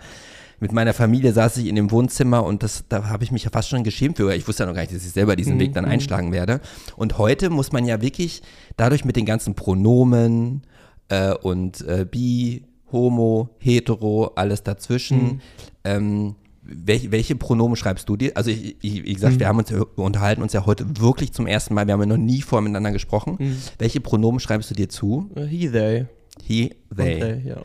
mit 0.61 0.73
meiner 0.73 0.93
Familie 0.93 1.33
saß 1.33 1.59
ich 1.59 1.67
in 1.67 1.77
dem 1.77 1.91
Wohnzimmer 1.93 2.45
und 2.45 2.65
das, 2.65 2.85
da 2.89 3.09
habe 3.09 3.23
ich 3.23 3.31
mich 3.31 3.45
ja 3.45 3.51
fast 3.51 3.69
schon 3.69 3.85
geschämt 3.85 4.17
für. 4.17 4.35
Ich 4.35 4.49
wusste 4.49 4.65
ja 4.65 4.67
noch 4.67 4.75
gar 4.75 4.83
nicht, 4.83 4.93
dass 4.95 5.05
ich 5.05 5.13
selber 5.13 5.37
diesen 5.37 5.55
Mhm. 5.55 5.61
Weg 5.61 5.73
dann 5.75 5.85
einschlagen 5.85 6.33
werde. 6.33 6.61
Und 6.97 7.17
heute 7.19 7.49
muss 7.49 7.71
man 7.71 7.85
ja 7.87 8.01
wirklich 8.01 8.43
dadurch 8.77 9.05
mit 9.05 9.15
den 9.15 9.25
ganzen 9.25 9.55
Pronomen 9.55 10.63
äh, 11.09 11.33
und 11.33 11.83
äh, 11.87 12.05
bi, 12.11 12.65
homo, 12.91 13.51
hetero, 13.59 14.33
alles 14.35 14.65
dazwischen. 14.65 15.23
Mhm. 15.23 15.41
Ähm, 15.85 16.35
welche, 16.71 17.11
welche 17.13 17.35
Pronomen 17.35 17.77
schreibst 17.77 18.09
du 18.09 18.17
dir? 18.17 18.33
Also 18.37 18.51
ich, 18.51 18.77
ich, 18.83 19.03
wie 19.05 19.13
gesagt, 19.15 19.35
Mhm. 19.35 19.41
wir 19.41 19.49
haben 19.49 19.59
uns, 19.59 19.73
unterhalten 19.97 20.43
uns 20.43 20.53
ja 20.53 20.67
heute 20.67 20.85
wirklich 21.01 21.33
zum 21.33 21.47
ersten 21.47 21.75
Mal. 21.75 21.87
Wir 21.87 21.95
haben 21.95 22.01
ja 22.01 22.07
noch 22.07 22.17
nie 22.19 22.43
vorher 22.43 22.63
miteinander 22.63 22.93
gesprochen. 22.93 23.37
Mhm. 23.39 23.57
Welche 23.79 24.01
Pronomen 24.01 24.39
schreibst 24.41 24.71
du 24.71 24.75
dir 24.75 24.89
zu? 24.89 25.31
Äh, 25.35 25.47
He, 25.47 25.71
they. 25.71 26.07
He, 26.43 26.75
they. 26.95 27.15
Und 27.15 27.21
they, 27.21 27.49
ja. 27.49 27.57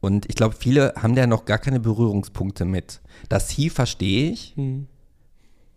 Und 0.00 0.26
ich 0.28 0.34
glaube, 0.36 0.54
viele 0.58 0.92
haben 0.96 1.14
da 1.14 1.26
noch 1.26 1.44
gar 1.44 1.58
keine 1.58 1.80
Berührungspunkte 1.80 2.64
mit. 2.64 3.00
Das 3.28 3.50
he 3.50 3.68
verstehe 3.70 4.30
ich. 4.32 4.52
Hm. 4.56 4.86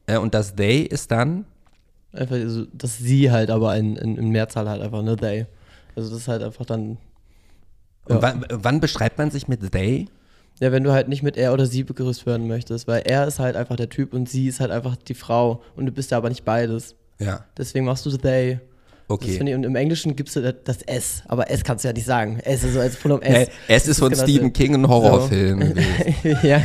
Äh, 0.08 0.18
und 0.18 0.34
das 0.34 0.56
they 0.56 0.82
ist 0.82 1.12
dann. 1.12 1.46
Einfach, 2.14 2.36
so, 2.48 2.66
dass 2.74 2.98
sie 2.98 3.32
halt 3.32 3.50
aber 3.50 3.76
in, 3.78 3.96
in, 3.96 4.18
in 4.18 4.30
Mehrzahl 4.30 4.68
halt 4.68 4.82
einfach, 4.82 5.02
ne, 5.02 5.16
they. 5.16 5.46
Also 5.96 6.10
das 6.10 6.20
ist 6.20 6.28
halt 6.28 6.44
einfach 6.44 6.66
dann, 6.66 6.98
Und 8.06 8.16
Ja. 8.16 8.22
wann, 8.22 8.46
wann 8.50 8.80
beschreibt 8.80 9.18
man 9.18 9.32
sich 9.32 9.48
mit 9.48 9.72
they? 9.72 10.08
Ja, 10.62 10.72
wenn 10.72 10.84
du 10.84 10.92
halt 10.92 11.08
nicht 11.10 11.24
mit 11.24 11.38
er 11.38 11.54
oder 11.54 11.66
sie 11.66 11.84
begrüßt 11.84 12.28
werden 12.28 12.48
möchtest, 12.48 12.88
weil 12.88 13.02
er 13.02 13.28
ist 13.28 13.40
halt 13.40 13.56
einfach 13.56 13.76
der 13.76 13.90
Typ 13.90 14.14
und 14.14 14.30
sie 14.30 14.48
ist 14.48 14.60
halt 14.60 14.70
einfach 14.70 14.96
die 14.96 15.16
Frau 15.16 15.62
und 15.76 15.88
du 15.88 15.92
bist 15.92 16.12
ja 16.12 16.18
aber 16.18 16.30
nicht 16.30 16.46
beides. 16.46 16.96
Ja, 17.20 17.46
Deswegen 17.58 17.86
machst 17.86 18.06
du 18.06 18.16
they. 18.16 18.60
Das 19.08 19.18
okay. 19.18 19.32
ich, 19.32 19.42
und 19.56 19.64
im 19.64 19.76
Englischen 19.76 20.16
gibst 20.16 20.36
du 20.36 20.54
das 20.54 20.84
S, 20.84 21.24
aber 21.28 21.50
S 21.50 21.64
kannst 21.64 21.84
du 21.84 21.90
ja 21.90 21.94
nicht 21.94 22.06
sagen. 22.06 22.40
S 22.40 22.64
ist 22.64 22.76
so 22.76 22.80
als 22.80 22.96
Pronomen 22.96 23.24
S. 23.24 23.50
es 23.68 23.88
ist 23.88 24.00
von 24.00 24.12
genau 24.12 24.24
Stephen 24.24 24.54
King 24.54 24.76
ein 24.76 24.88
Horrorfilm. 24.88 25.60
gewesen. 25.60 26.38
ja. 26.48 26.62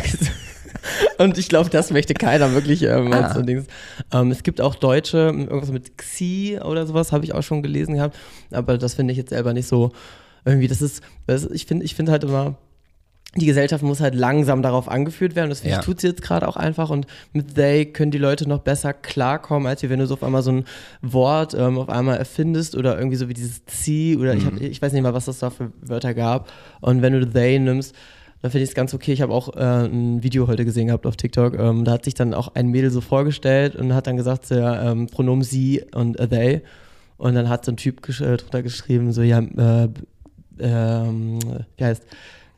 Und 1.18 1.38
ich 1.38 1.48
glaube, 1.48 1.70
das 1.70 1.90
möchte 1.90 2.12
keiner 2.14 2.52
wirklich 2.52 2.82
ähm, 2.82 3.12
Ah. 3.12 3.34
so. 3.34 3.40
Ähm, 3.40 4.30
es 4.30 4.42
gibt 4.42 4.60
auch 4.60 4.74
Deutsche, 4.74 5.18
irgendwas 5.18 5.72
mit 5.72 5.96
Xi 5.96 6.58
oder 6.62 6.86
sowas, 6.86 7.12
habe 7.12 7.24
ich 7.24 7.34
auch 7.34 7.42
schon 7.42 7.62
gelesen 7.62 7.94
gehabt. 7.94 8.16
Aber 8.52 8.76
das 8.76 8.94
finde 8.94 9.12
ich 9.12 9.18
jetzt 9.18 9.30
selber 9.30 9.54
nicht 9.54 9.66
so. 9.66 9.92
Irgendwie, 10.44 10.68
das 10.68 10.82
ist, 10.82 11.02
das, 11.26 11.44
ich 11.46 11.66
finde 11.66 11.84
ich 11.84 11.94
finde 11.96 12.12
halt 12.12 12.22
immer, 12.24 12.56
die 13.36 13.46
Gesellschaft 13.46 13.82
muss 13.82 14.00
halt 14.00 14.14
langsam 14.14 14.62
darauf 14.62 14.88
angeführt 14.88 15.34
werden. 15.36 15.50
Das 15.50 15.62
Ja. 15.62 15.80
tut 15.80 16.00
sie 16.00 16.08
jetzt 16.08 16.22
gerade 16.22 16.48
auch 16.48 16.56
einfach. 16.56 16.90
Und 16.90 17.06
mit 17.32 17.54
they 17.54 17.84
können 17.86 18.10
die 18.10 18.18
Leute 18.18 18.48
noch 18.48 18.60
besser 18.60 18.92
klarkommen, 18.92 19.66
als 19.68 19.82
wenn 19.82 19.98
du 19.98 20.06
so 20.06 20.14
auf 20.14 20.22
einmal 20.22 20.42
so 20.42 20.52
ein 20.52 20.64
Wort 21.02 21.54
ähm, 21.54 21.78
auf 21.78 21.88
einmal 21.88 22.16
erfindest 22.16 22.74
oder 22.76 22.96
irgendwie 22.96 23.16
so 23.16 23.28
wie 23.28 23.34
dieses 23.34 23.60
sie 23.68 24.16
oder 24.16 24.34
ich, 24.34 24.44
hab, 24.46 24.60
ich 24.60 24.80
weiß 24.80 24.92
nicht 24.92 25.02
mal, 25.02 25.14
was 25.14 25.26
das 25.26 25.38
da 25.38 25.50
für 25.50 25.70
Wörter 25.82 26.14
gab. 26.14 26.50
Und 26.80 27.02
wenn 27.02 27.12
du 27.12 27.26
they 27.28 27.58
nimmst, 27.58 27.94
dann 28.42 28.50
finde 28.50 28.64
ich 28.64 28.70
es 28.70 28.74
ganz 28.74 28.92
okay. 28.94 29.12
Ich 29.12 29.22
habe 29.22 29.32
auch 29.32 29.56
äh, 29.56 29.86
ein 29.86 30.22
Video 30.22 30.46
heute 30.46 30.64
gesehen 30.64 30.88
gehabt 30.88 31.06
auf 31.06 31.16
TikTok. 31.16 31.58
Ähm, 31.58 31.84
da 31.84 31.92
hat 31.92 32.04
sich 32.04 32.14
dann 32.14 32.34
auch 32.34 32.54
ein 32.54 32.68
Mädel 32.68 32.90
so 32.90 33.00
vorgestellt 33.00 33.76
und 33.76 33.94
hat 33.94 34.06
dann 34.06 34.16
gesagt, 34.16 34.48
ja, 34.50 34.90
ähm, 34.92 35.06
Pronomen 35.08 35.42
sie 35.42 35.82
und 35.94 36.18
äh, 36.20 36.28
they. 36.28 36.60
Und 37.18 37.34
dann 37.34 37.48
hat 37.48 37.64
so 37.64 37.72
ein 37.72 37.76
Typ 37.78 38.02
gesch 38.02 38.20
äh, 38.20 38.36
drunter 38.36 38.62
geschrieben, 38.62 39.12
so, 39.12 39.22
ja, 39.22 39.38
äh, 39.40 39.88
ähm, 40.58 41.38
wie 41.76 41.84
heißt, 41.84 42.02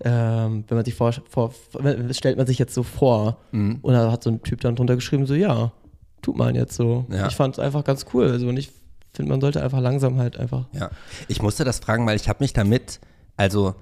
ähm, 0.04 0.64
wenn 0.68 0.76
man 0.76 0.84
sich 0.84 0.94
vor, 0.94 1.12
vor, 1.28 1.52
stellt 2.10 2.36
man 2.36 2.46
sich 2.46 2.58
jetzt 2.58 2.74
so 2.74 2.82
vor. 2.82 3.38
Mhm. 3.52 3.78
Und 3.82 3.94
da 3.94 4.12
hat 4.12 4.22
so 4.22 4.30
ein 4.30 4.42
Typ 4.42 4.60
dann 4.60 4.76
drunter 4.76 4.94
geschrieben, 4.94 5.26
so, 5.26 5.34
ja, 5.34 5.72
tut 6.22 6.36
man 6.36 6.54
jetzt 6.54 6.74
so. 6.74 7.06
Ja. 7.10 7.26
Ich 7.26 7.36
fand 7.36 7.54
es 7.54 7.58
einfach 7.58 7.84
ganz 7.84 8.06
cool. 8.12 8.30
Also, 8.30 8.48
und 8.48 8.56
ich 8.56 8.70
finde, 9.12 9.30
man 9.30 9.40
sollte 9.40 9.62
einfach 9.62 9.80
langsam 9.80 10.18
halt 10.18 10.36
einfach. 10.36 10.66
Ja, 10.72 10.90
ich 11.26 11.42
musste 11.42 11.64
das 11.64 11.80
fragen, 11.80 12.06
weil 12.06 12.16
ich 12.16 12.28
habe 12.28 12.42
mich 12.42 12.52
damit, 12.52 13.00
also 13.36 13.74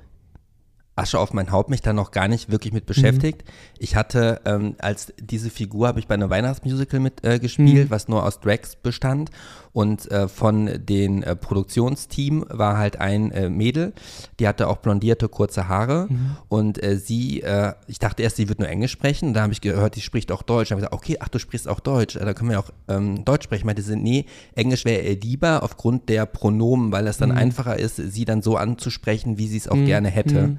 Asche 0.96 1.18
auf 1.18 1.34
mein 1.34 1.52
Haupt, 1.52 1.68
mich 1.68 1.82
da 1.82 1.92
noch 1.92 2.10
gar 2.10 2.26
nicht 2.26 2.50
wirklich 2.50 2.72
mit 2.72 2.86
beschäftigt. 2.86 3.44
Ich 3.78 3.96
hatte 3.96 4.40
ähm, 4.46 4.76
als 4.78 5.12
diese 5.20 5.50
Figur 5.50 5.88
habe 5.88 6.00
ich 6.00 6.08
bei 6.08 6.14
einem 6.14 6.30
Weihnachtsmusical 6.30 7.00
mit 7.00 7.22
äh, 7.22 7.38
gespielt, 7.38 7.90
was 7.90 8.08
nur 8.08 8.24
aus 8.24 8.40
Drags 8.40 8.76
bestand 8.76 9.30
und 9.76 10.10
äh, 10.10 10.26
von 10.26 10.70
den 10.86 11.22
äh, 11.22 11.36
Produktionsteam 11.36 12.46
war 12.48 12.78
halt 12.78 12.98
ein 12.98 13.30
äh, 13.30 13.50
Mädel, 13.50 13.92
die 14.40 14.48
hatte 14.48 14.68
auch 14.68 14.78
blondierte 14.78 15.28
kurze 15.28 15.68
Haare 15.68 16.08
und 16.48 16.82
äh, 16.82 16.96
sie, 16.96 17.42
äh, 17.42 17.74
ich 17.86 17.98
dachte 17.98 18.22
erst, 18.22 18.36
sie 18.36 18.48
wird 18.48 18.58
nur 18.58 18.70
Englisch 18.70 18.92
sprechen, 18.92 19.34
da 19.34 19.42
habe 19.42 19.52
ich 19.52 19.60
gehört, 19.60 19.96
die 19.96 20.00
spricht 20.00 20.32
auch 20.32 20.40
Deutsch. 20.40 20.70
Da 20.70 20.76
habe 20.76 20.80
ich 20.80 20.88
gesagt, 20.88 20.94
okay, 20.94 21.18
ach 21.20 21.28
du 21.28 21.38
sprichst 21.38 21.68
auch 21.68 21.80
Deutsch, 21.80 22.16
äh, 22.16 22.24
da 22.24 22.32
können 22.32 22.48
wir 22.48 22.58
auch 22.58 22.70
ähm, 22.88 23.26
Deutsch 23.26 23.44
sprechen. 23.44 23.66
Meinte 23.66 23.82
sie, 23.82 23.96
nee, 23.96 24.24
Englisch 24.54 24.86
wäre 24.86 25.02
ihr 25.02 25.20
lieber 25.20 25.62
aufgrund 25.62 26.08
der 26.08 26.24
Pronomen, 26.24 26.90
weil 26.90 27.06
es 27.06 27.18
dann 27.18 27.30
einfacher 27.32 27.78
ist, 27.78 27.96
sie 27.96 28.24
dann 28.24 28.40
so 28.40 28.56
anzusprechen, 28.56 29.36
wie 29.36 29.46
sie 29.46 29.58
es 29.58 29.68
auch 29.68 29.76
gerne 29.84 30.08
hätte. 30.08 30.58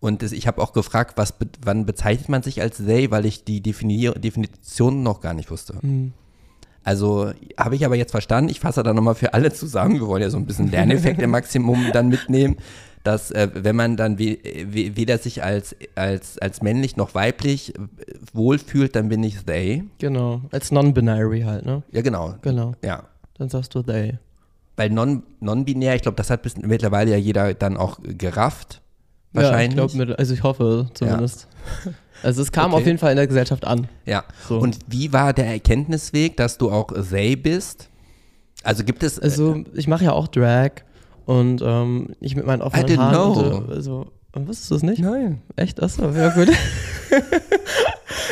Und 0.00 0.22
das, 0.22 0.32
ich 0.32 0.48
habe 0.48 0.60
auch 0.60 0.72
gefragt, 0.72 1.16
was, 1.16 1.34
wann 1.62 1.86
bezeichnet 1.86 2.28
man 2.28 2.42
sich 2.42 2.60
als 2.60 2.78
they, 2.78 3.12
weil 3.12 3.26
ich 3.26 3.44
die 3.44 3.62
Definition 3.62 5.04
noch 5.04 5.20
gar 5.20 5.34
nicht 5.34 5.52
wusste. 5.52 5.74
Also 6.86 7.32
habe 7.58 7.74
ich 7.74 7.84
aber 7.84 7.96
jetzt 7.96 8.12
verstanden, 8.12 8.48
ich 8.48 8.60
fasse 8.60 8.84
da 8.84 8.94
nochmal 8.94 9.16
für 9.16 9.34
alle 9.34 9.52
zusammen, 9.52 9.94
wir 9.98 10.06
wollen 10.06 10.22
ja 10.22 10.30
so 10.30 10.36
ein 10.36 10.46
bisschen 10.46 10.70
Lerneffekt 10.70 11.20
im 11.20 11.30
Maximum 11.30 11.86
dann 11.92 12.08
mitnehmen, 12.08 12.58
dass 13.02 13.32
äh, 13.32 13.48
wenn 13.54 13.74
man 13.74 13.96
dann 13.96 14.20
we 14.20 14.38
we 14.70 14.96
weder 14.96 15.18
sich 15.18 15.42
als, 15.42 15.74
als, 15.96 16.38
als 16.38 16.62
männlich 16.62 16.96
noch 16.96 17.14
weiblich 17.16 17.74
äh, 17.74 17.80
wohlfühlt, 18.32 18.94
dann 18.94 19.08
bin 19.08 19.24
ich 19.24 19.44
they. 19.44 19.82
Genau. 19.98 20.42
Als 20.52 20.70
non-binary 20.70 21.40
halt, 21.42 21.66
ne? 21.66 21.82
Ja, 21.90 22.02
genau. 22.02 22.36
Genau. 22.42 22.74
Ja. 22.84 23.02
Dann 23.36 23.48
sagst 23.48 23.74
du 23.74 23.82
they. 23.82 24.18
Weil 24.76 24.90
non- 24.90 25.24
non-binär, 25.40 25.96
ich 25.96 26.02
glaube, 26.02 26.16
das 26.16 26.30
hat 26.30 26.42
bis, 26.42 26.56
mittlerweile 26.56 27.10
ja 27.10 27.16
jeder 27.16 27.52
dann 27.54 27.76
auch 27.76 27.98
gerafft. 28.02 28.80
Wahrscheinlich. 29.36 29.76
Ja, 29.78 29.84
ich 29.86 29.92
glaube, 29.94 30.18
also 30.18 30.34
ich 30.34 30.42
hoffe 30.42 30.86
zumindest. 30.94 31.46
Also 32.22 32.42
es 32.42 32.50
kam 32.52 32.72
Okay. 32.72 32.80
auf 32.80 32.86
jeden 32.86 32.98
Fall 32.98 33.10
in 33.10 33.16
der 33.16 33.26
Gesellschaft 33.26 33.64
an. 33.66 33.88
Ja. 34.06 34.24
So. 34.48 34.58
Und 34.58 34.78
wie 34.88 35.12
war 35.12 35.32
der 35.32 35.46
Erkenntnisweg, 35.46 36.36
dass 36.36 36.58
du 36.58 36.70
auch 36.70 36.88
they 37.10 37.36
bist? 37.36 37.88
Also 38.62 38.84
gibt 38.84 39.02
es. 39.02 39.18
Also 39.20 39.62
ich 39.74 39.86
mache 39.86 40.04
ja 40.04 40.12
auch 40.12 40.26
Drag 40.28 40.70
und 41.26 41.60
ähm, 41.62 42.08
ich 42.20 42.34
mit 42.36 42.46
meinen 42.46 42.62
offenen 42.62 42.86
I 42.86 42.92
didn't 42.92 42.98
Haaren. 42.98 43.32
know. 43.34 43.56
und 43.56 43.66
So, 43.66 43.72
also, 43.72 44.06
wusstest 44.46 44.70
du 44.70 44.74
es 44.76 44.82
nicht? 44.82 44.98
nein. 45.00 45.42
Echt? 45.56 45.82
Achso, 45.82 46.08
ja 46.10 46.30
gut. 46.30 46.48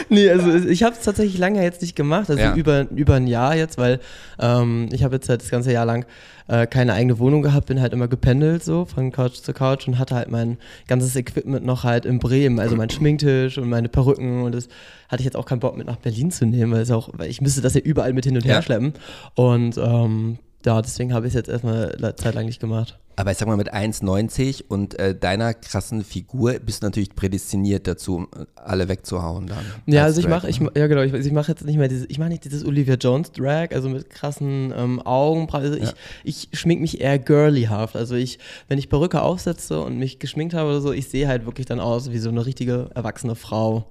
nee, 0.09 0.29
also 0.31 0.53
ich 0.55 0.83
habe 0.83 0.95
es 0.97 1.03
tatsächlich 1.03 1.39
lange 1.39 1.63
jetzt 1.63 1.83
nicht 1.83 1.97
gemacht, 1.97 2.31
also 2.31 2.43
Ja. 2.43 2.55
über, 2.55 2.87
über 2.91 3.15
ein 3.15 3.27
Jahr 3.27 3.57
jetzt, 3.57 3.79
weil 3.79 4.01
ähm, 4.39 4.89
ich 4.93 5.03
habe 5.05 5.17
jetzt 5.17 5.29
halt 5.29 5.43
das 5.43 5.51
ganze 5.51 5.73
Jahr 5.73 5.87
lang 5.87 6.07
äh, 6.47 6.67
keine 6.67 6.93
eigene 6.93 7.19
Wohnung 7.19 7.43
gehabt, 7.43 7.67
bin 7.67 7.81
halt 7.81 7.93
immer 7.93 8.09
gependelt 8.09 8.63
so 8.63 8.85
von 8.85 9.11
Couch 9.13 9.35
zu 9.37 9.53
Couch 9.53 9.89
und 9.89 9.99
hatte 9.99 10.15
halt 10.15 10.31
mein 10.31 10.59
ganzes 10.87 11.17
Equipment 11.17 11.65
noch 11.65 11.85
halt 11.85 12.05
in 12.05 12.19
Bremen, 12.19 12.61
also 12.61 12.77
mein 12.77 12.91
Schminktisch 12.91 13.57
und 13.59 13.69
meine 13.69 13.89
Perücken 13.89 14.43
und 14.43 14.55
das 14.55 14.69
hatte 15.09 15.21
ich 15.21 15.25
jetzt 15.25 15.37
auch 15.37 15.47
keinen 15.47 15.61
Bock 15.61 15.77
mit 15.77 15.87
nach 15.87 15.97
Berlin 15.97 16.31
zu 16.31 16.45
nehmen, 16.47 16.73
weil, 16.73 16.83
es 16.83 16.91
auch, 16.91 17.09
weil 17.15 17.31
ich 17.31 17.41
müsste 17.41 17.61
das 17.63 17.75
ja 17.75 17.81
überall 17.81 18.13
mit 18.13 18.25
hin 18.25 18.37
und 18.37 18.45
her 18.45 18.63
schleppen 18.63 18.93
und 19.35 19.79
ähm, 19.79 20.39
ja, 20.65 20.81
deswegen 20.81 21.13
habe 21.13 21.27
ich 21.27 21.33
es 21.33 21.35
jetzt 21.35 21.49
erstmal 21.49 21.95
eine 21.95 22.17
Zeit 22.17 22.35
lang 22.35 22.47
nicht 22.47 22.61
gemacht. 22.61 22.99
Aber 23.17 23.31
ich 23.31 23.39
sag 23.39 23.47
mal, 23.47 23.57
mit 23.57 23.73
1,90 23.73 24.65
und 24.67 24.99
äh, 24.99 25.15
deiner 25.15 25.55
krassen 25.55 26.03
Figur 26.03 26.55
bist 26.55 26.83
du 26.83 26.87
natürlich 26.87 27.15
prädestiniert 27.15 27.87
dazu, 27.87 28.27
äh, 28.37 28.45
alle 28.57 28.89
wegzuhauen 28.89 29.47
dann. 29.47 29.65
Ja, 29.87 30.03
als 30.03 30.17
also 30.17 30.21
ich 30.23 30.29
mache, 30.29 30.49
ich, 30.49 30.61
ne? 30.61 30.73
ja 30.77 30.89
genau, 30.89 31.03
ich, 31.03 31.13
ich 31.13 31.33
mache 31.33 31.53
jetzt 31.53 31.65
nicht 31.65 31.77
mehr 31.77 31.87
dieses, 31.87 32.07
ich 32.09 32.19
mache 32.19 32.31
nicht 32.31 32.45
dieses 32.45 32.65
Olivia 32.65 32.95
Jones 32.95 33.31
Drag, 33.31 33.69
also 33.73 33.89
mit 33.89 34.11
krassen 34.11 34.73
ähm, 34.77 35.01
Augen. 35.01 35.49
Also 35.53 35.77
ich, 35.77 35.85
Ja. 35.85 35.93
ich 36.25 36.49
schmink 36.53 36.81
mich 36.81 37.01
eher 37.01 37.19
girlyhaft. 37.19 37.95
Also 37.95 38.17
ich, 38.17 38.41
wenn 38.67 38.79
ich 38.79 38.89
Perücke 38.89 39.23
aufsetze 39.23 39.81
und 39.81 39.99
mich 39.99 40.19
geschminkt 40.19 40.55
habe 40.55 40.71
oder 40.71 40.81
so, 40.81 40.93
ich 40.93 41.09
sehe 41.09 41.29
halt 41.29 41.47
wirklich 41.47 41.67
dann 41.67 41.79
aus 41.79 42.11
wie 42.11 42.19
so 42.19 42.31
eine 42.31 42.45
richtige 42.45 42.91
erwachsene 42.95 43.37
Frau. 43.37 43.87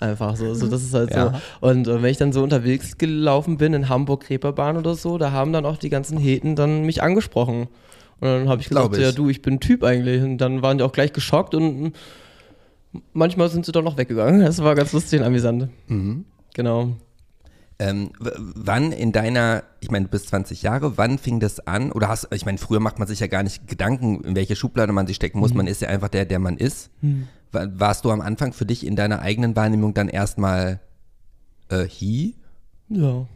Einfach 0.00 0.36
so, 0.36 0.52
so 0.54 0.66
das 0.66 0.82
ist 0.82 0.94
halt 0.94 1.10
Ja. 1.14 1.40
so. 1.60 1.66
Und 1.68 1.86
äh, 1.86 2.02
wenn 2.02 2.10
ich 2.10 2.16
dann 2.18 2.32
so 2.32 2.42
unterwegs 2.42 2.98
gelaufen 2.98 3.56
bin 3.56 3.72
in 3.72 3.88
Hamburg 3.88 4.28
Reeperbahn 4.28 4.76
oder 4.76 4.94
so, 4.94 5.18
da 5.18 5.30
haben 5.32 5.52
dann 5.52 5.64
auch 5.64 5.76
die 5.76 5.90
ganzen 5.90 6.18
Heten 6.18 6.56
dann 6.56 6.82
mich 6.82 7.02
angesprochen. 7.02 7.68
Und 8.20 8.28
dann 8.28 8.48
habe 8.48 8.60
ich 8.60 8.68
gesagt, 8.68 8.96
ich. 8.96 9.02
ja 9.02 9.12
du, 9.12 9.28
ich 9.28 9.42
bin 9.42 9.54
ein 9.54 9.60
Typ 9.60 9.82
eigentlich. 9.84 10.22
Und 10.22 10.38
dann 10.38 10.62
waren 10.62 10.78
die 10.78 10.84
auch 10.84 10.92
gleich 10.92 11.12
geschockt 11.12 11.54
und 11.54 11.92
manchmal 13.12 13.48
sind 13.48 13.66
sie 13.66 13.72
doch 13.72 13.82
noch 13.82 13.96
weggegangen. 13.96 14.40
Das 14.40 14.62
war 14.62 14.74
ganz 14.74 14.92
lustig 14.92 15.20
und 15.20 15.26
amüsant. 15.26 15.68
Mhm. 15.88 16.24
Genau. 16.54 16.96
Ähm, 17.84 18.10
wann 18.18 18.92
in 18.92 19.10
deiner, 19.12 19.64
ich 19.80 19.90
meine, 19.90 20.04
du 20.04 20.10
bist 20.10 20.28
20 20.28 20.62
Jahre, 20.62 20.96
wann 20.98 21.18
fing 21.18 21.40
das 21.40 21.66
an? 21.66 21.90
Oder 21.90 22.08
hast, 22.08 22.28
ich 22.32 22.44
meine, 22.46 22.58
früher 22.58 22.78
macht 22.80 22.98
man 22.98 23.08
sich 23.08 23.18
ja 23.20 23.26
gar 23.26 23.42
nicht 23.42 23.66
Gedanken, 23.66 24.22
in 24.22 24.36
welche 24.36 24.54
Schublade 24.56 24.92
man 24.92 25.06
sich 25.06 25.16
stecken 25.16 25.38
muss. 25.40 25.52
Man 25.54 25.66
ist 25.66 25.80
ja 25.82 25.88
einfach 25.88 26.08
der, 26.08 26.24
der 26.24 26.38
man 26.38 26.56
ist. 26.58 26.90
Wa- 27.50 27.66
Warst 27.74 28.04
du 28.04 28.10
am 28.10 28.20
Anfang 28.20 28.52
für 28.52 28.66
dich 28.66 28.86
in 28.86 28.94
deiner 28.94 29.20
eigenen 29.20 29.56
Wahrnehmung 29.56 29.94
dann 29.94 30.08
erstmal 30.08 30.80
äh, 31.70 31.84
he? 31.88 32.36
Ja. 32.88 33.26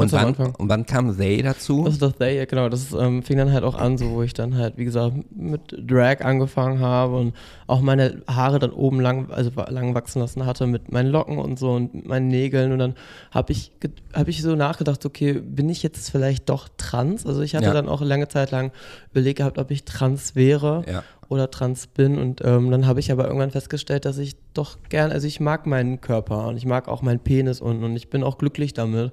Und 0.00 0.12
wann, 0.12 0.34
und 0.58 0.68
wann 0.68 0.86
kam 0.86 1.16
they 1.16 1.42
dazu? 1.42 1.84
Das 1.84 1.94
ist 1.94 2.02
das 2.02 2.14
They, 2.16 2.36
ja, 2.38 2.44
genau. 2.44 2.68
Das 2.68 2.92
ähm, 2.92 3.22
fing 3.22 3.38
dann 3.38 3.52
halt 3.52 3.64
auch 3.64 3.74
an, 3.74 3.98
so 3.98 4.10
wo 4.10 4.22
ich 4.22 4.32
dann 4.34 4.56
halt, 4.56 4.76
wie 4.76 4.84
gesagt, 4.84 5.14
mit 5.34 5.60
Drag 5.86 6.20
angefangen 6.22 6.80
habe 6.80 7.16
und 7.16 7.34
auch 7.66 7.80
meine 7.80 8.22
Haare 8.28 8.58
dann 8.58 8.70
oben 8.70 9.00
lang, 9.00 9.30
also 9.30 9.50
lang 9.68 9.94
wachsen 9.94 10.20
lassen 10.20 10.46
hatte 10.46 10.66
mit 10.66 10.90
meinen 10.92 11.10
Locken 11.10 11.38
und 11.38 11.58
so 11.58 11.72
und 11.72 12.06
meinen 12.06 12.28
Nägeln. 12.28 12.72
Und 12.72 12.78
dann 12.78 12.94
habe 13.30 13.52
ich, 13.52 13.72
hab 14.12 14.28
ich 14.28 14.42
so 14.42 14.54
nachgedacht, 14.56 15.04
okay, 15.06 15.34
bin 15.34 15.68
ich 15.68 15.82
jetzt 15.82 16.10
vielleicht 16.10 16.48
doch 16.48 16.68
trans? 16.76 17.26
Also 17.26 17.42
ich 17.42 17.54
hatte 17.54 17.66
Ja. 17.66 17.72
dann 17.72 17.88
auch 17.88 18.00
lange 18.02 18.28
Zeit 18.28 18.50
lang 18.50 18.72
überlegt 19.12 19.38
gehabt, 19.38 19.58
ob 19.58 19.70
ich 19.70 19.84
trans 19.84 20.34
wäre. 20.34 20.84
ja. 20.90 21.02
oder 21.28 21.48
trans 21.48 21.86
bin. 21.86 22.18
Und 22.18 22.40
ähm, 22.44 22.72
dann 22.72 22.88
habe 22.88 22.98
ich 22.98 23.12
aber 23.12 23.26
irgendwann 23.26 23.52
festgestellt, 23.52 24.04
dass 24.04 24.18
ich 24.18 24.34
doch 24.52 24.78
gern, 24.88 25.12
also 25.12 25.28
ich 25.28 25.38
mag 25.38 25.64
meinen 25.64 26.00
Körper 26.00 26.48
und 26.48 26.56
ich 26.56 26.66
mag 26.66 26.88
auch 26.88 27.02
meinen 27.02 27.20
Penis 27.20 27.60
und, 27.60 27.84
und 27.84 27.94
ich 27.94 28.10
bin 28.10 28.24
auch 28.24 28.36
glücklich 28.36 28.74
damit. 28.74 29.12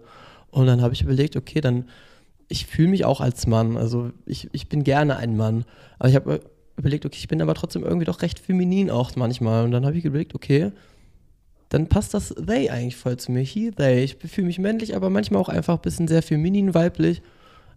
Und 0.51 0.65
dann 0.67 0.81
habe 0.81 0.93
ich 0.93 1.01
überlegt, 1.01 1.35
okay, 1.35 1.61
dann, 1.61 1.85
ich 2.47 2.65
fühle 2.65 2.89
mich 2.89 3.05
auch 3.05 3.21
als 3.21 3.47
Mann. 3.47 3.77
Also 3.77 4.11
ich, 4.25 4.49
ich 4.53 4.69
bin 4.69 4.83
gerne 4.83 5.17
ein 5.17 5.35
Mann. 5.37 5.65
Aber 5.99 6.09
ich 6.09 6.15
habe 6.15 6.41
überlegt, 6.77 7.05
okay, 7.05 7.17
ich 7.19 7.27
bin 7.27 7.41
aber 7.41 7.53
trotzdem 7.53 7.83
irgendwie 7.83 8.05
doch 8.05 8.21
recht 8.21 8.39
feminin 8.39 8.89
auch 8.89 9.15
manchmal. 9.15 9.65
Und 9.65 9.71
dann 9.71 9.85
habe 9.85 9.97
ich 9.97 10.05
überlegt, 10.05 10.35
okay, 10.35 10.71
dann 11.69 11.87
passt 11.87 12.13
das 12.13 12.33
they 12.33 12.69
eigentlich 12.69 12.95
voll 12.95 13.17
zu 13.17 13.31
mir. 13.31 13.41
He, 13.41 13.71
they. 13.71 14.03
Ich 14.03 14.15
fühle 14.15 14.47
mich 14.47 14.59
männlich, 14.59 14.95
aber 14.95 15.09
manchmal 15.09 15.41
auch 15.41 15.49
einfach 15.49 15.75
ein 15.75 15.81
bisschen 15.81 16.07
sehr 16.07 16.23
feminin, 16.23 16.73
weiblich, 16.73 17.21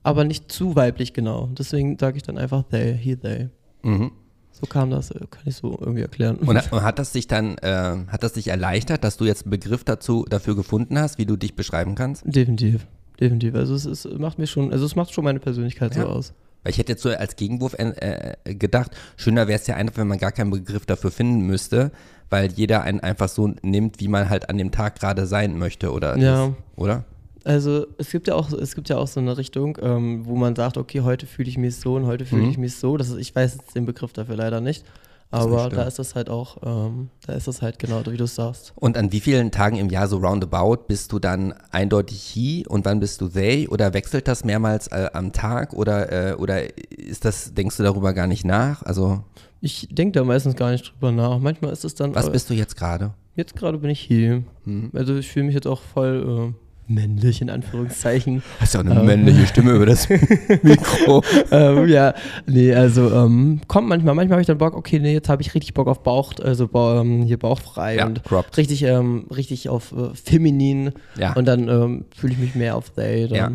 aber 0.03 0.25
nicht 0.25 0.53
zu 0.53 0.77
weiblich 0.77 1.13
genau. 1.13 1.49
Deswegen 1.59 1.99
sage 1.99 2.17
ich 2.19 2.23
dann 2.23 2.39
einfach 2.39 2.63
they, 2.65 2.97
he, 2.97 3.17
they. 3.17 3.49
Mhm. 3.83 4.13
So 4.61 4.67
kam 4.67 4.91
das, 4.91 5.11
äh, 5.11 5.19
kann 5.31 5.43
ich 5.47 5.57
so 5.57 5.77
irgendwie 5.81 6.03
erklären. 6.03 6.37
Und, 6.37 6.57
hat 6.73 6.99
das 6.99 7.13
dich 7.13 7.27
dann, 7.27 7.57
äh, 7.59 7.97
hat 8.09 8.23
das 8.23 8.35
dich 8.35 8.49
erleichtert, 8.49 9.05
dass 9.05 9.17
du 9.17 9.25
jetzt 9.25 9.45
einen 9.45 9.51
Begriff 9.51 9.85
dazu, 9.85 10.27
dafür 10.29 10.55
gefunden 10.55 10.99
hast, 10.99 11.19
wie 11.19 11.27
du 11.27 11.37
dich 11.37 11.55
beschreiben 11.55 11.95
kannst? 11.95 12.23
Definitiv, 12.27 12.87
definitiv. 13.19 13.55
Also 13.55 13.75
es, 13.75 13.87
es 13.87 14.05
macht 14.19 14.39
mir 14.39 14.47
schon, 14.47 14.73
also 14.73 14.85
es 14.85 14.97
macht 14.97 15.13
schon 15.13 15.25
meine 15.25 15.41
Persönlichkeit 15.41 15.97
ja. 15.97 16.03
so 16.03 16.09
aus. 16.09 16.35
Weil 16.63 16.73
ich 16.73 16.79
hätte 16.79 16.93
jetzt 16.93 17.03
so 17.03 17.09
als 17.09 17.37
Gegenwurf 17.37 17.75
äh, 17.79 18.35
äh 18.45 18.55
gedacht, 18.55 18.91
schöner 19.17 19.49
wäre 19.49 19.59
es 19.59 19.67
ja 19.67 19.77
einfach, 19.77 19.97
wenn 19.97 20.09
man 20.09 20.19
gar 20.19 20.33
keinen 20.33 20.51
Begriff 20.51 20.85
dafür 20.85 21.11
finden 21.11 21.47
müsste, 21.47 21.91
weil 22.29 22.53
jeder 22.53 22.83
einen 22.83 23.01
einfach 23.01 23.31
so 23.31 23.55
nimmt, 23.63 23.99
wie 24.01 24.09
man 24.09 24.29
halt 24.29 24.51
an 24.51 24.59
dem 24.59 24.71
Tag 24.71 25.01
gerade 25.01 25.27
sein 25.27 25.59
möchte, 25.59 25.91
oder? 25.91 26.19
Ja. 26.19 26.49
Das, 26.49 26.55
oder? 26.77 27.05
Also 27.45 27.87
es 27.99 28.11
gibt 28.11 28.29
ja 28.29 28.35
auch, 28.35 28.53
es 28.53 28.75
gibt 28.75 28.89
ja 28.89 28.99
auch 28.99 29.09
so 29.09 29.21
eine 29.21 29.37
Richtung, 29.37 29.79
ähm, 29.81 30.27
wo 30.27 30.37
man 30.37 30.55
sagt, 30.55 30.77
okay, 30.77 31.01
heute 31.01 31.27
fühle 31.27 31.49
ich 31.49 31.59
mich 31.59 31.77
so 31.77 31.95
und 31.95 32.07
heute 32.07 32.25
fühle 32.25 32.43
mhm. 32.43 32.51
ich 32.51 32.59
mich 32.59 32.77
so. 32.77 32.97
Das 32.97 33.09
ist, 33.09 33.19
ich 33.19 33.35
weiß 33.35 33.55
jetzt 33.55 33.75
den 33.75 33.87
Begriff 33.87 34.13
dafür 34.13 34.37
leider 34.37 34.61
nicht. 34.61 34.85
Aber 35.33 35.69
da 35.69 35.85
ist 35.85 35.99
das 36.01 36.17
halt 36.17 36.29
auch, 36.29 36.57
ähm, 36.65 37.09
da 37.25 37.35
ist 37.35 37.47
das 37.47 37.63
halt 37.63 37.79
genau, 37.79 38.03
wie 38.07 38.17
du 38.17 38.25
es 38.25 38.35
sagst. 38.35 38.73
Und 38.75 38.97
an 38.97 39.13
wie 39.13 39.21
vielen 39.21 39.53
Tagen 39.53 39.77
im 39.77 39.89
Jahr 39.89 40.09
so 40.09 40.17
roundabout 40.17 40.89
bist 40.89 41.13
du 41.13 41.21
dann 41.21 41.55
eindeutig 41.71 42.21
he 42.21 42.67
und 42.67 42.85
wann 42.85 42.99
bist 42.99 43.21
du 43.21 43.29
they? 43.29 43.69
Oder 43.69 43.95
wechselt 43.95 44.27
das 44.27 44.45
mehrmals 44.45 44.89
äh, 44.89 45.09
am 45.13 45.33
Tag 45.33 45.73
oder, 45.73 46.31
äh, 46.31 46.35
oder 46.35 46.77
ist 46.91 47.25
das, 47.25 47.55
denkst 47.55 47.77
du 47.77 47.85
darüber 47.85 48.13
gar 48.13 48.27
nicht 48.27 48.45
nach? 48.45 48.83
Also 48.83 49.23
ich 49.61 49.89
denke 49.91 50.19
da 50.19 50.25
meistens 50.25 50.57
gar 50.57 50.73
nicht 50.73 50.93
drüber 50.93 51.13
nach. 51.13 51.39
Manchmal 51.39 51.73
ist 51.73 51.85
es 51.85 51.95
dann. 51.95 52.15
Was 52.15 52.31
bist 52.33 52.51
du 52.51 52.55
jetzt 52.55 52.77
gerade? 52.77 53.13
Jetzt 53.37 53.55
gerade 53.55 53.79
bin 53.79 53.91
ich 53.91 54.01
hier. 54.01 54.43
Hm. 54.65 54.91
Also 54.95 55.17
ich 55.17 55.29
fühle 55.29 55.47
mich 55.47 55.55
jetzt 55.55 55.67
auch 55.67 55.81
voll. 55.81 56.55
Äh, 56.57 56.70
männlich 56.91 57.41
in 57.41 57.51
Anführungszeichen. 57.51 58.43
Hast 58.59 58.75
ja 58.75 58.81
auch 58.81 58.85
eine 58.85 59.01
ähm, 59.01 59.07
männliche 59.07 59.47
Stimme 59.47 59.73
über 59.73 59.87
das 59.87 60.09
Mikro. 60.63 61.23
ähm, 61.51 61.89
ja, 61.89 62.15
nee, 62.47 62.75
also 62.75 63.11
ähm, 63.13 63.61
kommt 63.69 63.89
manchmal, 63.89 64.15
manchmal 64.15 64.35
habe 64.35 64.41
ich 64.43 64.47
dann 64.47 64.59
Bock, 64.59 64.75
okay, 64.75 64.99
nee, 64.99 65.13
jetzt 65.13 65.29
habe 65.29 65.43
ich 65.43 65.55
richtig 65.55 65.75
Bock 65.75 65.89
auf 65.89 66.03
Bauch, 66.03 66.35
also 66.43 66.69
ähm, 66.75 67.23
hier 67.23 67.39
bauchfrei 67.39 67.97
ja, 67.97 68.07
und 68.07 68.25
cropped. 68.25 68.57
richtig, 68.57 68.83
ähm, 68.83 69.27
richtig 69.35 69.69
auf 69.69 69.93
äh, 69.93 70.15
feminin 70.15 70.93
ja. 71.17 71.33
und 71.35 71.47
dann 71.47 71.69
ähm, 71.69 72.05
fühle 72.15 72.33
ich 72.33 72.39
mich 72.39 72.55
mehr 72.55 72.77
auf 72.77 72.91
they. 72.91 73.29
Dann. 73.29 73.37
Ja. 73.37 73.53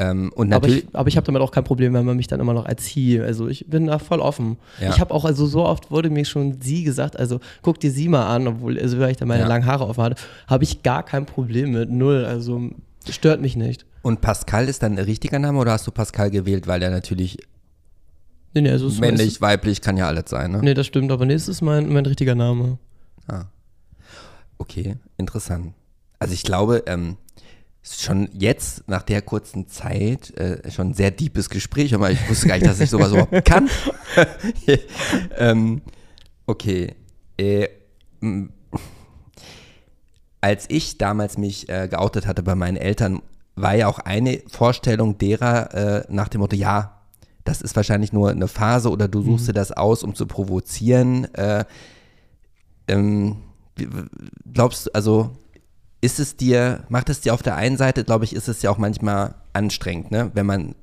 Ähm, 0.00 0.30
und 0.36 0.52
aber 0.52 0.68
ich, 0.68 0.86
aber 0.92 1.08
ich 1.08 1.16
habe 1.16 1.26
damit 1.26 1.42
auch 1.42 1.50
kein 1.50 1.64
Problem, 1.64 1.92
wenn 1.92 2.04
man 2.04 2.16
mich 2.16 2.28
dann 2.28 2.38
immer 2.38 2.54
noch 2.54 2.66
als 2.66 2.86
he, 2.86 3.20
also 3.20 3.48
ich 3.48 3.66
bin 3.66 3.88
da 3.88 3.98
voll 3.98 4.20
offen. 4.20 4.56
Ja. 4.80 4.90
Ich 4.90 5.00
habe 5.00 5.12
auch, 5.12 5.24
also 5.24 5.46
so 5.46 5.64
oft 5.64 5.90
wurde 5.90 6.08
mir 6.08 6.24
schon 6.24 6.60
sie 6.60 6.84
gesagt, 6.84 7.18
also 7.18 7.40
guck 7.62 7.80
dir 7.80 7.90
sie 7.90 8.08
mal 8.08 8.32
an, 8.32 8.46
obwohl, 8.46 8.78
also 8.78 9.00
weil 9.00 9.10
ich 9.10 9.16
da 9.16 9.26
meine 9.26 9.42
ja. 9.42 9.48
langen 9.48 9.66
Haare 9.66 9.86
offen 9.88 10.04
hatte, 10.04 10.16
habe 10.46 10.62
ich 10.62 10.84
gar 10.84 11.02
kein 11.02 11.26
Problem 11.26 11.72
mit, 11.72 11.90
null, 11.90 12.24
also 12.24 12.70
stört 13.10 13.40
mich 13.40 13.56
nicht. 13.56 13.86
Und 14.02 14.20
Pascal 14.20 14.68
ist 14.68 14.84
dann 14.84 14.92
ein 14.92 15.04
richtiger 15.04 15.40
Name 15.40 15.58
oder 15.58 15.72
hast 15.72 15.86
du 15.88 15.90
Pascal 15.90 16.30
gewählt, 16.30 16.68
weil 16.68 16.80
er 16.80 16.90
natürlich 16.90 17.38
nee, 18.54 18.60
nee, 18.60 18.70
also 18.70 18.88
männlich, 19.00 19.40
weiblich, 19.40 19.80
kann 19.80 19.96
ja 19.96 20.06
alles 20.06 20.24
sein, 20.28 20.52
ne? 20.52 20.60
Nee, 20.62 20.74
das 20.74 20.86
stimmt, 20.86 21.10
aber 21.10 21.26
nee, 21.26 21.34
es 21.34 21.48
ist 21.48 21.60
mein, 21.60 21.92
mein 21.92 22.06
richtiger 22.06 22.36
Name. 22.36 22.78
Ah. 23.26 23.46
Okay, 24.58 24.94
interessant. 25.16 25.74
Also 26.20 26.34
ich 26.34 26.44
glaube, 26.44 26.84
ähm, 26.86 27.16
schon 27.96 28.28
jetzt, 28.32 28.88
nach 28.88 29.02
der 29.02 29.22
kurzen 29.22 29.68
Zeit, 29.68 30.36
äh, 30.36 30.70
schon 30.70 30.90
ein 30.90 30.94
sehr 30.94 31.10
deepes 31.10 31.50
Gespräch, 31.50 31.94
aber 31.94 32.10
ich 32.10 32.28
wusste 32.28 32.48
gar 32.48 32.54
nicht, 32.56 32.66
dass 32.66 32.80
ich 32.80 32.90
sowas 32.90 33.10
überhaupt 33.10 33.44
kann. 33.44 33.68
ähm, 35.38 35.82
okay. 36.46 36.94
Äh, 37.36 37.68
als 40.40 40.66
ich 40.68 40.98
damals 40.98 41.38
mich 41.38 41.68
äh, 41.68 41.88
geoutet 41.88 42.26
hatte 42.26 42.42
bei 42.42 42.54
meinen 42.54 42.76
Eltern, 42.76 43.22
war 43.56 43.74
ja 43.74 43.88
auch 43.88 43.98
eine 43.98 44.42
Vorstellung 44.46 45.18
derer 45.18 45.74
äh, 45.74 46.04
nach 46.08 46.28
dem 46.28 46.40
Motto, 46.40 46.56
ja, 46.56 47.00
das 47.44 47.62
ist 47.62 47.74
wahrscheinlich 47.76 48.12
nur 48.12 48.30
eine 48.30 48.48
Phase 48.48 48.90
oder 48.90 49.08
du 49.08 49.22
suchst 49.22 49.44
mhm. 49.44 49.46
dir 49.46 49.52
das 49.54 49.72
aus, 49.72 50.02
um 50.02 50.14
zu 50.14 50.26
provozieren. 50.26 51.32
Äh, 51.34 51.64
ähm, 52.88 53.36
glaubst 54.52 54.86
du, 54.86 54.90
also 54.94 55.30
ist 56.00 56.20
es 56.20 56.36
dir, 56.36 56.84
macht 56.88 57.08
es 57.08 57.20
dir 57.20 57.34
auf 57.34 57.42
der 57.42 57.56
einen 57.56 57.76
Seite, 57.76 58.04
glaube 58.04 58.24
ich, 58.24 58.34
ist 58.34 58.48
es 58.48 58.62
ja 58.62 58.70
auch 58.70 58.78
manchmal 58.78 59.34
anstrengend, 59.52 60.10
ne? 60.10 60.30
wenn 60.34 60.46
man 60.46 60.74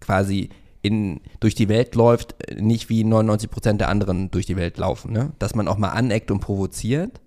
quasi 0.00 0.50
in, 0.82 1.20
durch 1.40 1.54
die 1.54 1.68
Welt 1.68 1.94
läuft, 1.94 2.34
nicht 2.56 2.88
wie 2.88 3.04
99 3.04 3.50
Prozent 3.50 3.80
der 3.80 3.88
anderen 3.88 4.30
durch 4.30 4.46
die 4.46 4.56
Welt 4.56 4.78
laufen, 4.78 5.12
ne? 5.12 5.32
dass 5.38 5.54
man 5.54 5.68
auch 5.68 5.78
mal 5.78 5.90
aneckt 5.90 6.30
und 6.30 6.40
provoziert. 6.40 7.20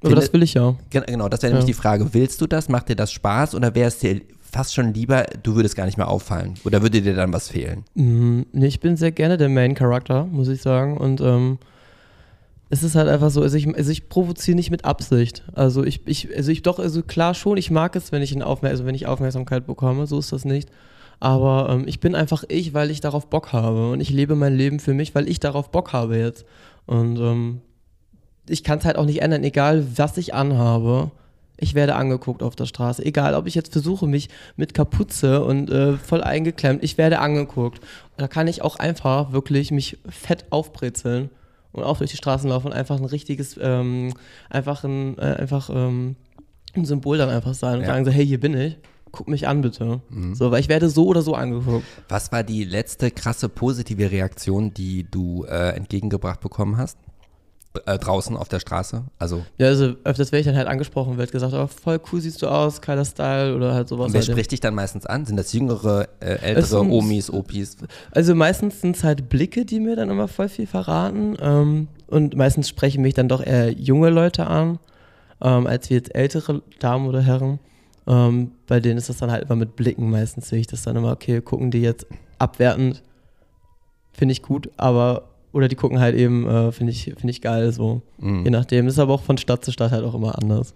Aber 0.00 0.10
Finde, 0.10 0.20
das 0.20 0.32
will 0.32 0.42
ich 0.42 0.54
ja. 0.54 0.76
Genau, 0.90 1.28
das 1.28 1.42
wäre 1.42 1.52
nämlich 1.52 1.68
ja. 1.68 1.74
die 1.74 1.80
Frage, 1.80 2.14
willst 2.14 2.40
du 2.40 2.46
das, 2.46 2.68
macht 2.68 2.88
dir 2.88 2.96
das 2.96 3.12
Spaß 3.12 3.54
oder 3.54 3.74
wäre 3.74 3.88
es 3.88 3.98
dir 3.98 4.20
fast 4.40 4.74
schon 4.74 4.94
lieber, 4.94 5.24
du 5.42 5.56
würdest 5.56 5.76
gar 5.76 5.86
nicht 5.86 5.98
mehr 5.98 6.08
auffallen 6.08 6.54
oder 6.64 6.80
würde 6.82 7.02
dir 7.02 7.14
dann 7.14 7.32
was 7.32 7.48
fehlen? 7.48 7.84
Mm, 7.94 8.42
nee, 8.52 8.66
ich 8.66 8.80
bin 8.80 8.96
sehr 8.96 9.12
gerne 9.12 9.36
der 9.36 9.48
Main-Charakter, 9.48 10.24
muss 10.24 10.48
ich 10.48 10.62
sagen 10.62 10.96
und 10.96 11.20
ähm, 11.20 11.58
es 12.70 12.82
ist 12.82 12.94
halt 12.94 13.08
einfach 13.08 13.30
so, 13.30 13.42
also 13.42 13.56
ich, 13.56 13.74
also 13.74 13.90
ich 13.90 14.08
provoziere 14.08 14.56
nicht 14.56 14.70
mit 14.70 14.84
Absicht. 14.84 15.42
Also 15.54 15.84
ich, 15.84 16.06
ich, 16.06 16.34
also 16.36 16.50
ich 16.50 16.62
doch, 16.62 16.78
also 16.78 17.02
klar 17.02 17.34
schon, 17.34 17.56
ich 17.56 17.70
mag 17.70 17.96
es, 17.96 18.12
wenn 18.12 18.22
ich, 18.22 18.42
Aufmer 18.42 18.68
also 18.68 18.84
wenn 18.84 18.94
ich 18.94 19.06
Aufmerksamkeit 19.06 19.66
bekomme, 19.66 20.06
so 20.06 20.18
ist 20.18 20.32
das 20.32 20.44
nicht. 20.44 20.68
Aber 21.18 21.68
ähm, 21.70 21.84
ich 21.88 21.98
bin 22.00 22.14
einfach 22.14 22.44
ich, 22.48 22.74
weil 22.74 22.90
ich 22.90 23.00
darauf 23.00 23.28
Bock 23.28 23.52
habe. 23.52 23.90
Und 23.90 24.00
ich 24.00 24.10
lebe 24.10 24.34
mein 24.34 24.54
Leben 24.54 24.80
für 24.80 24.94
mich, 24.94 25.14
weil 25.14 25.28
ich 25.28 25.40
darauf 25.40 25.70
Bock 25.70 25.92
habe 25.92 26.18
jetzt. 26.18 26.44
Und 26.86 27.18
ähm, 27.18 27.62
ich 28.48 28.62
kann 28.64 28.78
es 28.78 28.84
halt 28.84 28.96
auch 28.96 29.06
nicht 29.06 29.22
ändern, 29.22 29.44
egal 29.44 29.86
was 29.96 30.16
ich 30.18 30.34
anhabe. 30.34 31.10
Ich 31.56 31.74
werde 31.74 31.96
angeguckt 31.96 32.42
auf 32.42 32.54
der 32.54 32.66
Straße. 32.66 33.04
Egal, 33.04 33.34
ob 33.34 33.46
ich 33.46 33.54
jetzt 33.54 33.72
versuche, 33.72 34.06
mich 34.06 34.28
mit 34.56 34.74
Kapuze 34.74 35.42
und 35.42 35.70
äh, 35.70 35.94
voll 35.94 36.22
eingeklemmt, 36.22 36.84
ich 36.84 36.98
werde 36.98 37.18
angeguckt. 37.18 37.80
Da 38.16 38.28
kann 38.28 38.46
ich 38.46 38.62
auch 38.62 38.76
einfach 38.76 39.32
wirklich 39.32 39.72
mich 39.72 39.98
fett 40.08 40.44
aufbrezeln 40.50 41.30
und 41.72 41.84
auch 41.84 41.98
durch 41.98 42.10
die 42.10 42.16
Straßen 42.16 42.48
laufen 42.48 42.68
und 42.68 42.72
einfach 42.72 42.98
ein 42.98 43.04
richtiges, 43.04 43.58
ähm, 43.60 44.14
einfach 44.50 44.84
ein, 44.84 45.18
äh, 45.18 45.36
einfach 45.38 45.70
ähm, 45.72 46.16
ein 46.74 46.84
Symbol 46.84 47.18
dann 47.18 47.28
einfach 47.28 47.54
sein 47.54 47.76
und 47.76 47.80
ja. 47.82 47.88
sagen 47.88 48.04
so, 48.04 48.10
hey, 48.10 48.26
hier 48.26 48.40
bin 48.40 48.56
ich. 48.56 48.78
Guck 49.10 49.28
mich 49.28 49.48
an, 49.48 49.62
bitte. 49.62 50.02
Mhm. 50.10 50.34
So, 50.34 50.50
weil 50.50 50.60
ich 50.60 50.68
werde 50.68 50.90
so 50.90 51.06
oder 51.06 51.22
so 51.22 51.34
angeguckt. 51.34 51.86
Was 52.10 52.30
war 52.30 52.42
die 52.42 52.64
letzte 52.64 53.10
krasse 53.10 53.48
positive 53.48 54.10
Reaktion, 54.10 54.74
die 54.74 55.10
du 55.10 55.44
äh, 55.44 55.70
entgegengebracht 55.70 56.40
bekommen 56.40 56.76
hast? 56.76 56.98
Äh, 57.84 57.98
draußen 57.98 58.36
auf 58.36 58.48
der 58.48 58.60
Straße? 58.60 59.04
Also. 59.18 59.44
Ja, 59.58 59.66
also 59.66 59.94
öfters 60.04 60.32
werde 60.32 60.40
ich 60.40 60.46
dann 60.46 60.56
halt 60.56 60.68
angesprochen, 60.68 61.18
wird 61.18 61.30
gesagt, 61.32 61.52
oh, 61.52 61.66
voll 61.66 62.00
cool 62.10 62.20
siehst 62.20 62.40
du 62.42 62.48
aus, 62.48 62.80
geiler 62.80 63.04
Style 63.04 63.54
oder 63.54 63.74
halt 63.74 63.88
sowas. 63.88 64.06
Und 64.06 64.14
wer 64.14 64.20
halt 64.20 64.30
spricht 64.30 64.52
dich 64.52 64.60
dann 64.60 64.74
meistens 64.74 65.04
an? 65.04 65.26
Sind 65.26 65.36
das 65.36 65.52
jüngere, 65.52 66.08
äh, 66.20 66.36
ältere 66.36 66.64
sind, 66.64 66.90
Omis, 66.90 67.30
Opis? 67.30 67.76
Also 68.10 68.34
meistens 68.34 68.80
sind 68.80 68.96
es 68.96 69.04
halt 69.04 69.28
Blicke, 69.28 69.64
die 69.64 69.80
mir 69.80 69.96
dann 69.96 70.08
immer 70.08 70.28
voll 70.28 70.48
viel 70.48 70.66
verraten. 70.66 71.36
Ähm, 71.40 71.88
und 72.06 72.36
meistens 72.36 72.68
sprechen 72.68 73.02
mich 73.02 73.14
dann 73.14 73.28
doch 73.28 73.44
eher 73.44 73.70
junge 73.70 74.08
Leute 74.08 74.46
an, 74.46 74.78
ähm, 75.42 75.66
als 75.66 75.90
wie 75.90 75.94
jetzt 75.94 76.14
ältere 76.14 76.62
Damen 76.78 77.06
oder 77.06 77.20
Herren. 77.20 77.60
Ähm, 78.06 78.52
bei 78.66 78.80
denen 78.80 78.96
ist 78.96 79.10
das 79.10 79.18
dann 79.18 79.30
halt 79.30 79.44
immer 79.44 79.56
mit 79.56 79.76
Blicken 79.76 80.10
meistens 80.10 80.48
sehe 80.48 80.60
ich 80.60 80.66
das 80.66 80.82
dann 80.82 80.96
immer, 80.96 81.12
okay, 81.12 81.42
gucken 81.42 81.70
die 81.70 81.82
jetzt 81.82 82.06
abwertend, 82.38 83.02
finde 84.12 84.32
ich 84.32 84.42
gut, 84.42 84.70
aber 84.78 85.24
oder 85.58 85.66
die 85.66 85.74
gucken 85.74 85.98
halt 85.98 86.14
eben, 86.14 86.46
äh, 86.46 86.70
finde 86.70 86.92
ich, 86.92 87.12
find 87.16 87.28
ich 87.28 87.42
geil, 87.42 87.72
so. 87.72 88.00
Mhm. 88.18 88.44
Je 88.44 88.50
nachdem. 88.50 88.86
Ist 88.86 89.00
aber 89.00 89.12
auch 89.12 89.22
von 89.22 89.38
Stadt 89.38 89.64
zu 89.64 89.72
Stadt 89.72 89.90
halt 89.90 90.04
auch 90.04 90.14
immer 90.14 90.38
anders. 90.38 90.72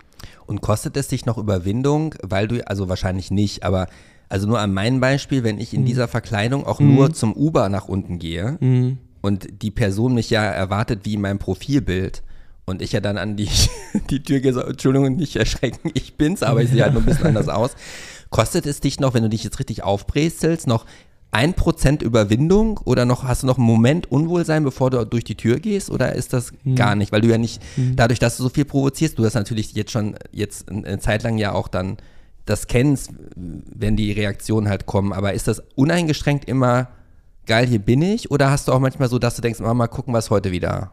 Und 0.47 0.61
kostet 0.61 0.97
es 0.97 1.07
dich 1.07 1.25
noch 1.25 1.39
Überwindung, 1.39 2.17
weil 2.21 2.49
du, 2.49 2.67
also 2.67 2.89
wahrscheinlich 2.89 3.31
nicht, 3.31 3.63
aber 3.63 3.87
also 4.29 4.49
nur 4.49 4.59
an 4.59 4.75
meinem 4.75 4.99
Beispiel, 4.99 5.45
wenn 5.45 5.61
ich 5.61 5.73
in 5.73 5.83
mhm. 5.83 5.87
dieser 5.87 6.09
Verkleidung 6.09 6.67
auch 6.67 6.81
mhm. 6.81 6.95
nur 6.95 7.13
zum 7.13 7.33
Uber 7.33 7.69
nach 7.69 7.87
unten 7.87 8.19
gehe 8.19 8.59
mhm. 8.59 8.99
und 9.21 9.63
die 9.63 9.71
Person 9.71 10.15
mich 10.15 10.31
ja 10.31 10.43
erwartet 10.43 11.01
wie 11.05 11.15
in 11.15 11.21
meinem 11.21 11.39
Profilbild 11.39 12.25
und 12.65 12.83
ich 12.83 12.91
ja 12.91 13.01
dann 13.01 13.19
an 13.19 13.37
die, 13.37 13.49
die 14.11 14.23
Tür 14.23 14.41
gehe, 14.41 14.53
so, 14.53 14.63
Entschuldigung, 14.63 15.15
nicht 15.15 15.37
erschrecken, 15.37 15.93
ich 15.95 16.17
bin's, 16.17 16.43
aber 16.43 16.61
ich 16.61 16.71
sehe 16.71 16.83
halt 16.83 16.93
nur 16.93 17.03
ein 17.03 17.07
bisschen 17.07 17.27
anders 17.29 17.49
aus. 17.49 17.77
Kostet 18.31 18.67
es 18.67 18.81
dich 18.81 18.99
noch, 18.99 19.15
wenn 19.15 19.23
du 19.23 19.29
dich 19.29 19.45
jetzt 19.45 19.61
richtig 19.61 19.85
aufbrezelst, 19.85 20.67
noch 20.67 20.87
ein 21.33 21.55
Prozent 21.55 22.03
Überwindung 22.03 22.79
oder 22.85 23.07
noch 23.07 23.25
hast 23.25 23.43
du 23.43 23.47
noch 23.47 23.57
einen 23.57 23.67
Moment 23.67 24.13
Unwohlsein, 24.13 24.63
bevor 24.65 24.91
du 24.91 25.05
durch 25.05 25.25
die 25.25 25.35
Tür 25.35 25.59
gehst 25.59 25.91
oder 25.91 26.15
ist 26.15 26.33
das 26.33 26.53
mhm. 26.63 26.77
gar 26.77 26.95
nicht, 26.95 27.11
weil 27.11 27.23
du 27.23 27.29
ja 27.29 27.39
nicht 27.39 27.61
mhm. 27.77 27.97
dadurch, 27.97 28.19
dass 28.19 28.37
du 28.37 28.45
so 28.45 28.49
viel 28.51 28.67
provozierst, 28.67 29.19
du 29.19 29.23
das 29.23 29.35
natürlich 29.35 29.73
jetzt 29.73 29.91
schon 29.91 30.15
jetzt 30.31 30.71
eine 30.71 30.99
Zeit 31.01 31.23
lang 31.23 31.39
ja 31.39 31.53
auch 31.53 31.69
dann 31.69 31.97
das 32.45 32.67
kennst, 32.67 33.13
wenn 33.35 33.97
die 33.97 34.13
Reaktionen 34.13 34.69
halt 34.69 34.85
kommen, 34.87 35.13
aber 35.13 35.33
ist 35.33 35.49
das 35.49 35.63
uneingeschränkt 35.75 36.45
immer 36.45 36.89
geil, 37.47 37.67
hier 37.67 37.79
bin 37.79 38.03
ich? 38.03 38.31
Oder 38.31 38.51
hast 38.51 38.69
du 38.69 38.73
auch 38.73 38.81
manchmal 38.81 39.09
so, 39.09 39.19
dass 39.19 39.37
du 39.37 39.43
denkst, 39.43 39.61
mal 39.61 39.89
gucken, 39.89 40.13
was 40.13 40.31
heute 40.31 40.53
wieder? 40.53 40.93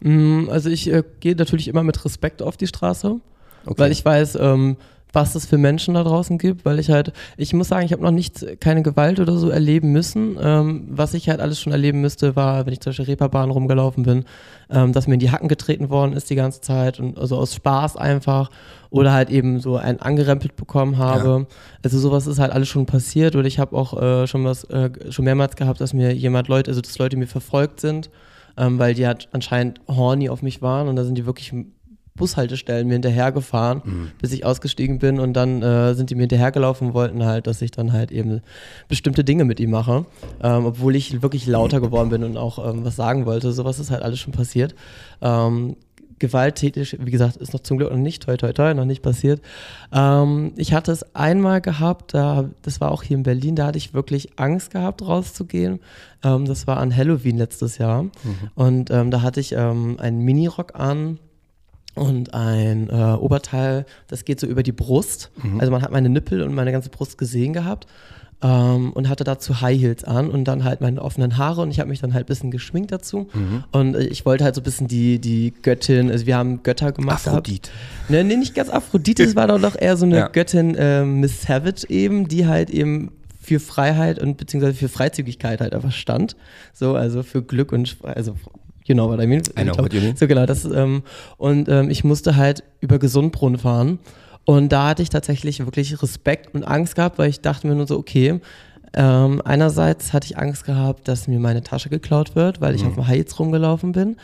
Mm, 0.00 0.48
Also 0.48 0.70
ich 0.70 0.90
äh, 0.90 1.02
gehe 1.20 1.34
natürlich 1.36 1.68
immer 1.68 1.82
mit 1.82 2.04
Respekt 2.04 2.42
auf 2.42 2.56
die 2.56 2.66
Straße, 2.66 3.20
Okay. 3.66 3.78
weil 3.78 3.92
ich 3.92 4.04
weiß, 4.04 4.36
ähm, 4.40 4.76
was 5.14 5.34
es 5.34 5.46
für 5.46 5.58
Menschen 5.58 5.94
da 5.94 6.02
draußen 6.02 6.38
gibt, 6.38 6.64
weil 6.64 6.78
ich 6.78 6.90
halt, 6.90 7.12
ich 7.36 7.52
muss 7.52 7.68
sagen, 7.68 7.86
ich 7.86 7.92
habe 7.92 8.02
noch 8.02 8.10
nichts, 8.10 8.44
keine 8.60 8.82
Gewalt 8.82 9.20
oder 9.20 9.36
so 9.36 9.48
erleben 9.48 9.92
müssen. 9.92 10.36
Ähm, 10.40 10.88
was 10.90 11.14
ich 11.14 11.28
halt 11.28 11.40
alles 11.40 11.60
schon 11.60 11.72
erleben 11.72 12.00
müsste, 12.00 12.36
war, 12.36 12.66
wenn 12.66 12.72
ich 12.72 12.80
durch 12.80 12.96
die 12.96 13.02
Reeperbahn 13.02 13.50
rumgelaufen 13.50 14.02
bin, 14.02 14.24
ähm, 14.70 14.92
dass 14.92 15.06
mir 15.06 15.14
in 15.14 15.20
die 15.20 15.30
Hacken 15.30 15.48
getreten 15.48 15.88
worden 15.88 16.12
ist 16.12 16.28
die 16.30 16.34
ganze 16.34 16.60
Zeit 16.60 16.98
und 17.00 17.18
also 17.18 17.36
aus 17.36 17.54
Spaß 17.54 17.96
einfach 17.96 18.50
oder 18.90 19.12
halt 19.12 19.30
eben 19.30 19.60
so 19.60 19.76
ein 19.76 20.00
angerempelt 20.00 20.56
bekommen 20.56 20.98
habe. 20.98 21.46
Also 21.82 21.98
sowas 21.98 22.26
ist 22.26 22.38
halt 22.38 22.52
alles 22.52 22.68
schon 22.68 22.86
passiert 22.86 23.36
oder 23.36 23.46
ich 23.46 23.58
habe 23.58 23.76
auch 23.76 24.00
äh, 24.00 24.26
schon 24.26 24.44
was, 24.44 24.64
äh, 24.64 24.90
schon 25.10 25.24
mehrmals 25.24 25.56
gehabt, 25.56 25.80
dass 25.80 25.94
mir 25.94 26.12
jemand 26.12 26.48
Leute, 26.48 26.70
also 26.70 26.80
dass 26.80 26.98
Leute 26.98 27.16
mir 27.16 27.26
verfolgt 27.26 27.80
sind 27.80 28.10
ähm, 28.56 28.78
weil 28.78 28.94
die 28.94 29.06
halt 29.06 29.28
anscheinend 29.32 29.80
horny 29.88 30.28
auf 30.28 30.42
mich 30.42 30.62
waren 30.62 30.88
und 30.88 30.96
da 30.96 31.04
sind 31.04 31.16
die 31.16 31.26
wirklich 31.26 31.52
Bushaltestellen 32.16 32.86
mir 32.86 32.92
hinterhergefahren, 32.92 34.12
bis 34.20 34.32
ich 34.32 34.44
ausgestiegen 34.46 35.00
bin 35.00 35.18
und 35.18 35.32
dann 35.32 35.62
äh, 35.62 35.94
sind 35.94 36.10
die 36.10 36.14
mir 36.14 36.22
hinterhergelaufen 36.22 36.88
und 36.88 36.94
wollten 36.94 37.24
halt, 37.24 37.48
dass 37.48 37.60
ich 37.60 37.72
dann 37.72 37.92
halt 37.92 38.12
eben 38.12 38.40
bestimmte 38.88 39.24
Dinge 39.24 39.44
mit 39.44 39.58
ihm 39.58 39.70
mache, 39.70 40.06
ähm, 40.40 40.66
obwohl 40.66 40.94
ich 40.94 41.22
wirklich 41.22 41.48
lauter 41.48 41.80
geworden 41.80 42.10
bin 42.10 42.22
und 42.22 42.36
auch 42.36 42.64
ähm, 42.64 42.84
was 42.84 42.94
sagen 42.94 43.26
wollte. 43.26 43.52
Sowas 43.52 43.80
ist 43.80 43.90
halt 43.90 44.02
alles 44.02 44.20
schon 44.20 44.32
passiert. 44.32 44.76
Ähm, 45.20 45.74
gewalttätig, 46.20 46.96
wie 47.00 47.10
gesagt, 47.10 47.36
ist 47.36 47.52
noch 47.52 47.60
zum 47.60 47.78
Glück 47.78 47.90
noch 47.90 47.98
nicht, 47.98 48.22
toi 48.22 48.36
toi 48.36 48.52
toi, 48.52 48.74
noch 48.74 48.84
nicht 48.84 49.02
passiert. 49.02 49.42
Ähm, 49.92 50.52
ich 50.56 50.72
hatte 50.72 50.92
es 50.92 51.16
einmal 51.16 51.60
gehabt, 51.60 52.14
da, 52.14 52.48
das 52.62 52.80
war 52.80 52.92
auch 52.92 53.02
hier 53.02 53.16
in 53.16 53.24
Berlin, 53.24 53.56
da 53.56 53.66
hatte 53.66 53.78
ich 53.78 53.92
wirklich 53.92 54.38
Angst 54.38 54.70
gehabt, 54.70 55.02
rauszugehen. 55.02 55.80
Ähm, 56.22 56.44
das 56.44 56.68
war 56.68 56.76
an 56.76 56.96
Halloween 56.96 57.38
letztes 57.38 57.78
Jahr. 57.78 58.06
Und 58.54 58.92
ähm, 58.92 59.10
da 59.10 59.22
hatte 59.22 59.40
ich 59.40 59.50
ähm, 59.50 59.96
einen 59.98 60.20
Minirock 60.20 60.78
an 60.78 61.18
und 61.94 62.34
ein 62.34 62.88
äh, 62.90 62.92
Oberteil, 63.14 63.86
das 64.08 64.24
geht 64.24 64.40
so 64.40 64.46
über 64.46 64.62
die 64.62 64.72
Brust. 64.72 65.30
Also 65.58 65.70
man 65.70 65.82
hat 65.82 65.92
meine 65.92 66.08
Nippel 66.08 66.42
und 66.42 66.54
meine 66.54 66.72
ganze 66.72 66.90
Brust 66.90 67.18
gesehen 67.18 67.52
gehabt. 67.52 67.86
Ähm, 68.42 68.92
und 68.92 69.08
hatte 69.08 69.22
dazu 69.24 69.60
High 69.60 69.80
Heels 69.80 70.04
an 70.04 70.28
und 70.28 70.44
dann 70.44 70.64
halt 70.64 70.80
meine 70.80 71.00
offenen 71.00 71.38
Haare 71.38 71.62
und 71.62 71.70
ich 71.70 71.78
habe 71.78 71.88
mich 71.88 72.00
dann 72.00 72.12
halt 72.12 72.24
ein 72.24 72.26
bisschen 72.26 72.50
geschminkt 72.50 72.90
dazu. 72.92 73.28
Und 73.70 73.94
äh, 73.94 74.02
ich 74.02 74.26
wollte 74.26 74.44
halt 74.44 74.54
so 74.56 74.60
ein 74.60 74.64
bisschen 74.64 74.88
die, 74.88 75.18
die 75.18 75.54
Göttin, 75.62 76.10
also 76.10 76.26
wir 76.26 76.36
haben 76.36 76.62
Götter 76.62 76.92
gemacht. 76.92 77.26
Aphrodite. 77.26 77.70
Ne, 78.08 78.22
nee, 78.24 78.36
nicht 78.36 78.54
ganz 78.54 78.68
Aphrodite, 78.68 79.22
es 79.22 79.36
war 79.36 79.46
doch 79.46 79.60
doch 79.60 79.80
eher 79.80 79.96
so 79.96 80.04
eine 80.04 80.16
Ja. 80.24 80.28
Göttin 80.28 80.76
ähm, 80.76 81.20
Miss 81.20 81.42
Savage 81.42 81.88
eben, 81.88 82.28
die 82.28 82.46
halt 82.46 82.70
eben 82.70 83.12
für 83.40 83.60
Freiheit 83.60 84.18
und 84.18 84.36
beziehungsweise 84.36 84.74
für 84.74 84.88
Freizügigkeit 84.88 85.60
halt 85.60 85.74
einfach 85.74 85.92
stand. 85.92 86.36
So, 86.72 86.96
also 86.96 87.22
für 87.22 87.42
Glück 87.42 87.72
und 87.72 87.96
also 88.02 88.34
you 88.84 88.94
know 88.94 89.08
what 89.08 89.20
I 89.20 89.26
mean. 89.26 89.42
I 89.58 89.64
know 89.64 89.76
what 89.76 89.92
you 89.92 90.00
mean. 90.00 90.16
So 90.16 90.26
genau, 90.26 90.46
das 90.46 90.64
ähm, 90.64 91.02
und 91.36 91.68
ähm, 91.68 91.90
ich 91.90 92.04
musste 92.04 92.36
halt 92.36 92.62
über 92.80 92.98
Gesundbrunnen 92.98 93.58
fahren 93.58 93.98
und 94.44 94.70
da 94.72 94.88
hatte 94.88 95.02
ich 95.02 95.08
tatsächlich 95.10 95.60
wirklich 95.60 96.02
Respekt 96.02 96.54
und 96.54 96.64
Angst 96.64 96.96
gehabt, 96.96 97.18
weil 97.18 97.30
ich 97.30 97.40
dachte 97.40 97.66
mir 97.66 97.74
nur 97.74 97.86
so, 97.86 97.98
okay, 97.98 98.40
ähm, 98.96 99.42
einerseits 99.44 100.12
hatte 100.12 100.26
ich 100.26 100.38
Angst 100.38 100.64
gehabt, 100.64 101.08
dass 101.08 101.26
mir 101.26 101.40
meine 101.40 101.62
Tasche 101.64 101.88
geklaut 101.88 102.36
wird, 102.36 102.60
weil 102.60 102.76
ich 102.76 102.84
auf 102.86 102.94
dem 102.94 103.08
Heiz 103.08 103.36
rumgelaufen 103.40 103.90
bin. 103.90 104.16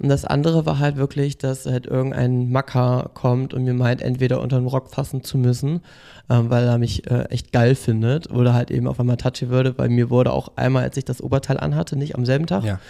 Und 0.00 0.08
das 0.08 0.24
andere 0.24 0.66
war 0.66 0.80
halt 0.80 0.96
wirklich, 0.96 1.38
dass 1.38 1.64
halt 1.64 1.86
irgendein 1.86 2.50
Macker 2.50 3.10
kommt 3.14 3.54
und 3.54 3.62
mir 3.64 3.74
meint, 3.74 4.02
entweder 4.02 4.40
unter 4.40 4.58
den 4.58 4.66
Rock 4.66 4.90
fassen 4.90 5.22
zu 5.22 5.38
müssen, 5.38 5.80
ähm, 6.28 6.50
weil 6.50 6.64
er 6.64 6.78
mich 6.78 7.08
äh, 7.08 7.26
echt 7.26 7.52
geil 7.52 7.76
findet 7.76 8.28
oder 8.30 8.52
halt 8.52 8.72
eben 8.72 8.88
auf 8.88 8.98
einmal 8.98 9.16
touchy 9.16 9.48
würde, 9.48 9.78
weil 9.78 9.90
mir 9.90 10.10
wurde 10.10 10.32
auch 10.32 10.52
einmal, 10.56 10.82
als 10.82 10.96
ich 10.96 11.04
das 11.04 11.22
Oberteil 11.22 11.58
anhatte, 11.58 11.96
nicht 11.96 12.16
am 12.16 12.26
selben 12.26 12.46
Tag, 12.46 12.64
Ja. 12.64 12.80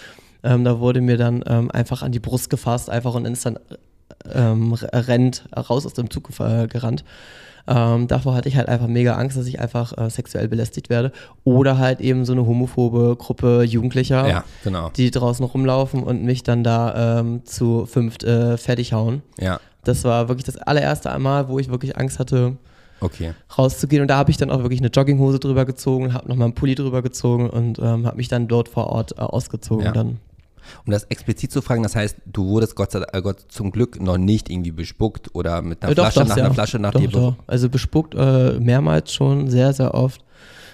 Ähm, 0.47 0.65
da 0.65 0.81
wurde 0.81 1.01
mir 1.01 1.17
dann 1.17 1.43
ähm, 1.47 1.71
einfach 1.71 2.03
an 2.03 2.13
die 2.13 2.21
Brust 2.21 2.51
gefasst, 2.51 2.89
einfach 2.89 3.15
und 3.15 3.25
dann 3.25 3.33
ist 3.33 3.45
dann 3.45 3.59
ähm, 4.33 4.73
rennt 4.75 5.45
raus 5.57 5.85
aus 5.87 5.95
dem 5.95 6.11
Zug 6.11 6.31
äh, 6.41 6.67
gerannt. 6.67 7.05
Ähm, 7.69 8.07
davor 8.07 8.35
hatte 8.35 8.49
ich 8.49 8.57
halt 8.57 8.69
einfach 8.69 8.87
mega 8.87 9.15
Angst, 9.15 9.37
dass 9.37 9.47
ich 9.47 9.59
einfach 9.59 9.97
äh, 9.99 10.09
sexuell 10.09 10.47
belästigt 10.49 10.89
werde. 10.89 11.11
Oder 11.45 11.79
halt 11.79 12.01
eben 12.01 12.25
so 12.25 12.33
eine 12.33 12.47
homophobe 12.47 13.17
Gruppe 13.17 13.63
Jugendlicher, 13.65 14.29
Ja, 14.29 14.45
genau. 14.63 14.91
die 14.97 15.11
draußen 15.11 15.45
rumlaufen 15.45 16.03
und 16.03 16.23
mich 16.23 16.45
dann 16.45 16.63
da 16.63 17.19
ähm, 17.21 17.45
zu 17.45 17.87
fünft 17.87 18.23
äh, 18.23 18.57
fertig 18.57 18.93
hauen. 18.93 19.23
Ja, 19.41 19.59
Das 19.83 20.05
war 20.05 20.29
wirklich 20.29 20.45
das 20.45 20.57
allererste 20.59 21.17
Mal, 21.19 21.49
wo 21.49 21.59
ich 21.59 21.69
wirklich 21.69 21.97
Angst 21.99 22.21
hatte, 22.21 22.57
okay. 23.01 23.33
rauszugehen. 23.59 24.03
Und 24.03 24.09
da 24.09 24.17
habe 24.17 24.31
ich 24.31 24.37
dann 24.37 24.51
auch 24.53 24.63
wirklich 24.63 24.81
eine 24.81 24.91
Jogginghose 24.91 25.41
drüber 25.41 25.65
gezogen, 25.65 26.15
habe 26.15 26.29
nochmal 26.29 26.47
einen 26.47 26.55
Pulli 26.55 26.77
drüber 26.77 27.03
gezogen 27.03 27.51
und 27.51 27.81
ähm, 27.81 28.07
habe 28.07 28.17
mich 28.17 28.29
dann 28.29 28.47
dort 28.47 28.69
vor 28.69 28.87
Ort 28.87 29.19
äh, 29.19 29.23
ausgezogen. 29.23 29.87
Ja. 29.87 29.93
Dann. 29.93 30.19
Um 30.85 30.93
das 30.93 31.05
explizit 31.05 31.51
zu 31.53 31.63
fragen, 31.63 31.83
das 31.83 31.97
heißt, 31.97 32.17
du 32.27 32.47
wurdest 32.47 32.75
Gott, 32.77 32.93
sei, 32.93 33.03
äh, 33.13 33.23
Gott 33.23 33.45
zum 33.49 33.71
Glück 33.71 34.01
noch 34.01 34.19
nicht 34.19 34.51
irgendwie 34.51 34.73
bespuckt 34.73 35.35
oder 35.35 35.63
mit 35.63 35.83
einer 35.83 35.93
Äh, 35.93 35.95
doch, 35.95 36.05
Flasche 36.05 36.21
das, 36.21 36.29
nach 36.29 36.37
ja. 36.37 36.45
einer 36.45 36.55
Flasche 36.55 36.79
nach 36.79 36.93
doch, 36.93 37.01
dir. 37.01 37.09
doch. 37.09 37.37
Also 37.47 37.69
bespuckt 37.69 38.15
äh, 38.15 38.59
mehrmals 38.61 39.13
schon, 39.13 39.49
sehr, 39.49 39.73
sehr 39.73 39.95
oft. 39.95 40.23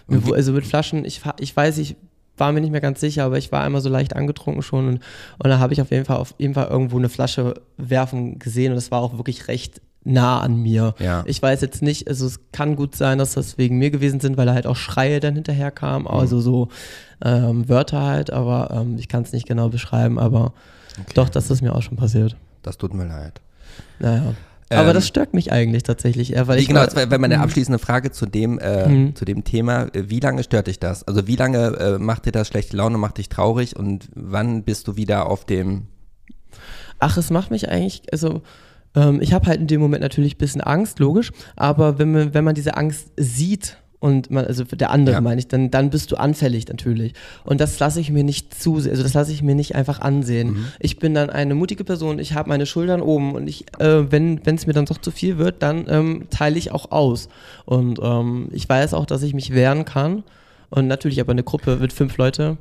Wo- 0.06 0.34
Also 0.34 0.52
mit 0.52 0.66
Flaschen, 0.66 1.04
ich, 1.04 1.20
ich 1.40 1.56
weiß, 1.56 1.78
ich 1.78 1.96
war 2.36 2.50
mir 2.52 2.60
nicht 2.60 2.70
mehr 2.72 2.80
ganz 2.80 2.98
sicher, 3.00 3.24
aber 3.24 3.38
ich 3.38 3.52
war 3.52 3.62
einmal 3.62 3.80
so 3.82 3.88
leicht 3.88 4.16
angetrunken 4.16 4.62
schon 4.62 4.88
und, 4.88 4.94
und 5.38 5.48
da 5.50 5.58
habe 5.58 5.72
ich 5.74 5.80
auf 5.82 5.90
jeden 5.90 6.04
Fall 6.06 6.16
auf 6.16 6.34
jeden 6.38 6.54
Fall 6.54 6.66
irgendwo 6.68 6.98
eine 6.98 7.08
Flasche 7.10 7.54
werfen 7.76 8.38
gesehen 8.38 8.72
und 8.72 8.76
das 8.76 8.90
war 8.90 9.00
auch 9.00 9.16
wirklich 9.18 9.48
recht 9.48 9.80
nah 10.04 10.40
an 10.40 10.56
mir. 10.56 10.94
Ja. 10.98 11.22
Ich 11.26 11.40
weiß 11.40 11.60
jetzt 11.60 11.82
nicht, 11.82 12.08
also 12.08 12.26
es 12.26 12.40
kann 12.52 12.76
gut 12.76 12.96
sein, 12.96 13.18
dass 13.18 13.34
das 13.34 13.58
wegen 13.58 13.78
mir 13.78 13.90
gewesen 13.90 14.20
sind, 14.20 14.36
weil 14.36 14.46
da 14.46 14.54
halt 14.54 14.66
auch 14.66 14.76
Schreie 14.76 15.20
dann 15.20 15.34
hinterher 15.34 15.70
kamen, 15.70 16.06
also 16.06 16.40
so 16.40 16.68
ähm, 17.24 17.68
Wörter 17.68 18.02
halt, 18.02 18.32
aber 18.32 18.70
ähm, 18.72 18.96
ich 18.98 19.08
kann 19.08 19.22
es 19.22 19.32
nicht 19.32 19.46
genau 19.46 19.68
beschreiben, 19.68 20.18
aber 20.18 20.52
doch, 21.14 21.28
das 21.28 21.50
ist 21.50 21.62
mir 21.62 21.74
auch 21.74 21.82
schon 21.82 21.96
passiert. 21.96 22.36
Das 22.62 22.78
tut 22.78 22.94
mir 22.94 23.06
leid. 23.06 23.40
Naja. 23.98 24.34
Aber 24.70 24.88
Ähm, 24.88 24.94
das 24.94 25.06
stört 25.06 25.34
mich 25.34 25.52
eigentlich 25.52 25.82
tatsächlich 25.82 26.32
eher, 26.32 26.48
weil 26.48 26.58
ich 26.58 26.66
genau, 26.66 26.80
war- 26.80 26.96
wäre 26.96 27.10
wär 27.10 27.18
meine 27.18 27.40
abschließende 27.40 27.78
Frage 27.78 28.10
zu 28.10 28.24
dem, 28.26 28.58
äh, 28.58 28.88
Mhm. 28.88 29.14
zu 29.14 29.24
dem 29.26 29.44
Thema. 29.44 29.82
Äh, 29.94 30.08
Wie 30.08 30.18
lange 30.20 30.42
stört 30.42 30.66
dich 30.66 30.80
das? 30.80 31.06
Also 31.06 31.26
wie 31.26 31.36
lange 31.36 31.58
äh, 31.78 31.98
macht 31.98 32.24
dir 32.26 32.32
das 32.32 32.48
schlechte 32.48 32.76
Laune, 32.76 32.96
macht 32.98 33.18
dich 33.18 33.28
traurig 33.28 33.76
und 33.76 34.08
wann 34.14 34.62
bist 34.64 34.88
du 34.88 34.96
wieder 34.96 35.26
auf 35.26 35.44
dem 35.44 35.88
Ach, 36.98 37.16
es 37.16 37.30
macht 37.30 37.50
mich 37.50 37.68
eigentlich, 37.68 38.02
also 38.12 38.42
ähm, 38.94 39.20
ich 39.20 39.32
habe 39.32 39.46
halt 39.46 39.60
in 39.60 39.66
dem 39.66 39.80
Moment 39.80 40.02
natürlich 40.02 40.34
ein 40.34 40.38
bisschen 40.38 40.60
Angst, 40.60 40.98
logisch, 40.98 41.32
aber 41.56 41.98
wenn 41.98 42.12
man, 42.12 42.34
wenn 42.34 42.44
man 42.44 42.54
diese 42.54 42.76
Angst 42.76 43.08
sieht 43.16 43.78
und 44.00 44.32
man, 44.32 44.44
also 44.44 44.64
der 44.64 44.90
andere 44.90 45.14
Ja. 45.14 45.20
meine 45.20 45.38
ich, 45.38 45.46
dann, 45.46 45.70
dann 45.70 45.90
bist 45.90 46.10
du 46.10 46.16
anfällig 46.16 46.66
natürlich. 46.66 47.12
Und 47.44 47.60
das 47.60 47.78
lasse 47.78 48.00
ich 48.00 48.10
mir 48.10 48.24
nicht 48.24 48.52
zu, 48.52 48.74
also 48.74 49.00
das 49.02 49.14
lasse 49.14 49.30
ich 49.32 49.42
mir 49.42 49.54
nicht 49.54 49.76
einfach 49.76 50.00
ansehen. 50.00 50.54
Mhm. 50.54 50.64
Ich 50.80 50.98
bin 50.98 51.14
dann 51.14 51.30
eine 51.30 51.54
mutige 51.54 51.84
Person, 51.84 52.18
ich 52.18 52.34
habe 52.34 52.48
meine 52.48 52.66
Schultern 52.66 53.00
oben 53.00 53.34
und 53.34 53.46
ich, 53.46 53.64
äh, 53.78 54.10
wenn 54.10 54.40
es 54.44 54.66
mir 54.66 54.72
dann 54.72 54.86
doch 54.86 54.98
zu 54.98 55.12
viel 55.12 55.38
wird, 55.38 55.62
dann 55.62 55.86
ähm, 55.88 56.24
teile 56.30 56.58
ich 56.58 56.72
auch 56.72 56.90
aus. 56.90 57.28
Und 57.64 58.00
ähm, 58.02 58.48
ich 58.50 58.68
weiß 58.68 58.92
auch, 58.94 59.06
dass 59.06 59.22
ich 59.22 59.34
mich 59.34 59.54
wehren 59.54 59.84
kann. 59.84 60.24
Und 60.68 60.88
natürlich 60.88 61.20
aber 61.20 61.32
eine 61.32 61.44
Gruppe 61.44 61.76
mit 61.76 61.92
fünf 61.92 62.16
Leute 62.16 62.56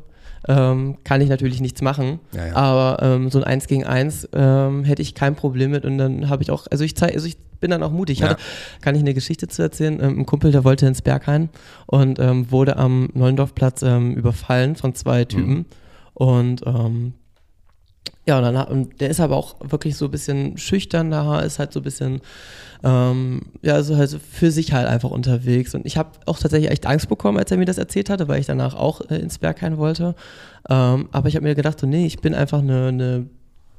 ähm, 0.47 0.97
kann 1.03 1.21
ich 1.21 1.29
natürlich 1.29 1.61
nichts 1.61 1.81
machen. 1.81 2.19
Ja, 2.33 2.47
ja. 2.47 2.55
Aber 2.55 3.03
ähm, 3.03 3.29
so 3.29 3.37
ein 3.39 3.43
Eins 3.43 3.67
gegen 3.67 3.85
Eins 3.85 4.27
ähm, 4.33 4.83
hätte 4.83 5.01
ich 5.01 5.13
kein 5.15 5.35
Problem 5.35 5.71
mit 5.71 5.85
und 5.85 5.97
dann 5.97 6.29
habe 6.29 6.43
ich 6.43 6.51
auch, 6.51 6.67
also 6.71 6.83
ich 6.83 6.95
zeige, 6.95 7.13
also 7.13 7.27
ich 7.27 7.37
bin 7.59 7.69
dann 7.69 7.83
auch 7.83 7.91
mutig. 7.91 8.17
Ich 8.17 8.21
Ja. 8.23 8.29
hatte, 8.31 8.41
kann 8.81 8.95
ich 8.95 9.01
eine 9.01 9.13
Geschichte 9.13 9.47
zu 9.47 9.61
erzählen? 9.61 9.99
Ähm, 10.01 10.19
ein 10.19 10.25
Kumpel, 10.25 10.51
der 10.51 10.63
wollte 10.63 10.87
ins 10.87 11.01
Berghain 11.03 11.49
und 11.85 12.17
ähm, 12.19 12.49
wurde 12.51 12.77
am 12.77 13.09
Neulendorfplatz 13.13 13.83
ähm, 13.83 14.15
überfallen 14.15 14.75
von 14.75 14.95
zwei 14.95 15.25
Typen. 15.25 15.65
Und 16.13 16.61
ähm, 16.65 17.13
ja, 18.25 18.37
und 18.37 18.43
dann, 18.43 18.67
und 18.67 19.01
der 19.01 19.09
ist 19.09 19.19
aber 19.19 19.35
auch 19.35 19.55
wirklich 19.61 19.95
so 19.97 20.05
ein 20.05 20.11
bisschen 20.11 20.57
schüchtern 20.57 21.09
da, 21.11 21.39
ist 21.39 21.57
halt 21.59 21.73
so 21.73 21.79
ein 21.79 21.83
bisschen, 21.83 22.21
ähm, 22.83 23.41
ja, 23.61 23.73
also 23.73 23.97
halt 23.97 24.09
so 24.09 24.19
für 24.19 24.51
sich 24.51 24.73
halt 24.73 24.87
einfach 24.87 25.09
unterwegs. 25.09 25.73
Und 25.75 25.85
ich 25.85 25.97
habe 25.97 26.09
auch 26.25 26.37
tatsächlich 26.39 26.71
echt 26.71 26.85
Angst 26.85 27.09
bekommen, 27.09 27.37
als 27.37 27.51
er 27.51 27.57
mir 27.57 27.65
das 27.65 27.77
erzählt 27.77 28.09
hatte, 28.09 28.27
weil 28.27 28.39
ich 28.39 28.45
danach 28.45 28.75
auch 28.75 29.01
äh, 29.09 29.17
ins 29.17 29.39
Berghain 29.39 29.77
wollte. 29.77 30.15
Ähm, 30.69 31.09
aber 31.11 31.29
ich 31.29 31.35
habe 31.35 31.43
mir 31.45 31.55
gedacht, 31.55 31.79
so, 31.79 31.87
nee, 31.87 32.05
ich 32.05 32.19
bin 32.19 32.33
einfach 32.35 32.59
eine, 32.59 32.87
eine 32.89 33.25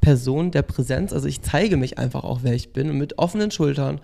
Person 0.00 0.50
der 0.50 0.62
Präsenz. 0.62 1.12
Also 1.12 1.28
ich 1.28 1.42
zeige 1.42 1.76
mich 1.76 1.98
einfach 1.98 2.24
auch, 2.24 2.40
wer 2.42 2.54
ich 2.54 2.72
bin 2.72 2.90
und 2.90 2.98
mit 2.98 3.18
offenen 3.18 3.50
Schultern. 3.52 4.00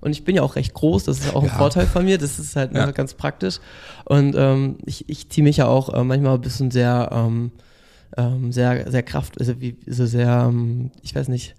Und 0.00 0.10
ich 0.12 0.24
bin 0.24 0.36
ja 0.36 0.42
auch 0.42 0.56
recht 0.56 0.74
groß, 0.74 1.04
das 1.04 1.20
ist 1.20 1.34
auch 1.34 1.42
ein 1.42 1.48
Ja. 1.48 1.54
Vorteil 1.56 1.86
von 1.86 2.04
mir, 2.04 2.18
das 2.18 2.38
ist 2.38 2.54
halt 2.56 2.74
Ja. 2.74 2.90
ganz 2.90 3.14
praktisch. 3.14 3.60
Und 4.04 4.34
ähm, 4.36 4.76
ich, 4.84 5.08
ich 5.08 5.28
ziehe 5.30 5.44
mich 5.44 5.56
ja 5.58 5.66
auch 5.68 5.92
äh, 5.94 6.04
manchmal 6.04 6.34
ein 6.34 6.40
bisschen 6.40 6.70
sehr, 6.70 7.08
ähm, 7.12 7.50
ähm, 8.16 8.52
sehr, 8.52 8.90
sehr 8.90 9.02
kraft, 9.02 9.38
also 9.40 9.60
wie, 9.60 9.76
so 9.86 10.06
sehr, 10.06 10.46
ähm, 10.48 10.90
ich 11.02 11.14
weiß 11.14 11.28
nicht, 11.28 11.54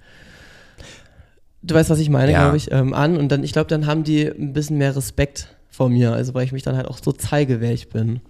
du 1.63 1.75
weißt, 1.75 1.89
was 1.89 1.99
ich 1.99 2.09
meine, 2.09 2.31
Ja. 2.31 2.43
glaube 2.43 2.57
ich, 2.57 2.71
ähm, 2.71 2.93
an. 2.93 3.17
Und 3.17 3.29
dann, 3.29 3.43
ich 3.43 3.53
glaube, 3.53 3.67
dann 3.67 3.85
haben 3.85 4.03
die 4.03 4.25
ein 4.27 4.53
bisschen 4.53 4.77
mehr 4.77 4.95
Respekt 4.95 5.49
vor 5.69 5.89
mir, 5.89 6.13
also 6.13 6.33
weil 6.33 6.45
ich 6.45 6.51
mich 6.51 6.63
dann 6.63 6.75
halt 6.75 6.87
auch 6.87 6.99
so 7.03 7.11
zeige, 7.11 7.61
wer 7.61 7.71
ich 7.73 7.89
bin. 7.89 8.21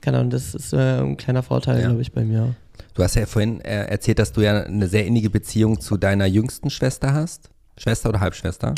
Keine 0.00 0.18
Ahnung, 0.18 0.30
das 0.30 0.54
ist 0.54 0.72
äh, 0.72 1.00
ein 1.00 1.16
kleiner 1.16 1.42
Vorteil, 1.42 1.76
Mhm. 1.76 1.80
Ja. 1.80 1.86
glaube 1.88 2.02
ich, 2.02 2.12
bei 2.12 2.24
mir. 2.24 2.54
Du 2.94 3.02
hast 3.02 3.14
ja 3.16 3.26
vorhin 3.26 3.60
äh, 3.62 3.86
erzählt, 3.86 4.18
dass 4.18 4.32
du 4.32 4.40
ja 4.42 4.62
eine 4.64 4.86
sehr 4.88 5.06
innige 5.06 5.30
Beziehung 5.30 5.80
zu 5.80 5.96
deiner 5.96 6.26
jüngsten 6.26 6.70
Schwester 6.70 7.12
hast. 7.14 7.50
Schwester 7.78 8.10
oder 8.10 8.20
Halbschwester? 8.20 8.74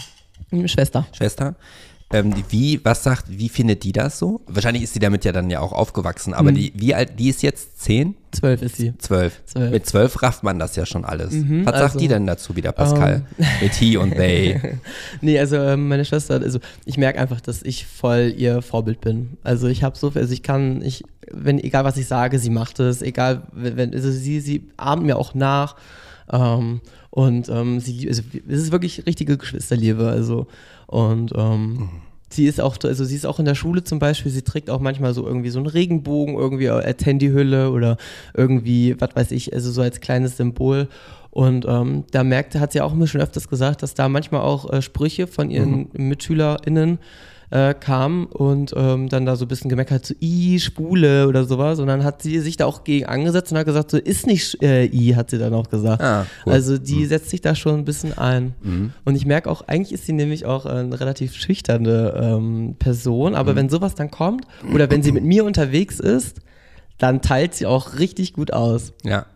Schwester. 0.67 1.07
Schwester. 1.13 1.55
Ähm, 2.13 2.33
wie, 2.51 2.81
was 2.85 3.03
sagt, 3.03 3.25
wie 3.29 3.49
findet 3.49 3.83
die 3.83 3.91
das 3.91 4.21
so? 4.21 4.41
Wahrscheinlich 4.47 4.85
ist 4.85 4.93
sie 4.95 5.01
damit 5.01 5.25
ja 5.25 5.33
dann 5.33 5.51
ja 5.51 5.59
auch 5.59 5.73
aufgewachsen, 5.73 6.35
aber 6.35 6.53
Mhm. 6.53 6.55
die, 6.55 6.73
wie 6.77 6.95
alt, 6.95 7.19
die 7.19 7.29
ist 7.31 7.43
jetzt 7.43 7.81
zehn? 7.83 8.15
Zwölf 8.31 8.63
ist 8.63 8.77
sie. 8.77 8.97
Zwölf. 8.99 9.43
Zwölf. 9.45 9.73
Mit 9.73 9.87
zwölf 9.87 10.23
rafft 10.23 10.45
man 10.45 10.61
das 10.61 10.77
ja 10.77 10.87
schon 10.87 11.05
alles. 11.05 11.33
was 11.33 11.65
sagt 11.65 11.77
also, 11.83 11.99
die 11.99 12.07
denn 12.07 12.25
dazu 12.25 12.55
wieder, 12.55 12.71
Pascal? 12.71 13.27
Mit 13.61 13.73
he 13.75 13.97
und 13.97 14.13
they. 14.15 14.61
Nee, 15.21 15.37
also 15.41 15.57
ähm, 15.57 15.89
meine 15.89 16.05
Schwester, 16.05 16.35
also 16.41 16.61
ich 16.85 16.97
merke 16.97 17.19
einfach, 17.19 17.41
dass 17.41 17.63
ich 17.65 17.87
voll 17.87 18.33
ihr 18.37 18.63
Vorbild 18.63 19.01
bin. 19.01 19.37
Also 19.43 19.67
ich 19.67 19.83
habe 19.83 19.99
so 19.99 20.13
viel, 20.13 20.21
also 20.23 20.33
ich 20.33 20.45
kann, 20.45 20.83
ich, 20.83 21.03
wenn, 21.33 21.59
egal 21.59 21.83
was 21.85 21.97
ich 21.97 22.07
sage, 22.07 22.39
sie 22.39 22.51
macht 22.51 22.79
es, 22.79 23.03
egal, 23.03 23.43
wenn, 23.53 23.77
wenn- 23.77 23.93
also 23.93 24.13
sie, 24.13 24.39
sie 24.39 24.69
ahmt 24.77 25.03
mir 25.05 25.17
auch 25.17 25.35
nach. 25.35 25.75
Ähm, 26.31 26.83
und 27.11 27.49
ähm, 27.49 27.81
sie, 27.81 28.07
also 28.09 28.23
es 28.47 28.61
ist 28.63 28.71
wirklich 28.73 29.07
richtige 29.07 29.39
Geschwisterliebe, 29.39 30.09
also 30.09 30.47
und 30.87 31.33
ähm, 31.37 31.89
Sie 32.29 32.47
ist 32.47 32.61
auch, 32.61 32.77
also 32.83 33.05
sie 33.05 33.15
ist 33.15 33.25
auch 33.25 33.39
in 33.39 33.45
der 33.45 33.55
Schule 33.55 33.85
zum 33.85 34.01
Beispiel, 34.01 34.33
sie 34.33 34.43
trägt 34.43 34.69
auch 34.69 34.81
manchmal 34.81 35.15
so 35.15 35.25
irgendwie 35.27 35.51
so 35.51 35.61
einen 35.61 35.69
Regenbogen 35.69 36.35
irgendwie 36.35 36.69
als 36.69 37.07
Handyhülle 37.07 37.71
oder 37.71 37.97
irgendwie, 38.35 38.97
was 39.01 39.15
weiß 39.15 39.31
ich, 39.31 39.55
also 39.55 39.71
so 39.71 39.81
als 39.81 40.01
kleines 40.01 40.37
Symbol. 40.37 40.89
Und 41.31 41.67
ähm, 41.69 42.05
da 42.11 42.25
merkte, 42.25 42.59
hat 42.59 42.73
sie 42.73 42.81
auch 42.81 42.95
mir 42.95 43.07
schon 43.07 43.21
öfters 43.21 43.49
gesagt, 43.49 43.83
dass 43.83 43.95
da 43.95 44.09
manchmal 44.09 44.41
auch 44.41 44.73
äh, 44.73 44.83
Sprüche 44.83 45.27
von 45.27 45.51
ihren 45.51 45.89
MitschülerInnen 45.93 46.99
äh, 47.51 47.75
kamen 47.75 48.27
und 48.27 48.75
ähm, 48.77 49.09
dann 49.09 49.27
da 49.27 49.37
so 49.37 49.45
ein 49.45 49.49
bisschen 49.49 49.69
gemeckert, 49.69 50.07
so 50.07 50.15
i, 50.21 50.59
Spule 50.59 51.29
oder 51.29 51.45
sowas. 51.45 51.79
Und 51.79 51.87
dann 51.87 52.05
hat 52.05 52.23
sie 52.23 52.41
sich 52.41 52.57
da 52.57 52.67
auch 52.67 52.85
gegen 52.85 53.07
angesetzt 53.07 53.53
und 53.53 53.59
hat 53.59 53.67
gesagt, 53.67 53.91
so 53.91 53.99
ist 53.99 54.27
nicht 54.27 54.63
äh, 54.63 54.87
i, 54.87 55.15
hat 55.15 55.31
sie 55.31 55.39
dann 55.39 55.55
auch 55.55 55.69
gesagt. 55.69 56.03
Ah, 56.03 56.27
cool. 56.45 56.53
Also 56.53 56.79
die 56.79 57.07
setzt 57.07 57.31
sich 57.31 57.41
da 57.41 57.55
schon 57.55 57.77
ein 57.77 57.85
bisschen 57.85 58.17
ein. 58.17 58.55
Und 59.05 59.15
ich 59.15 59.27
merke 59.27 59.51
auch, 59.51 59.63
eigentlich 59.69 59.93
ist 59.93 60.07
sie 60.07 60.13
nämlich 60.13 60.45
auch 60.45 60.67
eine 60.67 60.99
relativ 60.99 61.35
schüchterne 61.35 62.15
ähm, 62.21 62.77
Person, 62.79 63.35
aber 63.35 63.55
wenn 63.55 63.69
sowas 63.69 63.95
dann 63.95 64.11
kommt 64.11 64.47
oder 64.73 64.91
wenn 64.91 65.03
sie 65.03 65.13
mit 65.13 65.25
mir 65.25 65.45
unterwegs 65.45 66.01
ist, 66.01 66.41
dann 66.99 67.23
teilt 67.23 67.55
sie 67.55 67.67
auch 67.67 67.99
richtig 67.99 68.33
gut 68.33 68.53
aus. 68.53 68.93
Ja. 69.05 69.27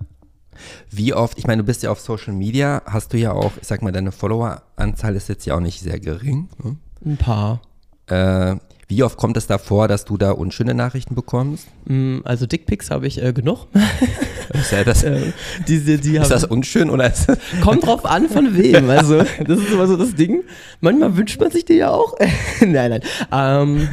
Wie 0.91 1.15
oft, 1.15 1.39
ich 1.39 1.47
meine, 1.47 1.63
du 1.63 1.67
bist 1.67 1.83
ja 1.83 1.91
auf 1.91 2.01
Social 2.01 2.35
Media, 2.35 2.83
hast 2.87 3.13
du 3.13 3.19
ja 3.19 3.33
auch, 3.33 3.53
ich 3.61 3.67
sag 3.67 3.83
mal, 3.83 3.93
deine 3.93 4.13
Followeranzahl 4.13 5.17
ist 5.17 5.29
jetzt 5.29 5.47
ja 5.47 5.57
auch 5.57 5.61
nicht 5.61 5.81
sehr 5.81 5.99
gering. 6.01 6.49
ne? 6.63 6.77
Ein 7.05 7.17
paar. 7.17 7.63
Äh, 8.11 8.57
wie 8.89 9.05
oft 9.05 9.17
kommt 9.17 9.37
es 9.37 9.47
da 9.47 9.59
vor, 9.59 9.87
dass 9.87 10.05
du 10.05 10.17
da 10.17 10.33
unschöne 10.33 10.75
Nachrichten 10.75 11.15
bekommst? 11.15 11.69
Mm, 11.87 12.19
Also 12.25 12.47
Dickpics 12.47 12.91
habe 12.91 13.07
ich 13.07 13.23
äh, 13.23 13.33
genug. 13.33 13.69
Ist, 14.53 14.73
ja 14.73 14.83
das, 14.83 15.05
Ähm, 15.05 15.33
Diese, 15.69 15.97
die 15.99 16.17
ist 16.17 16.29
das 16.29 16.43
unschön 16.45 16.91
oder 16.91 17.07
ist 17.07 17.29
Kommt 17.63 17.87
drauf 17.87 18.05
an, 18.05 18.29
von 18.29 18.57
wem. 18.57 18.91
Also, 18.91 19.19
das 19.19 19.59
ist 19.61 19.71
immer 19.71 19.87
so 19.87 19.97
das 19.97 20.17
Ding. 20.17 20.43
Manchmal 20.81 21.17
wünscht 21.17 21.39
man 21.41 21.53
sich 21.53 21.65
die 21.65 21.75
ja 21.75 21.91
auch. 21.91 22.17
nein, 22.61 22.91
nein. 22.91 23.01
Ähm, 23.31 23.89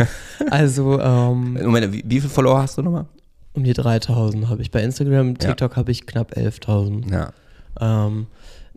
also, 0.50 1.00
ähm, 1.00 1.60
Moment, 1.64 1.94
wie, 1.94 2.04
wie 2.08 2.20
viele 2.20 2.32
Follower 2.34 2.60
hast 2.60 2.78
du 2.80 2.82
nochmal? 2.82 3.06
um 3.54 3.64
die 3.64 3.74
3000 3.74 4.50
habe 4.50 4.62
ich. 4.64 4.72
Bei 4.72 4.82
Instagram, 4.84 5.30
Ja. 5.30 5.34
TikTok 5.50 5.76
habe 5.76 5.92
ich 5.92 6.06
knapp 6.08 6.34
11.000. 6.36 7.12
Ja. 7.12 7.34
Ähm, 7.80 8.28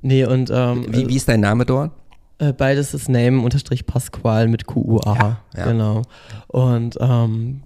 nee, 0.02 0.24
und 0.26 0.50
ähm, 0.52 0.86
Wie, 0.88 1.08
wie 1.08 1.16
ist 1.16 1.28
dein 1.28 1.40
Name 1.40 1.64
dort? 1.66 1.92
Äh, 2.40 2.52
beides 2.52 2.94
ist 2.94 3.08
Name 3.08 3.42
unterstrich 3.42 3.86
Pasqual 3.86 4.48
mit 4.48 4.66
QUA. 4.66 5.00
Ja, 5.04 5.38
ja. 5.56 5.64
Genau. 5.66 6.02
Und 6.48 6.96
ähm, 7.00 7.62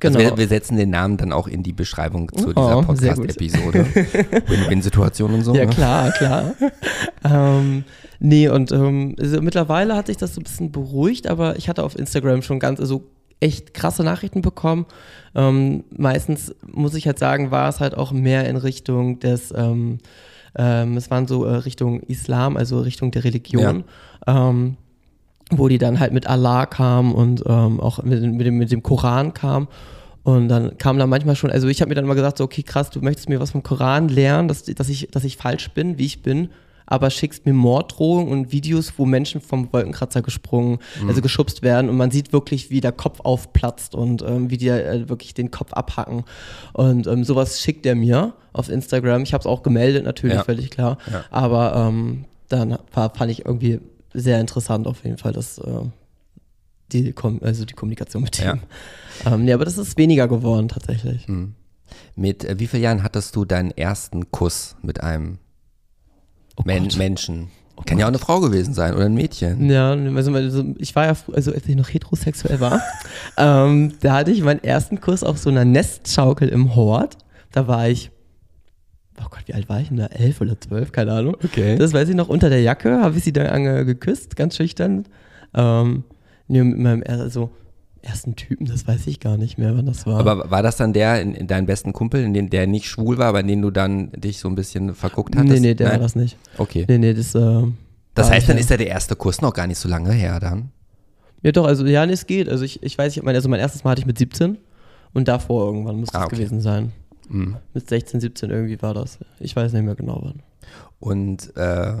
genau. 0.00 0.18
Also 0.18 0.18
wir, 0.18 0.38
wir 0.38 0.48
setzen 0.48 0.76
den 0.76 0.90
Namen 0.90 1.18
dann 1.18 1.32
auch 1.32 1.46
in 1.46 1.62
die 1.62 1.72
Beschreibung 1.72 2.32
zu 2.34 2.48
Oh, 2.48 2.52
dieser. 2.52 2.82
Podcast-Episode. 2.82 3.86
Win-Win-Situation 4.46 5.34
und 5.34 5.42
so. 5.42 5.54
Ja, 5.60 5.66
ne? 5.66 5.70
klar, 5.70 6.12
klar. 6.12 6.54
ähm, 7.24 7.84
nee, 8.18 8.48
und 8.48 8.72
ähm, 8.72 9.16
also 9.20 9.42
mittlerweile 9.42 9.94
hat 9.96 10.06
sich 10.06 10.16
das 10.16 10.34
so 10.34 10.40
ein 10.40 10.44
bisschen 10.44 10.72
beruhigt, 10.72 11.26
aber 11.26 11.56
ich 11.56 11.68
hatte 11.68 11.84
auf 11.84 11.98
Instagram 11.98 12.42
schon 12.42 12.58
ganz, 12.58 12.80
also 12.80 13.04
echt 13.40 13.74
krasse 13.74 14.02
Nachrichten 14.02 14.40
bekommen. 14.40 14.86
Ähm, 15.34 15.84
meistens, 15.90 16.54
muss 16.66 16.94
ich 16.94 17.06
halt 17.06 17.18
sagen, 17.18 17.50
war 17.50 17.68
es 17.68 17.80
halt 17.80 17.94
auch 17.94 18.12
mehr 18.12 18.48
in 18.48 18.56
Richtung 18.56 19.18
des, 19.20 19.52
ähm, 19.54 19.98
ähm, 20.56 20.96
es 20.96 21.10
waren 21.10 21.26
so 21.26 21.44
äh, 21.44 21.56
Richtung 21.56 22.00
Islam, 22.00 22.56
also 22.56 22.80
Richtung 22.80 23.10
der 23.10 23.24
Religion. 23.24 23.84
Ähm, 24.26 24.76
wo 25.52 25.68
die 25.68 25.78
dann 25.78 25.98
halt 25.98 26.12
mit 26.12 26.28
Allah 26.28 26.66
kam 26.66 27.12
und 27.12 27.42
ähm, 27.46 27.80
auch 27.80 28.02
mit, 28.02 28.22
mit, 28.22 28.46
dem, 28.46 28.58
mit 28.58 28.70
dem 28.70 28.82
Koran 28.82 29.34
kam. 29.34 29.68
Und 30.22 30.48
dann 30.48 30.76
kam 30.78 30.98
da 30.98 31.06
manchmal 31.06 31.34
schon, 31.34 31.50
also 31.50 31.68
ich 31.68 31.80
habe 31.80 31.88
mir 31.88 31.94
dann 31.94 32.04
immer 32.04 32.14
gesagt, 32.14 32.38
so, 32.38 32.44
okay, 32.44 32.62
krass, 32.62 32.90
du 32.90 33.00
möchtest 33.00 33.28
mir 33.28 33.40
was 33.40 33.50
vom 33.50 33.62
Koran 33.62 34.08
lernen, 34.08 34.48
dass, 34.48 34.64
dass, 34.64 34.88
ich, 34.88 35.08
dass 35.10 35.24
ich 35.24 35.36
falsch 35.36 35.70
bin, 35.70 35.98
wie 35.98 36.06
ich 36.06 36.22
bin, 36.22 36.50
aber 36.90 37.08
schickst 37.08 37.46
mir 37.46 37.54
Morddrohungen 37.54 38.28
und 38.28 38.52
Videos, 38.52 38.92
wo 38.98 39.06
Menschen 39.06 39.40
vom 39.40 39.72
Wolkenkratzer 39.72 40.20
gesprungen, 40.20 40.78
also 41.08 41.22
geschubst 41.22 41.62
werden 41.62 41.88
und 41.88 41.96
man 41.96 42.10
sieht 42.10 42.32
wirklich, 42.34 42.68
wie 42.68 42.82
der 42.82 42.92
Kopf 42.92 43.20
aufplatzt 43.20 43.94
und 43.94 44.20
ähm, 44.22 44.50
wie 44.50 44.58
die 44.58 44.68
äh, 44.68 45.08
wirklich 45.08 45.32
den 45.32 45.50
Kopf 45.50 45.72
abhacken. 45.72 46.24
Und 46.74 47.06
ähm, 47.06 47.24
sowas 47.24 47.60
schickt 47.60 47.86
er 47.86 47.94
mir 47.94 48.34
auf 48.52 48.68
Instagram. 48.68 49.22
Ich 49.22 49.32
habe 49.32 49.40
es 49.40 49.46
auch 49.46 49.62
gemeldet, 49.62 50.04
natürlich, 50.04 50.36
Ja. 50.36 50.44
völlig 50.44 50.70
klar. 50.70 50.98
Ja. 51.10 51.24
Aber 51.30 51.74
ähm, 51.76 52.26
dann 52.48 52.76
war, 52.92 53.14
fand 53.14 53.30
ich 53.30 53.46
irgendwie 53.46 53.80
sehr 54.12 54.40
interessant 54.40 54.86
auf 54.88 55.04
jeden 55.04 55.16
Fall, 55.16 55.32
dass 55.32 55.58
äh, 55.58 55.70
die, 56.92 57.12
Kom 57.12 57.38
also 57.42 57.64
die 57.64 57.74
Kommunikation 57.74 58.24
mit 58.24 58.36
Ja. 58.38 58.54
dem. 58.54 58.62
Ähm, 59.24 59.44
nee, 59.44 59.52
aber 59.52 59.64
das 59.64 59.78
ist 59.78 59.96
weniger 59.96 60.26
geworden 60.26 60.68
tatsächlich. 60.68 61.26
Mit 62.16 62.44
äh, 62.44 62.58
wie 62.58 62.66
vielen 62.66 62.82
Jahren 62.82 63.02
hattest 63.04 63.36
du 63.36 63.44
deinen 63.44 63.70
ersten 63.70 64.32
Kuss 64.32 64.74
mit 64.82 65.00
einem 65.02 65.38
Oh 66.56 66.62
Men 66.64 66.84
Gott. 66.84 66.96
Menschen? 66.96 67.48
Kann 67.86 67.98
ja 67.98 68.04
auch 68.04 68.08
eine 68.08 68.18
Frau 68.18 68.40
gewesen 68.40 68.74
sein 68.74 68.94
oder 68.94 69.06
ein 69.06 69.14
Mädchen. 69.14 69.70
Ja, 69.70 69.92
also, 69.92 70.32
also 70.34 70.64
ich 70.78 70.94
war 70.94 71.06
ja, 71.06 71.16
also 71.32 71.52
als 71.52 71.66
ich 71.66 71.76
noch 71.76 71.88
heterosexuell 71.88 72.60
war, 72.60 72.82
ähm, 73.36 73.94
da 74.00 74.14
hatte 74.14 74.30
ich 74.30 74.42
meinen 74.42 74.62
ersten 74.62 75.00
Kuss 75.00 75.24
auf 75.24 75.38
so 75.38 75.50
einer 75.50 75.64
Nestschaukel 75.64 76.48
im 76.48 76.74
Hort. 76.74 77.16
Da 77.52 77.66
war 77.66 77.88
ich, 77.88 78.10
oh 79.18 79.26
Gott, 79.30 79.42
wie 79.46 79.54
alt 79.54 79.68
war 79.68 79.80
ich 79.80 79.88
denn 79.88 79.96
da? 79.96 80.06
Elf 80.06 80.40
oder 80.40 80.60
zwölf, 80.60 80.92
keine 80.92 81.12
Ahnung. 81.12 81.36
Okay. 81.42 81.76
Das 81.78 81.92
weiß 81.92 82.08
ich 82.08 82.14
noch, 82.14 82.28
unter 82.28 82.50
der 82.50 82.60
Jacke 82.60 83.00
habe 83.00 83.16
ich 83.16 83.24
sie 83.24 83.32
dann 83.32 83.86
geküsst, 83.86 84.36
ganz 84.36 84.56
schüchtern. 84.56 85.06
Ähm, 85.54 86.04
nee, 86.48 86.62
mit 86.62 86.78
meinem 86.78 87.02
also, 87.06 87.50
ersten 88.02 88.36
Typen, 88.36 88.66
das 88.66 88.86
weiß 88.86 89.06
ich 89.06 89.20
gar 89.20 89.36
nicht 89.36 89.58
mehr, 89.58 89.76
wann 89.76 89.86
das 89.86 90.06
war. 90.06 90.18
Aber 90.18 90.50
war 90.50 90.62
das 90.62 90.76
dann 90.76 90.92
der, 90.92 91.20
in, 91.20 91.34
in 91.34 91.46
deinen 91.46 91.66
besten 91.66 91.92
Kumpel, 91.92 92.22
in 92.24 92.32
den, 92.34 92.50
der 92.50 92.66
nicht 92.66 92.86
schwul 92.86 93.18
war, 93.18 93.26
aber 93.26 93.40
in 93.40 93.46
den 93.48 93.60
du 93.62 93.70
dann 93.70 94.10
dich 94.12 94.38
so 94.38 94.48
ein 94.48 94.54
bisschen 94.54 94.94
verguckt 94.94 95.36
hattest? 95.36 95.52
nee, 95.54 95.60
nee, 95.60 95.74
der 95.74 95.88
Nein? 95.88 95.96
war 95.98 96.02
das 96.04 96.16
nicht. 96.16 96.36
Okay. 96.58 96.84
Nee, 96.88 96.98
nee, 96.98 97.14
das. 97.14 97.34
Äh, 97.34 97.62
Das 98.14 98.30
heißt, 98.30 98.48
dann 98.48 98.58
ist 98.58 98.70
ja 98.70 98.76
der 98.76 98.88
erste 98.88 99.16
Kuss 99.16 99.40
noch 99.40 99.52
gar 99.52 99.66
nicht 99.66 99.78
so 99.78 99.88
lange 99.88 100.12
her 100.12 100.40
dann. 100.40 100.70
Ja, 101.42 101.52
doch, 101.52 101.66
also 101.66 101.86
ja, 101.86 102.04
nee, 102.06 102.12
es 102.12 102.26
geht. 102.26 102.48
Also 102.48 102.64
ich, 102.64 102.82
ich 102.82 102.96
weiß, 102.98 103.16
ich 103.16 103.22
meine, 103.22 103.36
also 103.38 103.48
mein 103.48 103.60
erstes 103.60 103.84
Mal 103.84 103.92
hatte 103.92 104.00
ich 104.00 104.06
mit 104.06 104.18
17 104.18 104.58
und 105.14 105.28
davor 105.28 105.66
irgendwann 105.66 105.96
muss 106.00 106.10
Ah, 106.10 106.18
das 106.18 106.26
okay. 106.26 106.36
gewesen 106.36 106.60
sein. 106.60 106.92
Mhm. 107.28 107.56
Mit 107.74 107.88
16, 107.88 108.20
17 108.20 108.50
irgendwie 108.50 108.80
war 108.82 108.92
das. 108.94 109.18
Ich 109.38 109.54
weiß 109.56 109.72
nicht 109.72 109.84
mehr 109.84 109.94
genau 109.94 110.20
wann. 110.22 110.42
Und 110.98 111.56
äh, 111.56 111.94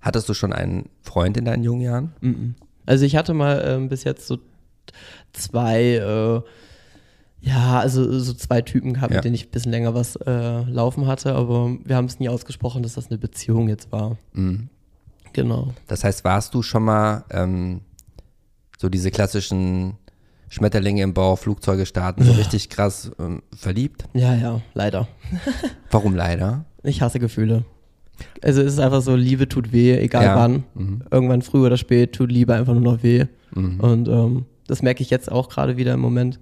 hattest 0.00 0.28
du 0.28 0.34
schon 0.34 0.52
einen 0.52 0.88
Freund 1.02 1.36
in 1.36 1.44
deinen 1.44 1.64
jungen 1.64 1.80
Jahren? 1.82 2.12
Mhm. 2.20 2.54
Also 2.86 3.04
ich 3.04 3.16
hatte 3.16 3.34
mal 3.34 3.62
ähm, 3.66 3.88
bis 3.88 4.04
jetzt 4.04 4.26
so 4.26 4.38
zwei, 5.32 5.94
äh, 5.94 6.40
ja, 7.40 7.78
also 7.78 8.18
so 8.18 8.32
zwei 8.34 8.62
Typen 8.62 8.94
gehabt, 8.94 9.12
Ja. 9.12 9.18
mit 9.18 9.24
denen 9.24 9.34
ich 9.34 9.46
ein 9.46 9.50
bisschen 9.50 9.70
länger 9.72 9.94
was 9.94 10.16
äh, 10.16 10.62
laufen 10.64 11.06
hatte, 11.06 11.34
aber 11.34 11.76
wir 11.84 11.96
haben 11.96 12.06
es 12.06 12.18
nie 12.18 12.28
ausgesprochen, 12.28 12.82
dass 12.82 12.94
das 12.94 13.08
eine 13.08 13.18
Beziehung 13.18 13.68
jetzt 13.68 13.92
war. 13.92 14.18
Mhm. 14.32 14.68
Genau. 15.32 15.68
Das 15.86 16.02
heißt, 16.04 16.24
warst 16.24 16.54
du 16.54 16.62
schon 16.62 16.84
mal 16.84 17.24
ähm, 17.30 17.82
so 18.78 18.88
diese 18.88 19.10
klassischen 19.10 19.94
Schmetterlinge 20.48 21.02
im 21.02 21.14
Bauch, 21.14 21.38
Flugzeuge 21.38 21.84
starten, 21.86 22.24
so 22.24 22.32
richtig 22.32 22.70
krass 22.70 23.10
ähm, 23.20 23.42
verliebt? 23.54 24.04
Ja, 24.14 24.34
ja, 24.34 24.60
leider. 24.74 25.06
Warum 25.90 26.16
leider? 26.16 26.64
Ich 26.82 27.02
hasse 27.02 27.20
Gefühle. 27.20 27.64
Also 28.42 28.62
es 28.62 28.72
ist 28.72 28.78
einfach 28.80 29.02
so, 29.02 29.14
Liebe 29.14 29.48
tut 29.48 29.70
weh, 29.72 29.96
egal 29.96 30.24
Ja. 30.24 30.36
wann. 30.36 30.64
Mhm. 30.74 31.02
Irgendwann 31.10 31.42
früh 31.42 31.64
oder 31.64 31.76
spät 31.76 32.14
tut 32.14 32.32
Liebe 32.32 32.54
einfach 32.54 32.72
nur 32.72 32.82
noch 32.82 33.02
weh. 33.04 33.26
Mhm. 33.54 33.78
Und 33.80 34.08
ähm, 34.08 34.44
das 34.68 34.82
merke 34.82 35.02
ich 35.02 35.10
jetzt 35.10 35.30
auch 35.32 35.48
gerade 35.48 35.76
wieder 35.76 35.94
im 35.94 36.00
Moment. 36.00 36.38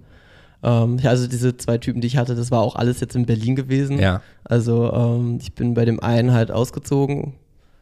Ähm, 0.63 0.99
also 1.03 1.27
diese 1.27 1.57
zwei 1.57 1.77
Typen, 1.79 2.01
die 2.01 2.07
ich 2.07 2.17
hatte, 2.17 2.35
das 2.35 2.51
war 2.51 2.61
auch 2.61 2.75
alles 2.75 2.99
jetzt 2.99 3.15
in 3.15 3.25
Berlin 3.25 3.55
gewesen. 3.55 3.97
Ja. 3.99 4.21
Also 4.43 4.91
ähm, 4.93 5.39
ich 5.41 5.53
bin 5.53 5.73
bei 5.73 5.85
dem 5.85 5.99
einen 5.99 6.33
halt 6.33 6.51
ausgezogen 6.51 7.33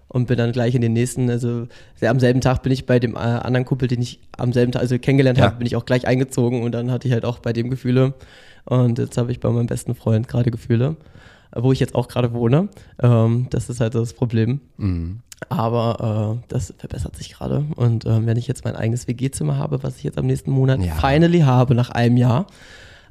und 0.07 0.27
bin 0.27 0.37
dann 0.37 0.51
gleich 0.51 0.75
in 0.75 0.81
den 0.81 0.93
nächsten, 0.93 1.29
also 1.29 1.67
am 2.01 2.19
selben 2.19 2.39
Tag 2.41 2.63
bin 2.63 2.71
ich 2.71 2.85
bei 2.85 2.99
dem 2.99 3.15
äh, 3.15 3.19
anderen 3.19 3.65
Kumpel, 3.65 3.87
den 3.87 4.01
ich 4.01 4.19
am 4.37 4.53
selben 4.53 4.71
Tag, 4.71 4.81
also 4.81 4.97
kennengelernt 4.99 5.37
Ja. 5.37 5.45
habe, 5.45 5.57
bin 5.57 5.67
ich 5.67 5.75
auch 5.75 5.85
gleich 5.85 6.07
eingezogen 6.07 6.63
und 6.63 6.71
dann 6.73 6.91
hatte 6.91 7.07
ich 7.07 7.13
halt 7.13 7.25
auch 7.25 7.39
bei 7.39 7.51
dem 7.53 7.69
Gefühle. 7.69 8.13
Und 8.65 8.97
jetzt 8.99 9.17
habe 9.17 9.31
ich 9.31 9.39
bei 9.39 9.49
meinem 9.49 9.67
besten 9.67 9.93
Freund 9.95 10.27
gerade 10.27 10.51
Gefühle, 10.51 10.95
wo 11.55 11.71
ich 11.71 11.79
jetzt 11.79 11.95
auch 11.95 12.07
gerade 12.07 12.33
wohne. 12.33 12.69
Ähm, 13.01 13.47
das 13.51 13.69
ist 13.69 13.79
halt 13.79 13.95
das 13.95 14.13
Problem. 14.13 14.59
Mhm. 14.77 15.19
Aber 15.49 16.37
äh, 16.41 16.45
das 16.47 16.73
verbessert 16.77 17.15
sich 17.15 17.33
gerade. 17.33 17.65
Und 17.75 18.05
ähm, 18.05 18.25
wenn 18.25 18.37
ich 18.37 18.47
jetzt 18.47 18.63
mein 18.65 18.75
eigenes 18.75 19.07
WG-Zimmer 19.07 19.57
habe, 19.57 19.83
was 19.83 19.97
ich 19.97 20.03
jetzt 20.03 20.17
am 20.17 20.25
nächsten 20.25 20.51
Monat 20.51 20.81
Ja. 20.81 20.93
finally 20.95 21.41
habe, 21.41 21.75
nach 21.75 21.89
einem 21.89 22.17
Jahr, 22.17 22.47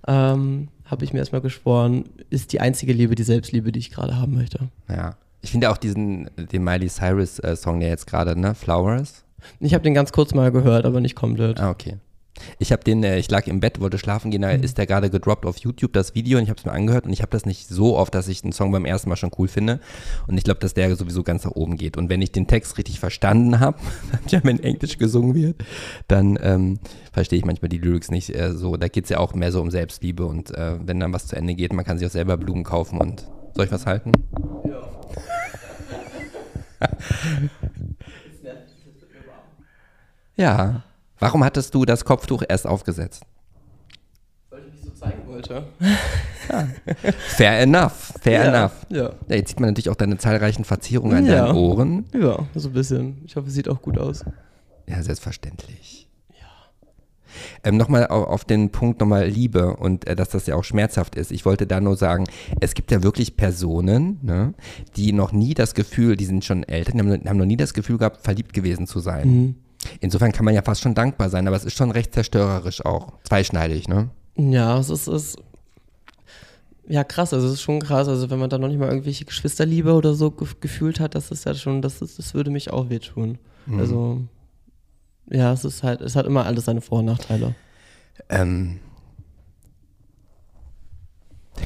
ähm, 0.07 0.68
habe 0.85 1.05
ich 1.05 1.12
mir 1.12 1.18
erstmal 1.20 1.41
geschworen, 1.41 2.05
ist 2.31 2.53
die 2.53 2.61
einzige 2.61 2.93
Liebe 2.93 3.14
die 3.14 3.22
Selbstliebe, 3.22 3.72
die 3.72 3.79
ich 3.79 3.91
gerade 3.91 4.16
haben 4.18 4.35
möchte. 4.35 4.68
Ja. 4.89 5.16
Ich 5.43 5.51
finde 5.51 5.70
auch 5.70 5.77
diesen, 5.77 6.31
den 6.37 6.64
Miley 6.64 6.89
Cyrus 6.89 7.39
äh, 7.39 7.55
Song, 7.57 7.81
der 7.81 7.91
jetzt 7.91 8.07
gerade, 8.07 8.39
ne, 8.39 8.55
Flowers, 8.55 9.25
Ich 9.61 9.75
habe 9.75 9.85
den 9.85 9.93
ganz 9.93 10.11
kurz 10.11 10.33
mal 10.33 10.51
gehört, 10.51 10.87
aber 10.87 11.01
nicht 11.01 11.14
komplett. 11.14 11.61
Ah, 11.61 11.70
okay. 11.70 11.99
Ich 12.59 12.72
habe 12.72 12.82
den, 12.82 13.03
äh, 13.05 13.18
ich 13.18 13.30
lag 13.30 13.47
im 13.47 13.61
Bett, 13.61 13.80
wollte 13.80 13.99
schlafen 13.99 14.30
gehen, 14.30 14.43
da 14.43 14.57
Mhm. 14.57 14.62
ist 14.62 14.76
der 14.78 14.87
gerade 14.87 15.11
gedroppt 15.11 15.47
auf 15.47 15.57
YouTube, 15.59 15.93
das 15.93 16.14
Video, 16.14 16.39
und 16.39 16.45
ich 16.45 16.51
habe 16.51 16.59
es 16.59 16.64
mir 16.64 16.72
angehört 16.72 17.07
und 17.07 17.12
ich 17.12 17.22
habe 17.22 17.30
das 17.30 17.47
nicht 17.47 17.68
so 17.68 17.97
oft, 17.97 18.14
dass 18.14 18.28
ich 18.28 18.43
den 18.43 18.53
Song 18.53 18.72
beim 18.72 18.85
ersten 18.85 19.09
Mal 19.09 19.16
schon 19.16 19.30
cool 19.39 19.49
finde. 19.49 19.80
Und 20.26 20.37
ich 20.37 20.45
glaube, 20.45 20.61
dass 20.61 20.74
der 20.74 20.95
sowieso 20.97 21.22
ganz 21.22 21.45
nach 21.45 21.53
oben 21.53 21.76
geht. 21.76 21.97
Und 21.97 22.09
wenn 22.09 22.20
ich 22.22 22.32
den 22.32 22.47
Text 22.47 22.76
richtig 22.78 23.01
verstanden 23.01 23.61
habe, 23.61 23.78
ja, 24.28 24.41
wenn 24.43 24.61
Englisch 24.62 24.99
gesungen 24.99 25.35
wird, 25.35 25.62
dann 26.09 26.39
ähm, 26.43 26.78
verstehe 27.12 27.39
ich 27.39 27.45
manchmal 27.45 27.68
die 27.68 27.78
Lyrics 27.78 28.11
nicht 28.11 28.35
äh, 28.35 28.53
so. 28.53 28.76
Da 28.76 28.89
geht 28.89 29.05
es 29.05 29.11
ja 29.11 29.18
auch 29.18 29.35
mehr 29.35 29.53
so 29.53 29.61
um 29.61 29.70
Selbstliebe 29.70 30.24
und 30.26 30.51
äh, 30.53 30.76
wenn 30.85 31.01
dann 31.01 31.12
was 31.12 31.26
zu 31.28 31.37
Ende 31.37 31.55
geht, 31.55 31.72
man 31.72 31.85
kann 31.85 31.99
sich 31.99 32.07
auch 32.07 32.12
selber 32.12 32.37
Blumen 32.37 32.64
kaufen 32.64 32.99
und 33.01 33.26
soll 33.55 33.66
ich 33.66 33.72
was 33.72 33.87
halten? 33.87 34.12
Ja. 40.37 40.82
Warum 41.25 41.43
hattest 41.43 41.75
du 41.75 41.87
das 41.87 42.05
Kopftuch 42.05 42.43
erst 42.47 42.66
aufgesetzt? 42.66 43.22
Weil 44.51 44.61
ich 44.66 44.72
mich 44.72 44.83
so 44.83 44.91
zeigen 44.91 45.27
wollte. 45.27 45.64
Fair 47.29 47.61
enough, 47.61 48.12
fair 48.20 48.45
ja. 48.45 48.55
enough. 48.55 48.72
Ja. 48.91 49.11
Ja, 49.29 49.37
jetzt 49.37 49.49
sieht 49.49 49.59
man 49.59 49.70
natürlich 49.70 49.89
auch 49.89 49.97
deine 49.97 50.18
zahlreichen 50.18 50.64
Verzierungen 50.64 51.16
an 51.16 51.27
deinen 51.27 51.57
Ohren. 51.57 52.05
Ja, 52.12 52.47
so 52.55 52.68
ein 52.68 52.75
bisschen. 52.75 53.22
Ich 53.25 53.37
hoffe, 53.37 53.49
es 53.49 53.55
sieht 53.55 53.70
auch 53.70 53.81
gut 53.81 53.97
aus. 53.97 54.22
Ja, 54.87 55.03
selbstverständlich. 55.03 56.11
Ähm, 57.62 57.79
nochmal 57.79 58.07
auf, 58.09 58.27
auf 58.27 58.45
den 58.45 58.68
Punkt 58.68 59.01
nochmal 59.01 59.27
Liebe 59.27 59.77
und 59.77 60.07
äh, 60.07 60.14
dass 60.14 60.29
das 60.29 60.47
ja 60.47 60.57
auch 60.57 60.64
schmerzhaft 60.64 61.16
ist. 61.16 61.33
Ich 61.33 61.47
wollte 61.47 61.66
da 61.66 61.81
nur 61.81 61.97
sagen, 61.97 62.27
es 62.61 62.75
gibt 62.75 62.91
ja 62.91 63.03
wirklich 63.03 63.39
Personen, 63.39 64.18
ne, 64.20 64.53
die 64.97 65.12
noch 65.12 65.33
nie 65.33 65.55
das 65.55 65.75
Gefühl, 65.75 66.16
die 66.16 66.27
sind 66.27 66.45
schon 66.45 66.64
älter, 66.64 66.93
die 66.93 66.99
haben, 66.99 67.11
haben 67.27 67.39
noch 67.39 67.47
nie 67.47 67.57
das 67.57 67.72
Gefühl 67.72 67.97
gehabt, 67.97 68.22
verliebt 68.22 68.53
gewesen 68.53 68.87
zu 68.87 69.01
sein. 69.01 69.29
Mhm. 69.29 69.55
Insofern 70.01 70.32
kann 70.32 70.45
man 70.45 70.55
ja 70.55 70.62
fast 70.62 70.80
schon 70.80 70.95
dankbar 70.95 71.30
sein, 71.30 71.47
aber 71.47 71.57
es 71.57 71.64
ist 71.64 71.76
schon 71.76 71.91
recht 71.91 72.14
zerstörerisch 72.14 72.85
auch. 72.85 73.12
Zweischneidig, 73.24 73.89
ne? 73.89 74.11
Ja, 74.37 74.78
es 74.78 74.91
ist, 74.91 75.07
es 75.07 75.37
ja 76.87 77.05
krass, 77.05 77.32
also 77.32 77.47
es 77.47 77.55
ist 77.55 77.62
schon 77.62 77.80
krass, 77.80 78.09
also 78.09 78.30
wenn 78.30 78.39
man 78.39 78.51
da 78.51 78.59
noch 78.59 78.68
nicht 78.68 78.78
mal 78.78 78.89
irgendwelche 78.89 79.24
Geschwisterliebe 79.24 79.93
oder 79.93 80.14
so 80.14 80.30
gef 80.30 80.61
gefühlt 80.61 81.01
hat, 81.01 81.14
das 81.14 81.30
ist 81.30 81.45
ja 81.47 81.55
schon, 81.55 81.82
das, 81.82 82.03
ist, 82.03 82.18
das 82.18 82.35
würde 82.35 82.51
mich 82.51 82.70
auch 82.70 82.91
wehtun. 82.91 83.39
Mhm. 83.66 83.78
Also 83.78 84.20
ja, 85.30 85.53
es 85.53 85.64
ist 85.64 85.82
halt, 85.82 86.01
es 86.01 86.16
hat 86.16 86.26
immer 86.26 86.45
alles 86.45 86.66
seine 86.66 86.80
Vor- 86.80 86.99
und 86.99 87.07
Nachteile. 87.07 87.55
Ähm, 88.28 88.80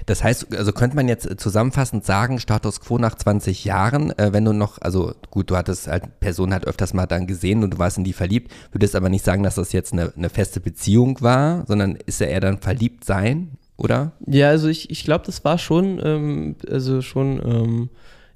das 0.09 0.25
heißt, 0.25 0.57
also 0.57 0.73
könnte 0.73 0.97
man 0.97 1.07
jetzt 1.07 1.39
zusammenfassend 1.39 2.05
sagen, 2.05 2.39
Status 2.41 2.81
quo 2.81 2.97
nach 2.97 3.15
20 3.15 3.67
Jahren, 3.67 4.11
äh, 4.19 4.33
wenn 4.33 4.45
du 4.45 4.55
noch, 4.55 4.81
also 4.81 5.13
gut, 5.31 5.51
du 5.51 5.57
hattest 5.57 5.87
halt, 5.87 6.19
Person 6.19 6.55
hat 6.55 6.67
öfters 6.67 6.95
mal 6.95 7.05
dann 7.05 7.27
gesehen 7.27 7.63
und 7.63 7.75
du 7.75 7.79
warst 7.79 7.99
in 7.99 8.05
die 8.05 8.15
verliebt, 8.15 8.51
würdest 8.73 8.97
aber 8.97 9.11
nicht 9.11 9.25
sagen, 9.25 9.43
dass 9.43 9.57
das 9.57 9.73
jetzt 9.73 9.93
eine, 9.93 10.11
eine 10.17 10.31
feste 10.31 10.61
Beziehung 10.61 11.21
war, 11.21 11.67
sondern 11.67 11.97
ist 12.07 12.21
ja 12.23 12.27
eher 12.27 12.41
dann 12.41 12.59
verliebt 12.59 13.05
sein, 13.05 13.51
oder? 13.77 14.13
Ja, 14.27 14.49
also 14.49 14.69
ich, 14.69 14.91
ich 14.91 15.05
glaube, 15.05 15.27
das 15.27 15.45
war 15.45 15.59
schon, 15.59 16.01
ähm, 16.03 16.57
also 16.71 17.03
schon 17.03 17.41
ähm, 17.45 17.89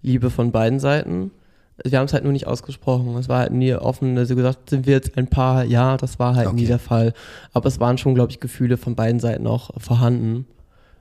Liebe 0.03 0.29
von 0.29 0.53
beiden 0.53 0.79
Seiten. 0.79 1.31
Wir 1.85 1.99
haben 1.99 2.05
es 2.05 2.13
halt 2.13 2.25
nur 2.25 2.35
nicht 2.35 2.47
ausgesprochen. 2.47 3.17
Es 3.17 3.31
war 3.31 3.39
halt 3.41 3.53
nie 3.53 3.75
offen, 3.75 4.19
also 4.19 4.37
gesagt, 4.37 4.69
sind 4.69 4.87
wir 4.87 4.93
jetzt 4.93 5.17
ein 5.17 5.29
Paar, 5.29 5.65
ja, 5.65 5.97
das 5.97 6.19
war 6.19 6.35
halt 6.35 6.53
nie 6.53 6.63
Okay. 6.63 6.69
der 6.69 6.79
Fall. 6.79 7.15
Aber 7.55 7.67
es 7.67 7.81
waren 7.81 7.97
schon, 7.97 8.15
glaube 8.15 8.31
ich, 8.31 8.41
Gefühle 8.41 8.77
von 8.77 8.95
beiden 8.95 9.21
Seiten 9.21 9.47
auch 9.47 9.71
vorhanden. 9.81 10.47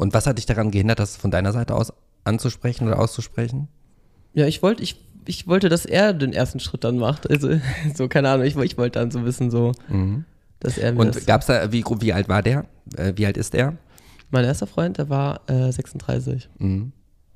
Und 0.01 0.15
was 0.15 0.25
hat 0.25 0.39
dich 0.39 0.47
daran 0.47 0.71
gehindert, 0.71 0.97
das 0.97 1.15
von 1.15 1.29
deiner 1.29 1.51
Seite 1.51 1.75
aus 1.75 1.93
anzusprechen 2.23 2.87
oder 2.87 2.97
auszusprechen? 2.97 3.67
Ja, 4.33 4.47
ich 4.47 4.63
wollte, 4.63 4.81
ich, 4.81 4.95
ich 5.25 5.47
wollte, 5.47 5.69
dass 5.69 5.85
er 5.85 6.11
den 6.13 6.33
ersten 6.33 6.59
Schritt 6.59 6.83
dann 6.83 6.97
macht. 6.97 7.29
Also, 7.29 7.49
so, 7.95 8.07
keine 8.07 8.29
Ahnung, 8.29 8.47
ich, 8.47 8.55
ich 8.57 8.77
wollte 8.79 8.97
dann 8.97 9.11
so 9.11 9.23
wissen, 9.25 9.51
so, 9.51 9.73
dass 10.59 10.79
er 10.79 10.93
mir 10.93 11.01
Und 11.01 11.27
gab's 11.27 11.45
da, 11.45 11.71
wie, 11.71 11.83
wie 11.99 12.13
alt 12.13 12.27
war 12.29 12.41
der? 12.41 12.65
Äh, 12.97 13.13
wie 13.15 13.27
alt 13.27 13.37
ist 13.37 13.53
der? 13.53 13.75
Mein 14.31 14.43
erster 14.43 14.65
Freund, 14.65 14.97
der 14.97 15.09
war 15.09 15.41
äh, 15.47 15.71
36. 15.71 16.49
Mhm. 16.57 16.93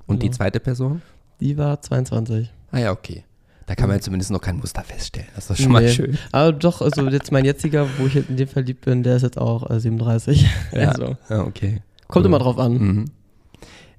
Und 0.08 0.24
die 0.24 0.28
Genau. 0.28 0.38
zweite 0.38 0.60
Person? 0.60 1.04
Die 1.40 1.58
war 1.60 1.80
22. 1.80 2.50
Ah 2.72 2.80
ja, 2.80 2.92
okay. 2.92 3.26
Da 3.68 3.76
kann 3.76 3.90
man 3.90 3.98
ja 3.98 4.02
zumindest 4.02 4.32
noch 4.32 4.42
kein 4.42 4.58
Muster 4.58 4.82
feststellen. 4.84 5.28
Das 5.36 5.50
ist 5.52 5.62
schon 5.62 5.72
mal 5.72 5.84
Nee. 5.84 5.90
schön. 5.90 6.18
Aber 6.32 6.52
doch, 6.52 6.82
also 6.82 7.08
jetzt 7.10 7.32
mein 7.32 7.46
jetziger, 7.46 7.88
wo 8.00 8.08
ich 8.08 8.16
jetzt 8.16 8.30
in 8.30 8.38
dem 8.38 8.48
verliebt 8.48 8.86
bin, 8.86 9.04
der 9.04 9.18
ist 9.18 9.22
jetzt 9.24 9.38
auch 9.38 9.70
äh, 9.70 9.80
37. 9.80 10.48
Ja, 10.72 10.80
Also, 10.90 11.16
ja 11.30 11.42
okay. 11.44 11.82
Kommt 12.08 12.26
Cool. 12.26 12.32
immer 12.32 12.40
drauf 12.40 12.58
an. 12.60 12.74
Mhm. 12.74 13.06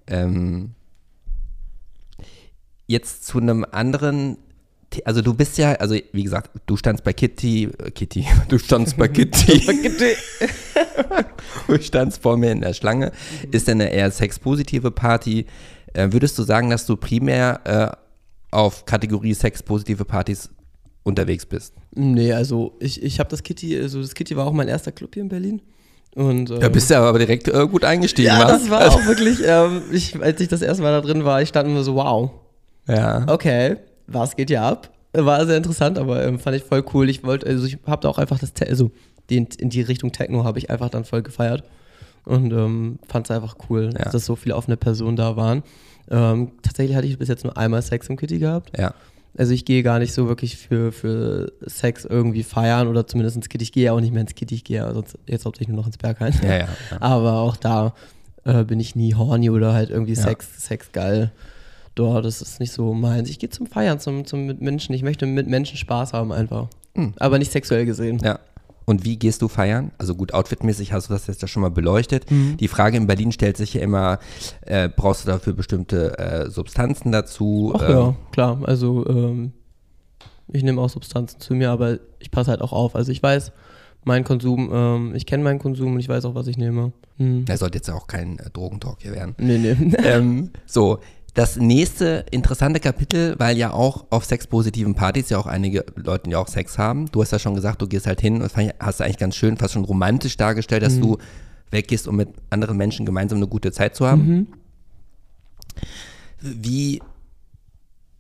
Ähm, 0.09 0.71
jetzt 2.87 3.27
zu 3.27 3.39
einem 3.39 3.67
anderen, 3.71 4.39
also 5.05 5.21
du 5.23 5.35
bist 5.35 5.59
ja, 5.59 5.73
also 5.73 5.97
wie 6.13 6.23
gesagt, 6.23 6.51
du 6.67 6.77
standst 6.77 7.05
bei 7.05 7.13
Kitty, 7.13 7.65
äh, 7.65 7.91
Kitty, 7.91 8.25
du 8.49 8.59
standst 8.59 8.97
bei 8.97 9.09
Kitty, 9.09 9.61
du 11.67 11.81
standst 11.81 12.23
vor 12.23 12.37
mir 12.37 12.53
in 12.53 12.61
der 12.61 12.75
Schlange, 12.75 13.13
ist 13.51 13.69
denn 13.69 13.81
eine 13.81 13.91
eher 13.91 14.11
sexpositive 14.11 14.91
Party. 14.91 15.47
Äh, 15.93 16.13
würdest 16.13 16.39
du 16.39 16.43
sagen, 16.43 16.71
dass 16.71 16.87
du 16.87 16.97
primär 16.97 17.61
äh, 17.65 18.55
auf 18.55 18.85
Kategorie 18.87 19.35
sexpositive 19.35 20.05
Partys 20.05 20.51
unterwegs 21.03 21.47
bist? 21.47 21.75
Nee, 21.95 22.33
also 22.33 22.77
ich, 22.81 23.03
ich 23.03 23.19
habe 23.19 23.31
das 23.31 23.43
Kitty, 23.43 23.77
also 23.79 24.01
das 24.01 24.15
Kitty 24.15 24.37
war 24.37 24.47
auch 24.47 24.53
mein 24.53 24.69
erster 24.69 24.93
Club 24.93 25.15
hier 25.15 25.23
in 25.23 25.29
Berlin. 25.29 25.63
Und, 26.15 26.51
ähm, 26.51 26.61
Da 26.61 26.69
bist 26.69 26.91
du 26.91 26.97
aber 26.97 27.19
direkt 27.19 27.49
äh, 27.49 27.67
gut 27.67 27.85
eingestiegen, 27.85 28.29
ja, 28.29 28.39
wa? 28.41 28.45
das 28.47 28.71
war 28.71 28.89
auch 28.89 29.05
wirklich, 29.07 29.41
ähm, 29.45 29.83
ich, 29.93 30.21
als 30.23 30.41
ich 30.41 30.49
das 30.49 30.63
erste 30.63 30.83
Mal 30.83 30.93
da 30.93 31.01
drin 31.03 31.25
war, 31.25 31.43
ich 31.43 31.49
stand 31.51 31.69
immer 31.69 31.83
so, 31.83 31.95
wow, 31.95 32.31
Ja. 32.89 33.25
okay, 33.29 33.77
was 34.07 34.35
geht 34.37 34.49
hier 34.49 34.63
ab? 34.63 34.91
War 35.13 35.45
sehr 35.47 35.57
interessant, 35.57 35.99
aber 35.99 36.25
ähm, 36.25 36.39
fand 36.39 36.57
ich 36.57 36.63
voll 36.63 36.85
cool. 36.95 37.09
Ich 37.09 37.25
wollte, 37.25 37.47
also 37.47 37.67
ich 37.67 37.79
habe 37.87 38.03
da 38.03 38.09
auch 38.09 38.19
einfach 38.19 38.39
das, 38.39 38.53
Te 38.53 38.67
also 38.67 38.91
den, 39.31 39.47
in 39.59 39.71
die 39.71 39.81
Richtung 39.83 40.13
Techno 40.13 40.45
habe 40.45 40.59
ich 40.59 40.71
einfach 40.71 40.89
dann 40.91 41.05
voll 41.05 41.23
gefeiert 41.23 41.65
und 42.25 42.53
ähm, 42.53 42.99
fand 43.09 43.27
es 43.27 43.31
einfach 43.35 43.57
cool, 43.69 43.91
Ja. 43.99 44.11
dass 44.11 44.25
so 44.27 44.37
viele 44.37 44.57
offene 44.57 44.77
Personen 44.77 45.17
da 45.17 45.37
waren. 45.37 45.63
Ähm, 46.11 46.53
tatsächlich 46.63 46.97
hatte 46.97 47.07
ich 47.07 47.19
bis 47.19 47.29
jetzt 47.29 47.45
nur 47.45 47.57
einmal 47.57 47.83
Sex 47.83 48.09
im 48.09 48.17
Kitty 48.17 48.39
gehabt. 48.39 48.79
Ja. 48.79 48.95
Also 49.39 49.53
ich 49.53 49.65
gehe 49.65 49.83
gar 49.83 49.99
nicht 49.99 50.13
so 50.13 50.29
wirklich 50.29 50.57
für, 50.57 50.93
für 50.93 51.53
Sex 51.61 52.05
irgendwie 52.05 52.43
feiern 52.43 52.89
oder 52.89 53.07
zumindest 53.07 53.37
ins 53.37 53.49
Kitty. 53.49 53.65
Ich 53.65 53.73
gehe 53.73 53.85
ja 53.85 53.93
auch 53.93 54.01
nicht 54.01 54.13
mehr 54.13 54.23
ins 54.23 54.35
Kitty, 54.35 54.55
ich 54.55 54.65
gehe 54.65 54.79
ja 54.79 54.93
sonst 54.93 55.19
jetzt 55.27 55.45
hauptsächlich 55.45 55.69
nur 55.69 55.79
noch 55.79 55.87
ins 55.87 55.99
Berghain. 55.99 56.35
Ja, 56.43 56.49
ja. 56.49 56.59
ja. 56.59 56.69
Aber 57.01 57.41
auch 57.41 57.57
da 57.57 57.95
äh, 58.45 58.65
bin 58.65 58.81
ich 58.81 58.97
nie 58.97 59.15
horny 59.15 59.51
oder 59.51 59.73
halt 59.73 59.91
irgendwie. 59.91 60.15
Sex, 60.15 60.65
Sex 60.65 60.93
geil. 60.93 61.33
Dort 61.95 62.25
das 62.25 62.43
ist 62.43 62.61
nicht 62.61 62.73
so 62.73 62.95
meins. 62.95 63.29
Ich 63.29 63.39
gehe 63.39 63.51
zum 63.51 63.67
Feiern, 63.67 63.99
zum, 63.99 64.25
zum 64.27 64.47
mit 64.47 64.61
Menschen. 64.61 64.95
Ich 64.95 65.03
möchte 65.03 65.27
mit 65.27 65.49
Menschen 65.49 65.77
Spaß 65.77 66.13
haben 66.13 66.33
einfach. 66.33 66.69
Hm. 66.95 67.15
Aber 67.17 67.39
nicht 67.39 67.53
sexuell 67.53 67.87
gesehen. 67.87 68.21
Ja. 68.23 68.39
Und 68.87 69.05
wie 69.05 69.19
gehst 69.19 69.43
du 69.43 69.49
feiern? 69.49 69.91
Also 69.99 70.15
gut, 70.15 70.33
outfitmäßig 70.33 70.93
hast 70.93 71.09
du 71.09 71.13
das 71.13 71.27
jetzt 71.27 71.43
ja 71.43 71.49
schon 71.49 71.61
mal 71.61 71.71
beleuchtet. 71.71 72.31
Mhm. 72.31 72.57
Die 72.57 72.69
Frage 72.69 72.97
in 72.97 73.07
Berlin 73.07 73.33
stellt 73.33 73.57
sich 73.57 73.75
ja 73.75 73.83
immer, 73.83 74.21
äh, 74.63 74.89
brauchst 74.89 75.25
du 75.25 75.29
dafür 75.29 75.53
bestimmte 75.53 76.19
äh, 76.19 76.51
Substanzen 76.51 77.11
dazu? 77.13 77.73
Ach 77.77 77.83
ähm, 77.83 77.91
ja, 77.91 78.17
klar. 78.31 78.61
Also 78.65 79.05
ähm, 79.09 79.53
ich 80.49 80.63
nehme 80.63 80.81
auch 80.81 80.89
Substanzen 80.89 81.41
zu 81.41 81.55
mir, 81.55 81.71
aber 81.71 81.99
ich 82.21 82.31
passe 82.31 82.51
halt 82.53 82.63
auch 82.63 82.73
auf. 82.73 82.95
Also 82.95 83.11
ich 83.11 83.21
weiß, 83.21 83.51
mein 84.05 84.23
Konsum, 84.23 84.71
ähm, 84.73 85.15
ich 85.17 85.27
kenne 85.27 85.43
meinen 85.43 85.59
Konsum 85.59 85.95
und 85.95 86.01
ich 86.01 86.09
weiß 86.09 86.25
auch, 86.25 86.37
was 86.37 86.47
ich 86.47 86.57
nehme. 86.57 86.93
Hm. 87.17 87.45
Das 87.45 87.59
sollte 87.59 87.79
jetzt 87.79 87.89
ja 87.89 87.95
auch 87.95 88.07
kein 88.07 88.39
äh, 88.39 88.51
Drogentalk 88.51 88.99
hier 89.01 89.13
werden. 89.13 89.35
Nee, 89.39 89.59
nee. 89.59 89.97
ähm, 90.05 90.51
so, 90.65 91.01
das 91.37 91.57
nächste 91.57 92.25
interessante 92.31 92.81
Kapitel, 92.81 93.35
weil 93.39 93.59
ja 93.59 93.71
auch 93.71 94.07
auf 94.09 94.25
sexpositiven 94.25 94.95
Partys 94.95 95.29
ja 95.29 95.39
auch 95.39 95.47
einige 95.47 95.85
Leute 95.95 96.31
ja 96.31 96.39
auch 96.39 96.49
Sex 96.49 96.79
haben. 96.79 97.11
Du 97.13 97.21
hast 97.21 97.31
ja 97.31 97.39
schon 97.39 97.55
gesagt, 97.55 97.83
du 97.83 97.87
gehst 97.87 98.07
halt 98.07 98.23
hin 98.23 98.41
und 98.41 98.51
hast 98.81 99.03
eigentlich 99.03 99.19
ganz 99.19 99.37
schön, 99.37 99.59
fast 99.59 99.75
schon 99.75 99.85
romantisch 99.85 100.39
dargestellt, 100.39 100.83
dass 100.83 100.99
du 100.99 101.19
weggehst, 101.71 102.09
um 102.09 102.17
mit 102.17 102.31
anderen 102.49 102.79
Menschen 102.79 103.05
gemeinsam 103.05 103.37
eine 103.37 103.49
gute 103.49 103.71
Zeit 103.71 103.95
zu 103.95 104.07
haben. 104.07 104.27
Mhm. 104.27 104.47
Wie 106.41 107.03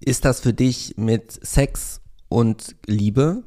ist 0.00 0.26
das 0.26 0.40
für 0.40 0.52
dich 0.52 0.94
mit 0.98 1.32
Sex 1.32 2.02
und 2.28 2.76
Liebe? 2.84 3.44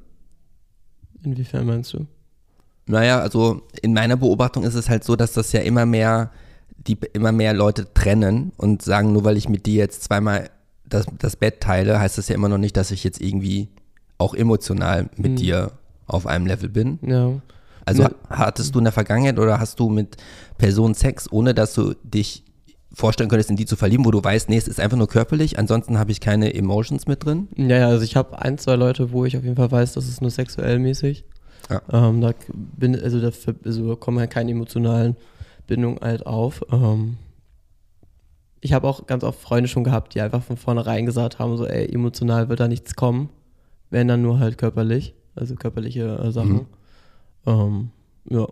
Inwiefern 1.21 1.67
meinst 1.67 1.93
du? 1.93 2.07
Naja, 2.87 3.19
also 3.19 3.61
in 3.83 3.93
meiner 3.93 4.17
Beobachtung 4.17 4.63
ist 4.63 4.73
es 4.73 4.89
halt 4.89 5.03
so, 5.03 5.15
dass 5.15 5.33
das 5.33 5.51
ja 5.51 5.59
immer 5.61 5.85
mehr, 5.85 6.31
die 6.87 6.97
immer 7.13 7.31
mehr 7.31 7.53
Leute 7.53 7.93
trennen 7.93 8.51
und 8.57 8.81
sagen, 8.81 9.11
nur 9.11 9.23
weil 9.23 9.37
ich 9.37 9.49
mit 9.49 9.65
dir 9.65 9.75
jetzt 9.75 10.03
zweimal 10.03 10.49
das, 10.87 11.05
das 11.19 11.35
Bett 11.35 11.61
teile, 11.61 11.99
heißt 11.99 12.17
das 12.17 12.29
ja 12.29 12.35
immer 12.35 12.49
noch 12.49 12.57
nicht, 12.57 12.75
dass 12.77 12.91
ich 12.91 13.03
jetzt 13.03 13.21
irgendwie 13.21 13.69
auch 14.17 14.33
emotional 14.33 15.09
mit 15.15 15.33
Mhm. 15.33 15.35
dir 15.35 15.71
auf 16.07 16.25
einem 16.25 16.47
Level 16.47 16.69
bin. 16.69 16.99
Ja. 17.05 17.33
Also 17.85 18.07
hattest 18.29 18.73
du 18.75 18.79
in 18.79 18.85
der 18.85 18.93
Vergangenheit 18.93 19.39
oder 19.39 19.59
hast 19.59 19.79
du 19.79 19.89
mit 19.89 20.17
Personen 20.57 20.93
Sex, 20.93 21.31
ohne 21.31 21.53
dass 21.53 21.73
du 21.73 21.93
dich 22.03 22.43
vorstellen 22.93 23.29
könntest, 23.29 23.49
in 23.49 23.55
die 23.55 23.65
zu 23.65 23.75
verlieben, 23.75 24.05
wo 24.05 24.11
du 24.11 24.23
weißt, 24.23 24.49
nee, 24.49 24.57
es 24.57 24.67
ist 24.67 24.79
einfach 24.79 24.97
nur 24.97 25.07
körperlich, 25.07 25.57
ansonsten 25.59 25.97
habe 25.99 26.11
ich 26.11 26.19
keine 26.19 26.53
Emotions 26.53 27.07
mit 27.07 27.23
drin? 27.23 27.47
Ja, 27.55 27.77
ja, 27.77 27.87
also 27.87 28.03
ich 28.03 28.15
habe 28.15 28.39
ein, 28.41 28.57
zwei 28.57 28.75
Leute, 28.75 29.11
wo 29.11 29.25
ich 29.25 29.37
auf 29.37 29.43
jeden 29.43 29.55
Fall 29.55 29.71
weiß, 29.71 29.93
das 29.93 30.07
ist 30.07 30.21
nur 30.21 30.31
sexuell 30.31 30.79
mäßig. 30.79 31.23
Ja. 31.69 31.81
Ähm, 31.91 32.19
da 32.21 32.33
bin, 32.55 32.99
also 32.99 33.21
da 33.21 33.29
also 33.63 33.95
kommen 33.95 34.19
halt 34.19 34.31
keine 34.31 34.51
emotionalen 34.51 35.15
Bindungen 35.69 35.99
halt 36.01 36.25
auf. 36.25 36.61
Ähm, 36.71 37.15
ich 38.61 38.73
habe 38.73 38.87
auch 38.87 39.07
ganz 39.07 39.23
oft 39.23 39.39
Freunde 39.39 39.69
schon 39.69 39.85
gehabt, 39.85 40.13
die 40.15 40.21
einfach 40.21 40.43
von 40.43 40.57
vornherein 40.57 41.05
gesagt 41.05 41.39
haben, 41.39 41.55
so, 41.55 41.65
ey, 41.65 41.85
emotional 41.93 42.49
wird 42.49 42.59
da 42.59 42.67
nichts 42.67 42.95
kommen, 42.95 43.29
wenn 43.89 44.07
dann 44.09 44.21
nur 44.21 44.39
halt 44.39 44.57
körperlich. 44.57 45.13
also 45.35 45.55
körperliche 45.55 46.17
äh, 46.17 46.31
Sachen. 46.31 46.65
Ähm, 47.45 47.91
ja. 48.29 48.47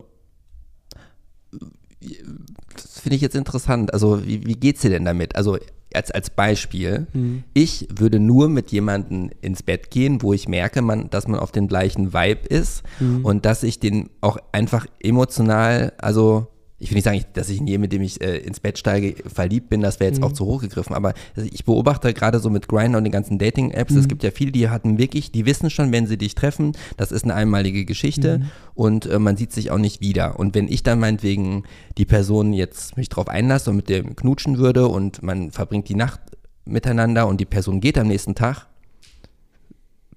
Das 2.74 3.00
finde 3.00 3.16
ich 3.16 3.22
jetzt 3.22 3.34
interessant. 3.36 3.92
Also, 3.92 4.24
wie, 4.26 4.46
wie 4.46 4.54
geht's 4.54 4.80
dir 4.82 4.90
denn 4.90 5.04
damit? 5.04 5.36
Also, 5.36 5.58
als, 5.94 6.10
als 6.10 6.30
Beispiel, 6.30 7.06
Mhm. 7.12 7.44
ich 7.54 7.88
würde 7.94 8.20
nur 8.20 8.48
mit 8.48 8.70
jemandem 8.72 9.30
ins 9.40 9.62
Bett 9.62 9.90
gehen, 9.90 10.22
wo 10.22 10.32
ich 10.32 10.46
merke, 10.48 10.80
man, 10.82 11.10
dass 11.10 11.26
man 11.28 11.40
auf 11.40 11.50
dem 11.50 11.66
gleichen 11.66 12.12
Vibe 12.12 12.46
ist 12.48 12.82
Mhm. 13.00 13.24
und 13.24 13.44
dass 13.46 13.62
ich 13.62 13.80
den 13.80 14.10
auch 14.20 14.36
einfach 14.52 14.86
emotional, 15.00 15.92
also 15.98 16.46
ich 16.80 16.90
will 16.90 16.96
nicht 16.96 17.04
sagen, 17.04 17.24
dass 17.32 17.48
ich 17.48 17.58
in 17.58 17.66
jedem, 17.66 17.80
mit 17.82 17.92
dem 17.92 18.02
ich 18.02 18.20
äh, 18.20 18.38
ins 18.38 18.60
Bett 18.60 18.78
steige, 18.78 19.16
verliebt 19.28 19.68
bin, 19.68 19.80
das 19.80 19.98
wäre 19.98 20.10
jetzt 20.10 20.22
auch 20.22 20.32
zu 20.32 20.46
hoch 20.46 20.60
gegriffen, 20.60 20.94
aber 20.94 21.12
also 21.36 21.48
ich 21.52 21.64
beobachte 21.64 22.14
gerade 22.14 22.38
so 22.38 22.50
mit 22.50 22.68
Grindr 22.68 22.98
und 22.98 23.04
den 23.04 23.12
ganzen 23.12 23.38
Dating-Apps, 23.38 23.94
es 23.94 24.06
gibt 24.06 24.22
ja 24.22 24.30
viele, 24.30 24.52
die 24.52 24.68
hatten 24.68 24.96
wirklich, 24.96 25.32
die 25.32 25.44
wissen 25.44 25.70
schon, 25.70 25.90
wenn 25.90 26.06
sie 26.06 26.16
dich 26.16 26.36
treffen, 26.36 26.72
das 26.96 27.10
ist 27.10 27.24
eine 27.24 27.34
einmalige 27.34 27.84
Geschichte 27.84 28.42
und 28.74 29.06
äh, 29.06 29.18
man 29.18 29.36
sieht 29.36 29.52
sich 29.52 29.70
auch 29.70 29.78
nicht 29.78 30.00
wieder. 30.00 30.38
Und 30.38 30.54
wenn 30.54 30.68
ich 30.68 30.82
dann 30.84 31.00
meinetwegen 31.00 31.64
die 31.96 32.04
Person 32.04 32.52
jetzt 32.52 32.96
mich 32.96 33.08
drauf 33.08 33.28
einlasse 33.28 33.70
und 33.70 33.76
mit 33.76 33.88
dem 33.88 34.14
knutschen 34.14 34.58
würde 34.58 34.86
und 34.86 35.22
man 35.22 35.50
verbringt 35.50 35.88
die 35.88 35.96
Nacht 35.96 36.20
miteinander 36.64 37.26
und 37.26 37.40
die 37.40 37.44
Person 37.44 37.80
geht 37.80 37.98
am 37.98 38.06
nächsten 38.06 38.34
Tag, 38.34 38.66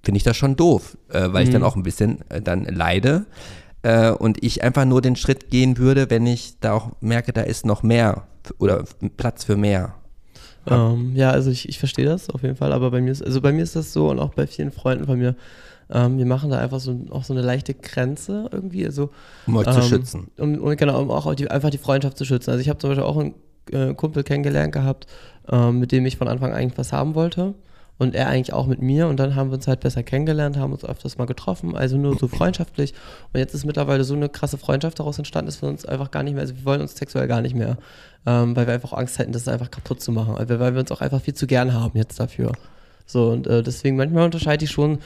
finde 0.04 0.16
ich 0.16 0.24
das 0.24 0.36
schon 0.36 0.56
doof, 0.56 0.96
äh, 1.10 1.32
weil 1.32 1.44
ich 1.44 1.50
dann 1.50 1.62
auch 1.62 1.76
ein 1.76 1.82
bisschen 1.82 2.18
äh, 2.28 2.40
dann 2.40 2.64
leide 2.64 3.26
äh, 3.82 4.10
und 4.10 4.42
ich 4.42 4.62
einfach 4.62 4.84
nur 4.84 5.02
den 5.02 5.16
Schritt 5.16 5.50
gehen 5.50 5.78
würde, 5.78 6.10
wenn 6.10 6.26
ich 6.26 6.58
da 6.60 6.72
auch 6.72 6.90
merke, 7.00 7.32
da 7.32 7.42
ist 7.42 7.66
noch 7.66 7.82
mehr 7.82 8.26
oder 8.58 8.84
Platz 9.16 9.44
für 9.44 9.56
mehr. 9.56 9.94
Ähm, 10.66 11.12
ja, 11.14 11.30
also 11.30 11.50
ich, 11.50 11.68
ich 11.68 11.78
verstehe 11.78 12.04
das 12.04 12.30
auf 12.30 12.42
jeden 12.42 12.56
Fall, 12.56 12.72
aber 12.72 12.90
bei 12.90 13.00
mir 13.00 13.10
ist, 13.10 13.24
also 13.24 13.40
bei 13.40 13.52
mir 13.52 13.62
ist 13.62 13.74
das 13.74 13.92
so 13.92 14.10
und 14.10 14.20
auch 14.20 14.34
bei 14.34 14.46
vielen 14.46 14.70
Freunden 14.70 15.06
von 15.06 15.18
mir, 15.18 15.34
ähm, 15.90 16.18
wir 16.18 16.26
machen 16.26 16.50
da 16.50 16.58
einfach 16.58 16.80
so, 16.80 16.96
auch 17.10 17.24
so 17.24 17.34
eine 17.34 17.42
leichte 17.42 17.74
Grenze 17.74 18.48
irgendwie, 18.52 18.86
also 18.86 19.10
Um 19.46 19.56
euch 19.56 19.66
zu 19.66 19.80
ähm, 19.80 19.82
schützen. 19.82 20.30
Um, 20.38 20.58
um, 20.60 20.76
genau, 20.76 21.00
um 21.00 21.10
auch 21.10 21.34
die, 21.34 21.50
einfach 21.50 21.70
die 21.70 21.78
Freundschaft 21.78 22.16
zu 22.16 22.24
schützen. 22.24 22.50
Also 22.50 22.60
ich 22.60 22.68
habe 22.68 22.78
zum 22.78 22.90
Beispiel 22.90 23.04
auch 23.04 23.16
einen 23.16 23.34
äh, 23.70 23.94
Kumpel 23.94 24.22
kennengelernt 24.22 24.72
gehabt, 24.72 25.06
ähm, 25.50 25.80
mit 25.80 25.90
dem 25.92 26.06
ich 26.06 26.16
von 26.16 26.28
Anfang 26.28 26.50
an 26.50 26.56
eigentlich 26.56 26.78
was 26.78 26.92
haben 26.92 27.14
wollte. 27.14 27.54
Und 28.02 28.16
er 28.16 28.26
eigentlich 28.26 28.52
auch 28.52 28.66
mit 28.66 28.82
mir. 28.82 29.06
Und 29.06 29.20
dann 29.20 29.36
haben 29.36 29.50
wir 29.50 29.54
uns 29.54 29.68
halt 29.68 29.78
besser 29.78 30.02
kennengelernt, 30.02 30.56
haben 30.56 30.72
uns 30.72 30.84
öfters 30.84 31.18
mal 31.18 31.26
getroffen, 31.26 31.76
also 31.76 31.96
nur 31.96 32.18
so 32.18 32.26
freundschaftlich. 32.26 32.94
Und 33.32 33.38
jetzt 33.38 33.54
ist 33.54 33.64
mittlerweile 33.64 34.02
so 34.02 34.14
eine 34.14 34.28
krasse 34.28 34.58
Freundschaft 34.58 34.98
daraus 34.98 35.18
entstanden, 35.18 35.46
dass 35.46 35.62
wir 35.62 35.68
uns 35.68 35.86
einfach 35.86 36.10
gar 36.10 36.24
nicht 36.24 36.34
mehr, 36.34 36.40
also 36.40 36.56
wir 36.56 36.64
wollen 36.64 36.80
uns 36.80 36.96
sexuell 36.96 37.28
gar 37.28 37.42
nicht 37.42 37.54
mehr. 37.54 37.78
Ähm, 38.26 38.56
weil 38.56 38.66
wir 38.66 38.74
einfach 38.74 38.92
Angst 38.92 39.20
hätten, 39.20 39.30
das 39.30 39.46
einfach 39.46 39.70
kaputt 39.70 40.02
zu 40.02 40.10
machen. 40.10 40.34
Weil 40.36 40.48
wir, 40.48 40.58
weil 40.58 40.74
wir 40.74 40.80
uns 40.80 40.90
auch 40.90 41.00
einfach 41.00 41.20
viel 41.20 41.34
zu 41.34 41.46
gern 41.46 41.74
haben 41.74 41.96
jetzt 41.96 42.18
dafür. 42.18 42.50
So, 43.06 43.28
und 43.30 43.46
äh, 43.46 43.62
deswegen 43.62 43.96
manchmal 43.96 44.24
unterscheide 44.24 44.64
ich 44.64 44.72
schon 44.72 44.98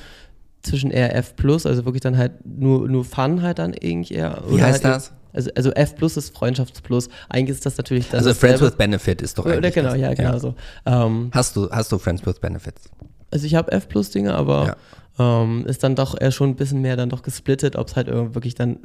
zwischen 0.63 0.91
eher 0.91 1.15
F 1.15 1.35
also 1.45 1.85
wirklich 1.85 2.01
dann 2.01 2.17
halt 2.17 2.33
nur, 2.47 2.89
nur 2.89 3.05
Fun 3.05 3.43
halt 3.43 3.59
dann 3.59 3.75
irgendwie 3.75 4.15
eher. 4.15 4.43
Wie 4.49 4.63
heißt 4.63 4.85
halt 4.85 4.97
das? 4.97 5.13
Also, 5.37 5.51
also 5.55 5.71
F 5.73 5.95
plus 5.97 6.17
ist 6.17 6.35
Freundschaftsplus. 6.37 7.09
Eigentlich 7.29 7.57
ist 7.57 7.67
das 7.67 7.77
natürlich 7.77 8.09
dann 8.11 8.19
Also. 8.21 8.35
Friends 8.35 8.61
with 8.61 8.75
Benefit 8.77 9.23
ist 9.23 9.39
doch 9.39 9.47
eigentlich 9.47 9.75
genau, 9.75 9.91
das. 9.91 9.99
ja, 10.01 10.15
genau 10.15 10.39
so. 10.39 10.55
Ähm, 10.85 11.31
Hast 11.33 11.55
du, 11.57 11.71
hast 11.71 11.93
du 11.93 11.99
Friends 11.99 12.25
with 12.27 12.41
Benefits? 12.41 12.89
also 13.31 13.45
ich 13.47 13.55
habe 13.55 13.71
F 13.73 13.89
plus 13.89 14.11
Dinge, 14.11 14.35
aber 14.35 14.77
ähm, 15.19 15.65
ist 15.67 15.83
dann 15.85 15.95
doch 15.95 16.19
eher 16.21 16.31
schon 16.33 16.51
ein 16.51 16.57
bisschen 16.57 16.81
mehr 16.81 16.97
dann 16.97 17.11
doch 17.11 17.23
gesplittet, 17.23 17.77
ob 17.77 17.89
es 17.89 17.97
halt 17.97 18.09
irgendwie 18.09 18.35
wirklich 18.35 18.55
dann 18.55 18.81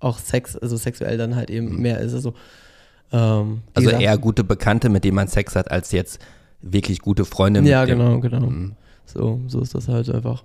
auch 0.00 0.18
Sex, 0.18 0.56
also 0.56 0.76
sexuell 0.76 1.16
dann 1.18 1.34
halt 1.36 1.50
eben 1.50 1.80
mehr 1.80 2.00
ist. 2.00 2.12
Also, 2.14 2.34
ähm, 3.12 3.62
Also 3.74 3.86
gesagt, 3.88 4.02
eher 4.02 4.18
gute 4.18 4.44
Bekannte, 4.44 4.88
mit 4.88 5.04
denen 5.04 5.14
man 5.16 5.28
Sex 5.28 5.54
hat, 5.56 5.70
als 5.70 5.92
jetzt 5.92 6.18
wirklich 6.60 7.00
gute 7.00 7.24
Freunde. 7.24 7.60
mit 7.60 7.70
Ja, 7.70 7.84
genau, 7.84 8.20
genau. 8.20 8.40
Mhm. 8.40 8.72
So, 9.06 9.40
so 9.48 9.60
ist 9.60 9.74
das 9.74 9.88
halt 9.88 10.08
einfach. 10.10 10.44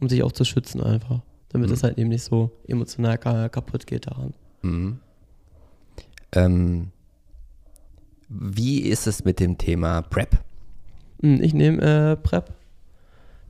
Um 0.00 0.08
sich 0.08 0.22
auch 0.22 0.32
zu 0.32 0.44
schützen 0.44 0.82
einfach. 0.82 1.20
Damit 1.50 1.68
Mhm. 1.68 1.74
es 1.74 1.82
halt 1.84 1.96
eben 1.98 2.08
nicht 2.08 2.24
so 2.24 2.50
emotional 2.66 3.16
ka 3.18 3.48
kaputt 3.48 3.86
geht 3.86 4.06
daran. 4.08 4.34
Mhm. 4.64 4.98
Ähm, 6.32 6.88
wie 8.28 8.80
ist 8.80 9.06
es 9.06 9.24
mit 9.24 9.38
dem 9.40 9.58
Thema 9.58 10.02
Prep? 10.02 10.38
Hm, 11.22 11.40
Ich 11.42 11.54
nehme 11.54 11.82
äh, 11.82 12.16
PrEP. 12.16 12.52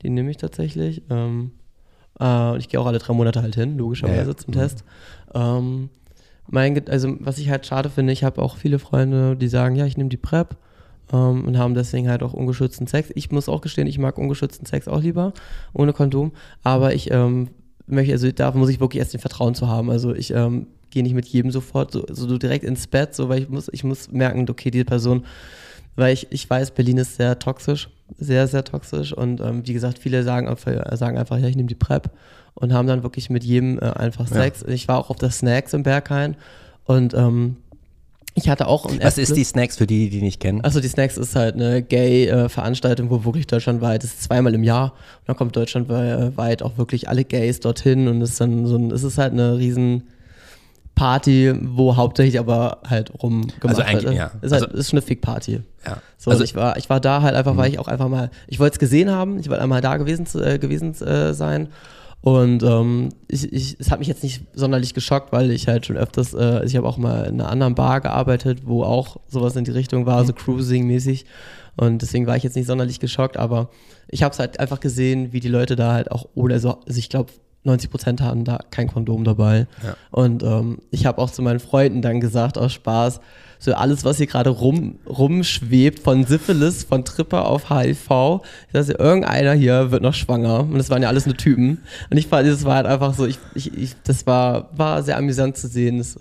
Die 0.03 0.11
nehme 0.11 0.31
ich 0.31 0.37
tatsächlich. 0.37 1.03
Ähm, 1.09 1.53
äh, 2.21 2.59
ich 2.59 2.69
gehe 2.69 2.79
auch 2.81 2.87
alle 2.87 2.99
drei 2.99 3.15
Monate 3.15 3.41
halt 3.43 3.55
hin, 3.55 3.79
logischerweise 3.79 4.31
Ja. 4.33 4.37
zum 4.37 4.51
Mhm. 4.55 4.59
Test. 4.59 4.85
Ähm, 5.35 5.89
mein, 6.51 6.87
also 6.89 7.17
was 7.21 7.39
ich 7.39 7.49
halt 7.49 7.65
schade 7.65 7.89
finde, 7.89 8.13
ich 8.13 8.23
habe 8.23 8.43
auch 8.43 8.57
viele 8.59 8.79
Freunde, 8.79 9.35
die 9.37 9.49
sagen, 9.49 9.77
ja, 9.77 9.87
ich 9.87 9.97
nehme 9.97 10.11
die 10.11 10.19
PrEP 10.19 10.57
ähm, 11.13 11.45
und 11.47 11.57
haben 11.57 11.75
deswegen 11.75 12.09
halt 12.11 12.23
auch 12.23 12.35
ungeschützten 12.35 12.87
Sex. 12.87 13.11
Ich 13.15 13.31
muss 13.31 13.49
auch 13.49 13.63
gestehen, 13.63 13.87
ich 13.87 13.99
mag 13.99 14.19
ungeschützten 14.19 14.67
Sex 14.67 14.87
auch 14.89 15.01
lieber, 15.01 15.33
ohne 15.73 15.95
Kondom. 15.95 16.33
Aber 16.63 16.93
ich 16.95 17.11
ähm, 17.11 17.49
möchte, 17.87 18.13
also 18.13 18.31
da 18.31 18.51
muss 18.53 18.69
ich 18.69 18.81
wirklich 18.81 18.99
erst 19.01 19.15
den 19.15 19.21
Vertrauen 19.21 19.55
zu 19.55 19.69
haben. 19.69 19.89
Also 19.91 20.15
ich 20.15 20.33
ähm, 20.35 20.67
gehe 20.95 21.03
nicht 21.03 21.15
mit 21.15 21.27
jedem 21.27 21.51
sofort 21.51 21.93
so, 21.93 22.07
so 22.09 22.39
direkt 22.39 22.65
ins 22.65 22.87
Bett, 22.87 23.15
so 23.15 23.29
weil 23.29 23.43
ich 23.43 23.49
muss, 23.51 23.69
ich 23.73 23.85
muss 23.85 24.11
merken, 24.11 24.47
okay, 24.49 24.71
die 24.71 24.85
Person 24.85 25.25
weil 25.97 26.13
ich, 26.13 26.27
ich 26.31 26.51
weiß, 26.51 26.73
Berlin 26.73 26.99
ist 26.99 27.15
sehr 27.19 27.39
toxisch, 27.39 27.89
sehr, 28.19 28.49
sehr 28.49 28.65
toxisch 28.65 29.13
und 29.13 29.41
ähm, 29.41 29.63
wie 29.65 29.73
gesagt, 29.75 30.01
viele 30.01 30.25
sagen, 30.25 30.49
einfach- 30.49 30.97
sagen 30.97 31.17
einfach, 31.19 31.39
ja, 31.39 31.47
ich 31.47 31.55
nehme 31.55 31.69
die 31.69 31.77
PrEP 31.77 32.11
und 32.55 32.73
haben 32.73 32.89
dann 32.89 33.05
wirklich 33.05 33.31
mit 33.31 33.45
jedem 33.45 33.79
äh, 33.79 33.83
einfach 33.91 34.29
Ja. 34.31 34.43
Sex. 34.43 34.65
Ich 34.67 34.89
war 34.89 34.99
auch 34.99 35.11
auf 35.11 35.19
der 35.19 35.31
Snacks 35.31 35.73
im 35.73 35.85
Berghain 35.85 36.35
und 36.85 37.15
ähm, 37.15 37.59
ich 38.35 38.49
hatte 38.49 38.67
auch 38.67 38.91
Was 39.01 39.19
ist 39.19 39.37
die 39.37 39.45
Snacks 39.45 39.77
für 39.77 39.87
die, 39.87 40.11
die 40.11 40.21
nicht 40.21 40.41
kennen? 40.41 40.63
Also 40.63 40.81
die 40.81 40.89
Snacks 40.89 41.17
ist 41.17 41.37
halt 41.37 41.55
eine 41.55 41.81
Gay-Veranstaltung, 41.85 43.09
wo 43.11 43.25
wirklich 43.25 43.47
deutschlandweit, 43.47 44.03
das 44.03 44.11
ist 44.15 44.23
zweimal 44.25 44.53
im 44.55 44.65
Jahr 44.65 44.87
und 45.21 45.29
dann 45.29 45.37
kommt 45.37 45.55
deutschlandweit 45.55 46.63
auch 46.65 46.77
wirklich 46.77 47.09
alle 47.09 47.25
Gays 47.25 47.61
dorthin 47.61 48.09
und 48.09 48.21
es 48.23 48.31
ist 48.31 48.41
dann 48.41 48.67
so 48.67 48.77
ein, 48.77 48.91
es 48.91 49.05
ist 49.05 49.19
halt 49.19 49.33
eine 49.33 49.59
riesen 49.59 50.03
Party, 50.95 51.53
wo 51.61 51.97
hauptsächlich 51.97 52.39
aber 52.39 52.79
halt 52.89 53.13
rum 53.23 53.43
gemacht 53.61 53.65
Also 53.79 53.83
eigentlich, 53.83 54.05
wird. 54.05 54.15
ja. 54.15 54.31
Ist 54.43 54.53
halt, 54.53 54.65
Also- 54.65 54.77
ist 54.79 54.91
schon 54.91 54.99
eine 54.99 55.07
Fick-Party. 55.07 55.61
ja. 55.87 55.97
So, 56.17 56.31
also 56.31 56.45
ich 56.45 56.55
war, 56.55 56.77
ich 56.77 56.89
war 56.89 57.01
da 57.01 57.21
halt 57.23 57.35
einfach, 57.35 57.57
weil 57.57 57.71
ich 57.71 57.79
auch 57.79 57.89
einfach 57.89 58.09
mal, 58.09 58.31
ich 58.47 58.59
wollte 58.61 58.75
es 58.75 58.79
gesehen 58.79 59.11
haben, 59.11 59.39
ich 59.39 59.49
wollte 59.51 59.63
einmal 59.63 59.81
da 59.81 59.97
gewesen, 59.97 60.27
äh, 60.41 60.59
gewesen 60.59 60.95
äh, 61.03 61.35
sein. 61.35 61.69
Und 62.23 62.63
ähm, 62.63 63.11
ich, 63.29 63.53
ich, 63.53 63.77
es 63.79 63.91
hat 63.91 63.99
mich 63.99 64.09
jetzt 64.09 64.23
nicht 64.23 64.45
sonderlich 64.55 64.95
geschockt, 64.95 65.31
weil 65.33 65.51
ich 65.51 65.69
halt 65.69 65.85
schon 65.85 65.99
öfters, 65.99 66.33
äh, 66.33 66.65
ich 66.65 66.75
habe 66.77 66.89
auch 66.89 66.97
mal 66.97 67.25
in 67.27 67.39
einer 67.41 67.51
anderen 67.51 67.75
Bar 67.75 68.01
gearbeitet, 68.01 68.61
wo 68.65 68.83
auch 68.83 69.19
sowas 69.29 69.57
in 69.57 69.65
die 69.65 69.73
Richtung 69.73 70.07
war, 70.07 70.25
so 70.25 70.33
Cruising-mäßig. 70.33 71.27
Und 71.77 72.01
deswegen 72.01 72.27
war 72.27 72.37
ich 72.37 72.43
jetzt 72.45 72.57
nicht 72.57 72.67
sonderlich 72.67 72.99
geschockt, 73.01 73.37
aber 73.37 73.69
ich 74.09 74.23
habe 74.23 74.33
es 74.33 74.39
halt 74.39 74.59
einfach 74.61 74.81
gesehen, 74.81 75.33
wie 75.35 75.41
die 75.41 75.49
Leute 75.49 75.77
da 75.77 75.93
halt 75.93 76.11
auch 76.13 76.27
ohne, 76.35 76.55
also, 76.55 76.79
also 76.87 76.99
ich 76.99 77.11
glaube, 77.11 77.33
90 77.65 77.91
Prozent 77.91 78.21
hatten 78.21 78.45
da 78.45 78.61
kein 78.71 78.89
Kondom 78.89 79.25
dabei. 79.25 79.67
Ja. 79.83 79.97
Und 80.11 80.43
ähm, 80.43 80.79
ich 80.91 81.07
habe 81.07 81.21
auch 81.21 81.31
zu 81.31 81.43
meinen 81.43 81.61
Freunden 81.61 82.03
dann 82.03 82.21
gesagt, 82.21 82.59
aus 82.59 82.73
Spaß, 82.73 83.21
so 83.59 83.73
alles, 83.73 84.05
was 84.05 84.19
hier 84.19 84.27
gerade 84.27 84.51
rum, 84.51 84.99
rumschwebt, 85.09 86.01
von 86.01 86.25
Syphilis, 86.27 86.85
von 86.85 87.05
Tripper 87.05 87.47
auf 87.47 87.71
HIV, 87.71 88.43
dass 88.73 88.91
irgendeiner 88.91 89.55
hier 89.55 89.91
wird 89.91 90.03
noch 90.03 90.13
schwanger. 90.13 90.61
Und 90.61 90.77
das 90.77 90.91
waren 90.91 91.03
ja 91.03 91.09
alles 91.09 91.25
nur 91.25 91.37
Typen. 91.37 91.79
Und 92.11 92.19
ich 92.19 92.27
fand, 92.27 92.47
das 92.47 92.65
war 92.65 92.77
halt 92.77 92.87
einfach 92.87 93.15
so, 93.15 93.27
ich, 93.27 93.39
ich, 93.55 93.77
ich, 93.77 93.95
das 94.05 94.27
war, 94.27 94.69
war 94.77 95.03
sehr 95.03 95.17
amüsant 95.17 95.57
zu 95.57 95.69
sehen. 95.69 95.99
Das, 95.99 96.21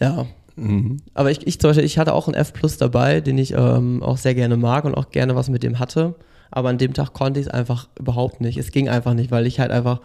ja. 0.00 0.26
Mhm. 0.56 0.98
Aber 1.14 1.30
ich, 1.30 1.46
ich 1.46 1.58
zum 1.58 1.70
Beispiel, 1.70 1.86
ich 1.86 1.98
hatte 1.98 2.12
auch 2.12 2.28
einen 2.28 2.34
F 2.34 2.52
Plus 2.52 2.76
dabei, 2.76 3.20
den 3.20 3.38
ich 3.38 3.52
ähm, 3.52 4.02
auch 4.02 4.18
sehr 4.18 4.34
gerne 4.34 4.56
mag 4.58 4.84
und 4.84 4.94
auch 4.94 5.10
gerne 5.10 5.34
was 5.34 5.48
mit 5.48 5.62
dem 5.62 5.78
hatte. 5.78 6.14
Aber 6.50 6.68
an 6.68 6.78
dem 6.78 6.92
Tag 6.92 7.14
konnte 7.14 7.40
ich 7.40 7.46
es 7.46 7.52
einfach 7.52 7.88
überhaupt 7.98 8.40
nicht. 8.40 8.58
Es 8.58 8.70
ging 8.70 8.88
einfach 8.88 9.14
nicht, 9.14 9.30
weil 9.30 9.46
ich 9.46 9.58
halt 9.60 9.70
einfach 9.70 10.00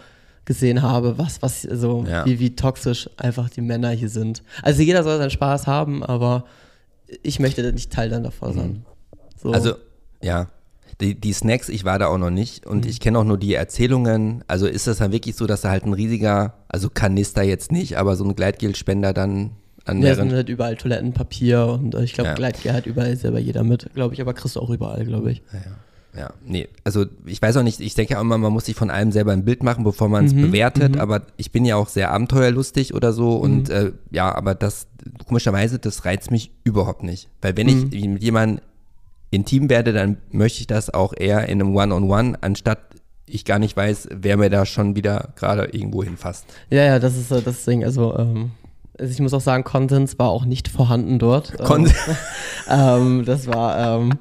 gesehen 0.50 0.82
habe, 0.82 1.20
was, 1.20 1.44
was, 1.44 1.62
so, 1.62 2.04
Ja. 2.10 2.26
wie, 2.26 2.40
wie 2.40 2.56
toxisch 2.56 3.08
einfach 3.18 3.50
die 3.52 3.62
Männer 3.62 3.92
hier 3.92 4.10
sind. 4.10 4.42
Also 4.64 4.82
jeder 4.82 5.04
soll 5.04 5.20
seinen 5.20 5.30
Spaß 5.30 5.68
haben, 5.68 6.04
aber 6.04 6.44
ich 7.22 7.40
möchte 7.40 7.72
nicht 7.72 7.92
Teil 7.94 8.10
dann 8.10 8.24
davor 8.24 8.52
sein. 8.54 8.84
So. 9.42 9.52
Also, 9.52 9.76
ja. 10.24 10.48
Die, 11.02 11.14
die 11.14 11.32
Snacks, 11.34 11.70
ich 11.70 11.86
war 11.86 11.98
da 12.00 12.08
auch 12.08 12.18
noch 12.18 12.32
nicht 12.32 12.66
und 12.66 12.84
Mhm. 12.84 12.90
ich 12.90 13.00
kenne 13.00 13.20
auch 13.20 13.24
nur 13.24 13.38
die 13.38 13.54
Erzählungen. 13.54 14.44
Also 14.48 14.66
ist 14.66 14.88
das 14.88 14.98
dann 14.98 15.12
wirklich 15.12 15.36
so, 15.36 15.46
dass 15.46 15.62
da 15.62 15.70
halt 15.70 15.86
ein 15.86 15.94
riesiger, 15.94 16.56
also 16.68 16.90
Kanister 16.90 17.44
jetzt 17.44 17.72
nicht, 17.72 17.98
aber 17.98 18.16
so 18.18 18.26
ein 18.26 18.36
Gleitgelspender 18.36 19.14
dann 19.14 19.52
an 19.86 20.02
ja, 20.02 20.10
es 20.10 20.18
sind 20.18 20.34
halt 20.34 20.50
überall 20.50 20.76
Toilettenpapier 20.76 21.66
und 21.68 21.94
äh, 21.96 22.04
ich 22.04 22.14
glaube, 22.14 22.32
Ja. 22.32 22.36
Gleitgel 22.36 22.74
hat 22.74 22.86
überall 22.88 23.16
selber 23.16 23.40
jeder 23.40 23.64
mit, 23.64 23.94
glaube 23.94 24.14
ich, 24.16 24.20
aber 24.22 24.34
kriegst 24.34 24.56
du 24.56 24.60
auch 24.60 24.70
überall, 24.72 25.06
glaube 25.06 25.32
ich. 25.32 25.42
Ja, 25.54 25.60
nee, 26.46 26.68
also 26.84 27.06
ich 27.26 27.42
weiß 27.42 27.58
auch 27.58 27.64
nicht, 27.64 27.80
ich 27.80 27.94
denke 27.96 28.14
ja 28.14 28.18
auch 28.20 28.24
immer, 28.24 28.38
man 28.38 28.52
muss 28.54 28.66
sich 28.66 28.76
von 28.76 28.90
allem 28.90 29.12
selber 29.12 29.32
ein 29.32 29.46
Bild 29.46 29.64
machen, 29.64 29.84
bevor 29.84 30.10
man 30.10 30.26
es 30.26 30.34
Mhm, 30.34 30.42
bewertet, 30.42 30.98
aber 30.98 31.22
ich 31.38 31.52
bin 31.52 31.66
ja 31.66 31.76
auch 31.76 31.88
sehr 31.88 32.12
abenteuerlustig 32.12 32.94
oder 32.94 33.14
so 33.14 33.38
Mhm. 33.38 33.42
und 33.44 33.70
äh, 33.70 33.92
ja, 34.12 34.34
aber 34.36 34.56
das, 34.56 34.88
komischerweise, 35.28 35.80
das 35.80 36.06
reizt 36.06 36.32
mich 36.32 36.52
überhaupt 36.64 37.04
nicht. 37.04 37.30
Weil 37.42 37.56
wenn 37.58 37.68
Mhm. 37.68 37.90
ich 37.92 38.06
mit 38.08 38.24
jemandem 38.24 38.62
intim 39.32 39.70
werde, 39.70 39.94
dann 39.94 40.18
möchte 40.32 40.60
ich 40.62 40.68
das 40.68 40.94
auch 40.94 41.14
eher 41.16 41.48
in 41.48 41.62
einem 41.62 41.76
One-on-One, 41.76 42.38
anstatt 42.42 42.80
ich 43.26 43.46
gar 43.46 43.60
nicht 43.60 43.78
weiß, 43.78 44.10
wer 44.12 44.38
mir 44.38 44.50
da 44.50 44.66
schon 44.66 44.96
wieder 44.96 45.30
gerade 45.36 45.66
irgendwo 45.66 46.04
hinfasst. 46.04 46.46
Ja, 46.72 46.84
ja, 46.84 47.00
das 47.00 47.16
ist 47.16 47.30
äh, 47.32 47.42
das 47.44 47.64
Ding. 47.64 47.84
Also, 47.84 48.18
ähm, 48.18 48.52
also 48.98 49.12
ich 49.12 49.20
muss 49.20 49.34
auch 49.36 49.42
sagen, 49.42 49.64
Konsens 49.64 50.18
war 50.18 50.30
auch 50.30 50.46
nicht 50.46 50.68
vorhanden 50.68 51.20
dort. 51.20 51.56
Kon 51.64 51.86
ähm, 51.86 51.92
ähm, 52.70 53.26
das 53.26 53.46
war, 53.48 54.00
ähm, 54.02 54.14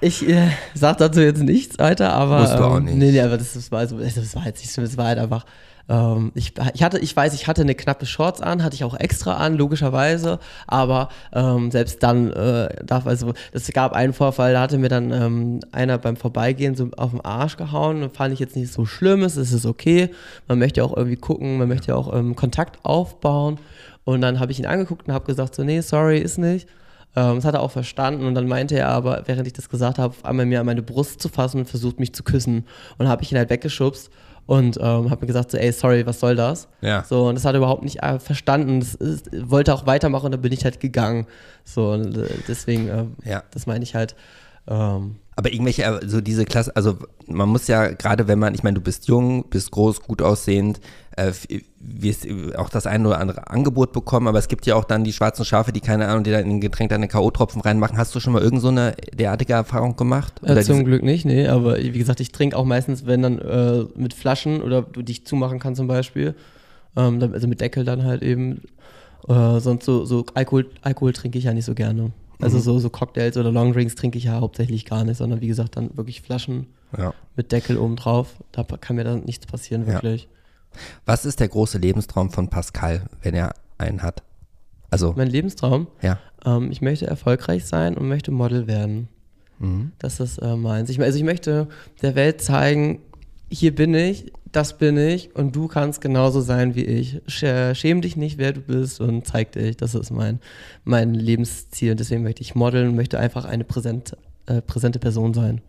Ich 0.00 0.28
äh, 0.28 0.48
sag 0.74 0.98
dazu 0.98 1.20
jetzt 1.20 1.42
nichts 1.42 1.78
weiter, 1.78 2.12
aber. 2.12 2.40
Musst 2.40 2.54
du 2.54 2.64
auch 2.64 2.76
ähm, 2.76 2.84
nicht. 2.84 2.96
Nee, 2.96 3.12
nee, 3.12 3.20
aber 3.20 3.38
das, 3.38 3.54
das, 3.54 3.70
war, 3.70 3.80
also, 3.80 3.98
das 3.98 4.36
war 4.36 4.44
jetzt 4.44 4.60
nicht 4.60 4.72
so, 4.72 4.82
das 4.82 4.96
war 4.96 5.06
halt 5.06 5.18
einfach. 5.18 5.44
Ähm, 5.86 6.32
ich, 6.34 6.54
ich, 6.72 6.82
hatte, 6.82 6.98
ich 6.98 7.14
weiß, 7.14 7.34
ich 7.34 7.46
hatte 7.46 7.60
eine 7.60 7.74
knappe 7.74 8.06
Shorts 8.06 8.40
an, 8.40 8.64
hatte 8.64 8.74
ich 8.74 8.84
auch 8.84 8.98
extra 8.98 9.34
an, 9.34 9.54
logischerweise, 9.56 10.38
aber 10.66 11.10
ähm, 11.32 11.70
selbst 11.70 12.02
dann 12.02 12.32
äh, 12.32 12.84
darf, 12.84 13.06
also 13.06 13.34
es 13.52 13.70
gab 13.72 13.92
einen 13.92 14.14
Vorfall, 14.14 14.54
da 14.54 14.62
hatte 14.62 14.78
mir 14.78 14.88
dann 14.88 15.12
ähm, 15.12 15.60
einer 15.72 15.98
beim 15.98 16.16
Vorbeigehen 16.16 16.74
so 16.74 16.88
auf 16.96 17.10
den 17.10 17.20
Arsch 17.20 17.58
gehauen 17.58 18.08
fand 18.08 18.32
ich 18.32 18.40
jetzt 18.40 18.56
nicht 18.56 18.72
so 18.72 18.86
schlimm, 18.86 19.22
es 19.24 19.36
ist 19.36 19.66
okay, 19.66 20.08
man 20.48 20.58
möchte 20.58 20.80
ja 20.80 20.84
auch 20.84 20.96
irgendwie 20.96 21.16
gucken, 21.16 21.58
man 21.58 21.68
möchte 21.68 21.88
ja 21.88 21.96
auch 21.96 22.14
ähm, 22.14 22.34
Kontakt 22.34 22.78
aufbauen 22.82 23.58
und 24.04 24.22
dann 24.22 24.40
habe 24.40 24.52
ich 24.52 24.58
ihn 24.58 24.66
angeguckt 24.66 25.08
und 25.08 25.12
habe 25.12 25.26
gesagt 25.26 25.54
so, 25.54 25.64
nee, 25.64 25.80
sorry, 25.80 26.18
ist 26.18 26.38
nicht. 26.38 26.66
Ähm, 27.16 27.36
das 27.36 27.44
hat 27.44 27.54
er 27.54 27.60
auch 27.60 27.70
verstanden 27.70 28.26
und 28.26 28.34
dann 28.34 28.48
meinte 28.48 28.76
er 28.78 28.88
aber, 28.88 29.22
während 29.26 29.46
ich 29.46 29.52
das 29.52 29.68
gesagt 29.68 29.98
habe, 29.98 30.08
auf 30.14 30.24
einmal 30.24 30.46
mir 30.46 30.60
an 30.60 30.66
meine 30.66 30.82
Brust 30.82 31.20
zu 31.22 31.28
fassen 31.28 31.58
und 31.60 31.66
versucht 31.68 32.00
mich 32.00 32.12
zu 32.12 32.22
küssen. 32.24 32.66
Und 32.98 33.08
habe 33.08 33.22
ich 33.22 33.30
ihn 33.32 33.38
halt 33.38 33.50
weggeschubst 33.50 34.10
und 34.46 34.76
ähm, 34.78 35.10
habe 35.10 35.20
mir 35.22 35.26
gesagt 35.28 35.50
so, 35.52 35.56
ey, 35.56 35.72
sorry, 35.72 36.04
was 36.06 36.20
soll 36.20 36.36
das? 36.36 36.68
Ja. 36.80 37.04
So, 37.04 37.28
und 37.28 37.34
das 37.36 37.44
hat 37.44 37.54
er 37.54 37.58
überhaupt 37.58 37.82
nicht 37.84 38.02
äh, 38.02 38.18
verstanden. 38.18 38.80
Das 38.80 38.94
ist, 38.94 39.28
wollte 39.50 39.72
auch 39.72 39.86
weitermachen 39.86 40.26
und 40.26 40.32
dann 40.32 40.42
bin 40.42 40.52
ich 40.52 40.64
halt 40.64 40.80
gegangen. 40.80 41.26
So, 41.64 41.92
und 41.92 42.16
äh, 42.18 42.28
deswegen, 42.48 42.88
äh, 42.88 43.04
Ja. 43.30 43.42
das 43.52 43.66
meine 43.66 43.84
ich 43.84 43.94
halt. 43.94 44.14
Ähm, 44.66 45.16
Aber 45.36 45.52
irgendwelche, 45.52 45.82
äh, 45.84 46.08
so 46.08 46.20
diese 46.20 46.44
Klasse, 46.44 46.74
also 46.74 46.96
man 47.26 47.48
muss 47.48 47.68
ja 47.68 47.88
gerade, 47.88 48.28
wenn 48.28 48.38
man, 48.38 48.54
ich 48.54 48.62
meine, 48.62 48.74
du 48.74 48.80
bist 48.80 49.06
jung, 49.08 49.48
bist 49.50 49.70
groß, 49.70 50.00
gut 50.02 50.20
aussehend, 50.20 50.80
äh, 52.02 52.54
auch 52.56 52.68
das 52.68 52.86
eine 52.86 53.08
oder 53.08 53.18
andere 53.20 53.48
Angebot 53.50 53.92
bekommen, 53.92 54.28
aber 54.28 54.38
es 54.38 54.48
gibt 54.48 54.66
ja 54.66 54.74
auch 54.76 54.84
dann 54.84 55.04
die 55.04 55.12
schwarzen 55.12 55.44
Schafe, 55.44 55.72
die 55.72 55.80
keine 55.80 56.08
Ahnung, 56.08 56.24
die 56.24 56.30
dann 56.30 56.44
in 56.44 56.50
ein 56.52 56.60
Getränk 56.60 56.90
deine 56.90 57.08
K.O.-Tropfen 57.08 57.64
reinmachen. 57.64 57.96
Hast 57.98 58.14
du 58.14 58.20
schon 58.20 58.32
mal 58.32 58.42
irgend 58.42 58.60
so 58.60 58.68
eine 58.68 58.94
derartige 59.12 59.52
Erfahrung 59.54 59.96
gemacht? 59.96 60.40
äh, 60.42 60.60
zum 60.62 60.84
Glück 60.84 61.02
nicht, 61.02 61.24
nee, 61.24 61.46
aber 61.46 61.78
wie 61.78 61.90
gesagt, 61.98 62.20
ich 62.20 62.32
trinke 62.32 62.56
auch 62.56 62.64
meistens, 62.64 63.06
wenn 63.06 63.22
dann 63.22 63.38
äh, 63.38 63.84
mit 63.96 64.14
Flaschen 64.14 64.62
oder 64.62 64.82
du 64.82 65.02
dich 65.02 65.26
zumachen 65.26 65.58
kannst 65.58 65.78
zum 65.78 65.86
Beispiel. 65.86 66.34
Ähm, 66.96 67.20
also 67.32 67.48
mit 67.48 67.60
Deckel 67.60 67.84
dann 67.84 68.04
halt 68.04 68.22
eben. 68.22 68.62
Äh, 69.28 69.58
sonst 69.60 69.86
so, 69.86 70.04
so 70.04 70.26
Alkohol, 70.34 70.66
Alkohol 70.82 71.12
trinke 71.14 71.38
ich 71.38 71.44
ja 71.44 71.54
nicht 71.54 71.64
so 71.64 71.74
gerne. 71.74 72.12
Also 72.42 72.58
Mhm. 72.58 72.62
so, 72.62 72.78
so 72.78 72.90
Cocktails 72.90 73.36
oder 73.36 73.50
Longdrinks 73.50 73.94
trinke 73.94 74.18
ich 74.18 74.24
ja 74.24 74.40
hauptsächlich 74.40 74.84
gar 74.84 75.04
nicht, 75.04 75.16
sondern 75.16 75.40
wie 75.40 75.46
gesagt 75.46 75.76
dann 75.76 75.96
wirklich 75.96 76.20
Flaschen 76.20 76.66
ja. 76.98 77.14
mit 77.36 77.50
Deckel 77.52 77.78
oben 77.78 77.96
drauf. 77.96 78.34
Da 78.52 78.64
kann 78.64 78.96
mir 78.96 79.04
dann 79.04 79.24
nichts 79.24 79.46
passieren, 79.46 79.86
Ja. 79.88 80.00
Was 81.06 81.24
ist 81.24 81.40
der 81.40 81.48
große 81.48 81.78
Lebenstraum 81.78 82.30
von 82.30 82.48
Pascal, 82.48 83.02
wenn 83.22 83.34
er 83.34 83.54
einen 83.78 84.02
hat? 84.02 84.22
Also, 84.90 85.12
Mein 85.16 85.28
Lebenstraum, 85.28 85.88
ja. 86.02 86.18
ähm, 86.44 86.70
ich 86.70 86.80
möchte 86.80 87.06
erfolgreich 87.06 87.64
sein 87.66 87.96
und 87.96 88.08
möchte 88.08 88.30
Model 88.30 88.66
werden. 88.66 89.08
Mhm. 89.58 89.92
Das 89.98 90.20
ist 90.20 90.38
äh, 90.38 90.56
meins. 90.56 90.88
Ich, 90.90 91.00
also 91.00 91.18
ich 91.18 91.24
möchte 91.24 91.68
der 92.02 92.14
Welt 92.14 92.40
zeigen, 92.40 93.00
hier 93.50 93.74
bin 93.74 93.94
ich, 93.94 94.32
das 94.52 94.78
bin 94.78 94.96
ich 94.96 95.34
und 95.34 95.56
du 95.56 95.66
kannst 95.66 96.00
genauso 96.00 96.40
sein 96.40 96.76
wie 96.76 96.84
ich. 96.84 97.20
Sch- 97.26 97.74
Schäm 97.74 98.02
dich 98.02 98.16
nicht, 98.16 98.38
wer 98.38 98.52
du 98.52 98.60
bist 98.60 99.00
und 99.00 99.26
zeig 99.26 99.50
dich. 99.52 99.76
Das 99.76 99.94
ist 99.96 100.10
mein, 100.12 100.38
mein 100.84 101.12
Lebensziel. 101.14 101.90
Und 101.92 101.98
deswegen 102.00 102.22
möchte 102.22 102.42
ich 102.42 102.54
modeln 102.54 102.90
und 102.90 102.94
möchte 102.96 103.18
einfach 103.18 103.44
eine 103.44 103.64
präsent, 103.64 104.16
äh, 104.46 104.60
präsente 104.62 105.00
Person 105.00 105.34
sein. 105.34 105.60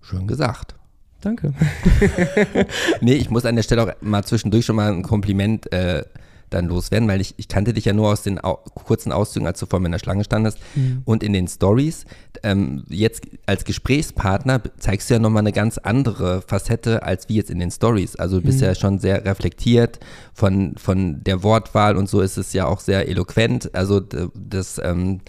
Schön 0.00 0.26
gesagt. 0.26 0.74
Danke. 1.20 1.52
Nee, 3.00 3.14
ich 3.14 3.30
muss 3.30 3.44
an 3.44 3.56
der 3.56 3.62
Stelle 3.62 3.82
auch 3.82 3.92
mal 4.00 4.22
zwischendurch 4.24 4.64
schon 4.64 4.76
mal 4.76 4.92
ein 4.92 5.02
Kompliment 5.02 5.72
äh, 5.72 6.04
dann 6.50 6.66
loswerden, 6.66 7.08
weil 7.08 7.20
ich, 7.20 7.34
ich 7.38 7.48
kannte 7.48 7.72
dich 7.72 7.84
ja 7.86 7.92
nur 7.92 8.08
aus 8.08 8.22
den 8.22 8.42
au 8.42 8.56
kurzen 8.74 9.10
Auszügen, 9.10 9.46
als 9.46 9.58
du 9.58 9.66
vor 9.66 9.80
mir 9.80 9.86
in 9.86 9.92
der 9.92 9.98
Schlange 9.98 10.22
standest 10.22 10.58
und 11.04 11.22
in 11.22 11.32
den 11.32 11.48
Stories. 11.48 12.04
Ähm, 12.42 12.84
jetzt 12.88 13.22
als 13.46 13.64
Gesprächspartner 13.64 14.60
zeigst 14.78 15.10
du 15.10 15.14
ja 15.14 15.20
nochmal 15.20 15.40
eine 15.40 15.52
ganz 15.52 15.78
andere 15.78 16.42
Facette 16.42 17.02
als 17.02 17.28
wie 17.28 17.36
jetzt 17.36 17.50
in 17.50 17.58
den 17.58 17.70
Stories. 17.70 18.16
Also 18.16 18.40
du 18.40 18.46
bist 18.46 18.60
ja 18.60 18.74
schon 18.74 18.98
sehr 18.98 19.24
reflektiert 19.24 19.98
von, 20.34 20.74
von 20.76 21.24
der 21.24 21.42
Wortwahl 21.42 21.96
und 21.96 22.08
so 22.08 22.20
ist 22.20 22.36
es 22.36 22.52
ja 22.52 22.66
auch 22.66 22.80
sehr 22.80 23.08
eloquent. 23.08 23.74
Also 23.74 24.00
das, 24.00 24.80
ähm, 24.82 25.20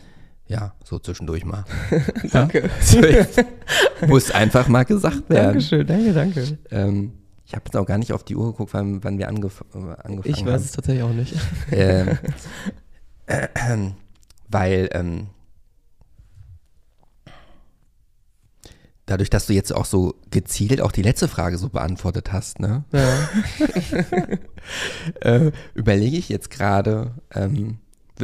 ja, 0.47 0.73
so 0.83 0.97
zwischendurch 0.99 1.43
mal. 1.45 1.65
Danke. 2.31 2.69
Muss 4.07 4.31
einfach 4.31 4.67
mal 4.67 4.83
gesagt 4.85 5.29
werden. 5.29 5.45
Dankeschön, 5.47 5.85
danke, 5.87 6.13
danke. 6.13 6.57
Ähm, 6.71 7.13
ich 7.45 7.53
habe 7.53 7.63
jetzt 7.65 7.75
auch 7.77 7.85
gar 7.85 7.97
nicht 7.97 8.13
auf 8.13 8.23
die 8.23 8.35
Uhr 8.35 8.51
geguckt, 8.51 8.73
wann, 8.73 9.03
wann 9.03 9.17
wir 9.17 9.27
angef 9.27 9.63
äh, 9.73 9.77
angefangen 9.77 10.23
Ich 10.25 10.45
weiß 10.45 10.61
es 10.63 10.71
tatsächlich 10.71 11.03
auch 11.03 11.13
nicht. 11.13 11.35
haben. 11.71 12.19
Ähm, 13.29 13.93
weil 14.49 14.87
ähm, 14.93 15.27
dadurch, 19.05 19.29
dass 19.29 19.47
du 19.47 19.53
jetzt 19.53 19.73
auch 19.73 19.85
so 19.85 20.15
gezielt 20.31 20.81
auch 20.81 20.91
die 20.91 21.01
letzte 21.01 21.27
Frage 21.27 21.57
so 21.57 21.69
beantwortet 21.69 22.31
hast, 22.31 22.59
ne, 22.59 22.83
Ja. 22.93 23.17
äh, 25.21 25.51
überlege 25.73 26.17
ich 26.17 26.29
jetzt 26.29 26.49
gerade, 26.49 27.15
ähm, 27.33 27.79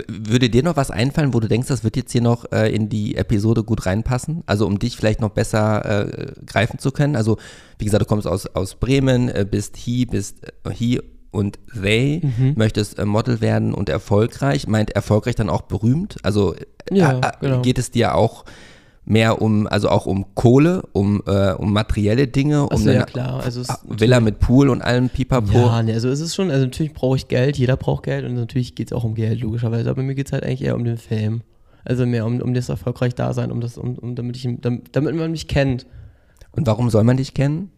würde 0.07 0.49
dir 0.49 0.63
noch 0.63 0.75
was 0.75 0.91
einfallen, 0.91 1.33
wo 1.33 1.39
du 1.39 1.47
denkst, 1.47 1.67
das 1.67 1.83
wird 1.83 1.95
jetzt 1.95 2.11
hier 2.11 2.21
noch 2.21 2.51
äh, 2.51 2.73
in 2.73 2.89
die 2.89 3.15
Episode 3.15 3.63
gut 3.63 3.85
reinpassen? 3.85 4.43
Also 4.45 4.65
um 4.67 4.79
dich 4.79 4.95
vielleicht 4.97 5.21
noch 5.21 5.29
besser 5.31 6.07
äh, 6.07 6.33
greifen 6.45 6.79
zu 6.79 6.91
können? 6.91 7.15
Also 7.15 7.37
wie 7.79 7.85
gesagt, 7.85 8.01
du 8.01 8.07
kommst 8.07 8.27
aus, 8.27 8.45
aus 8.47 8.75
Bremen, 8.75 9.29
äh, 9.29 9.45
bist 9.49 9.77
he, 9.77 10.05
bist 10.05 10.37
äh, 10.65 10.69
he 10.71 11.01
und 11.31 11.59
they, 11.81 12.21
Mhm. 12.23 12.53
möchtest 12.55 12.99
äh, 12.99 13.05
Model 13.05 13.41
werden 13.41 13.73
und 13.73 13.89
erfolgreich. 13.89 14.67
Meint 14.67 14.91
erfolgreich 14.91 15.35
dann 15.35 15.49
auch 15.49 15.63
berühmt? 15.63 16.17
Also 16.23 16.53
äh, 16.55 16.65
Ja, 16.91 17.31
genau. 17.39 17.61
geht 17.61 17.77
es 17.79 17.91
dir 17.91 18.15
auch 18.15 18.45
mehr 19.05 19.41
um, 19.41 19.67
also 19.67 19.89
auch 19.89 20.05
um 20.05 20.33
Kohle, 20.33 20.83
um, 20.93 21.21
äh, 21.27 21.51
um 21.53 21.73
materielle 21.73 22.27
Dinge, 22.27 22.63
um 22.63 22.69
Achso, 22.71 22.89
ja 22.89 23.03
klar. 23.03 23.43
Also 23.43 23.61
Ah, 23.67 23.79
Villa 23.87 24.19
mit 24.19 24.39
Pool 24.39 24.69
und 24.69 24.81
allem 24.81 25.09
Pipapo? 25.09 25.57
Ja, 25.57 25.83
nee, 25.83 25.93
also 25.93 26.09
es 26.09 26.19
ist 26.19 26.35
schon, 26.35 26.49
also 26.49 26.65
natürlich 26.65 26.93
brauche 26.93 27.17
ich 27.17 27.27
Geld, 27.27 27.57
jeder 27.57 27.75
braucht 27.75 28.03
Geld 28.03 28.25
und 28.25 28.35
natürlich 28.35 28.75
geht 28.75 28.87
es 28.87 28.93
auch 28.93 29.03
um 29.03 29.15
Geld, 29.15 29.41
logischerweise, 29.41 29.89
aber 29.89 30.03
mir 30.03 30.15
geht 30.15 30.27
es 30.27 30.31
halt 30.33 30.43
eigentlich 30.43 30.63
eher 30.63 30.75
um 30.75 30.85
den 30.85 30.97
Fame. 30.97 31.41
Also 31.85 32.05
mehr 32.05 32.25
um, 32.25 32.41
um 32.41 32.53
das 32.53 32.69
erfolgreich 32.69 33.13
Dasein, 33.13 33.51
um 33.51 33.59
das, 33.59 33.77
um, 33.77 33.97
um 33.97 34.15
damit 34.15 34.37
ich 34.37 34.47
damit, 34.61 34.95
damit 34.95 35.15
man 35.15 35.31
mich 35.31 35.47
kennt. 35.47 35.85
Und 36.51 36.65
warum 36.65 36.89
soll 36.89 37.03
man 37.03 37.17
dich 37.17 37.33
kennen? 37.33 37.71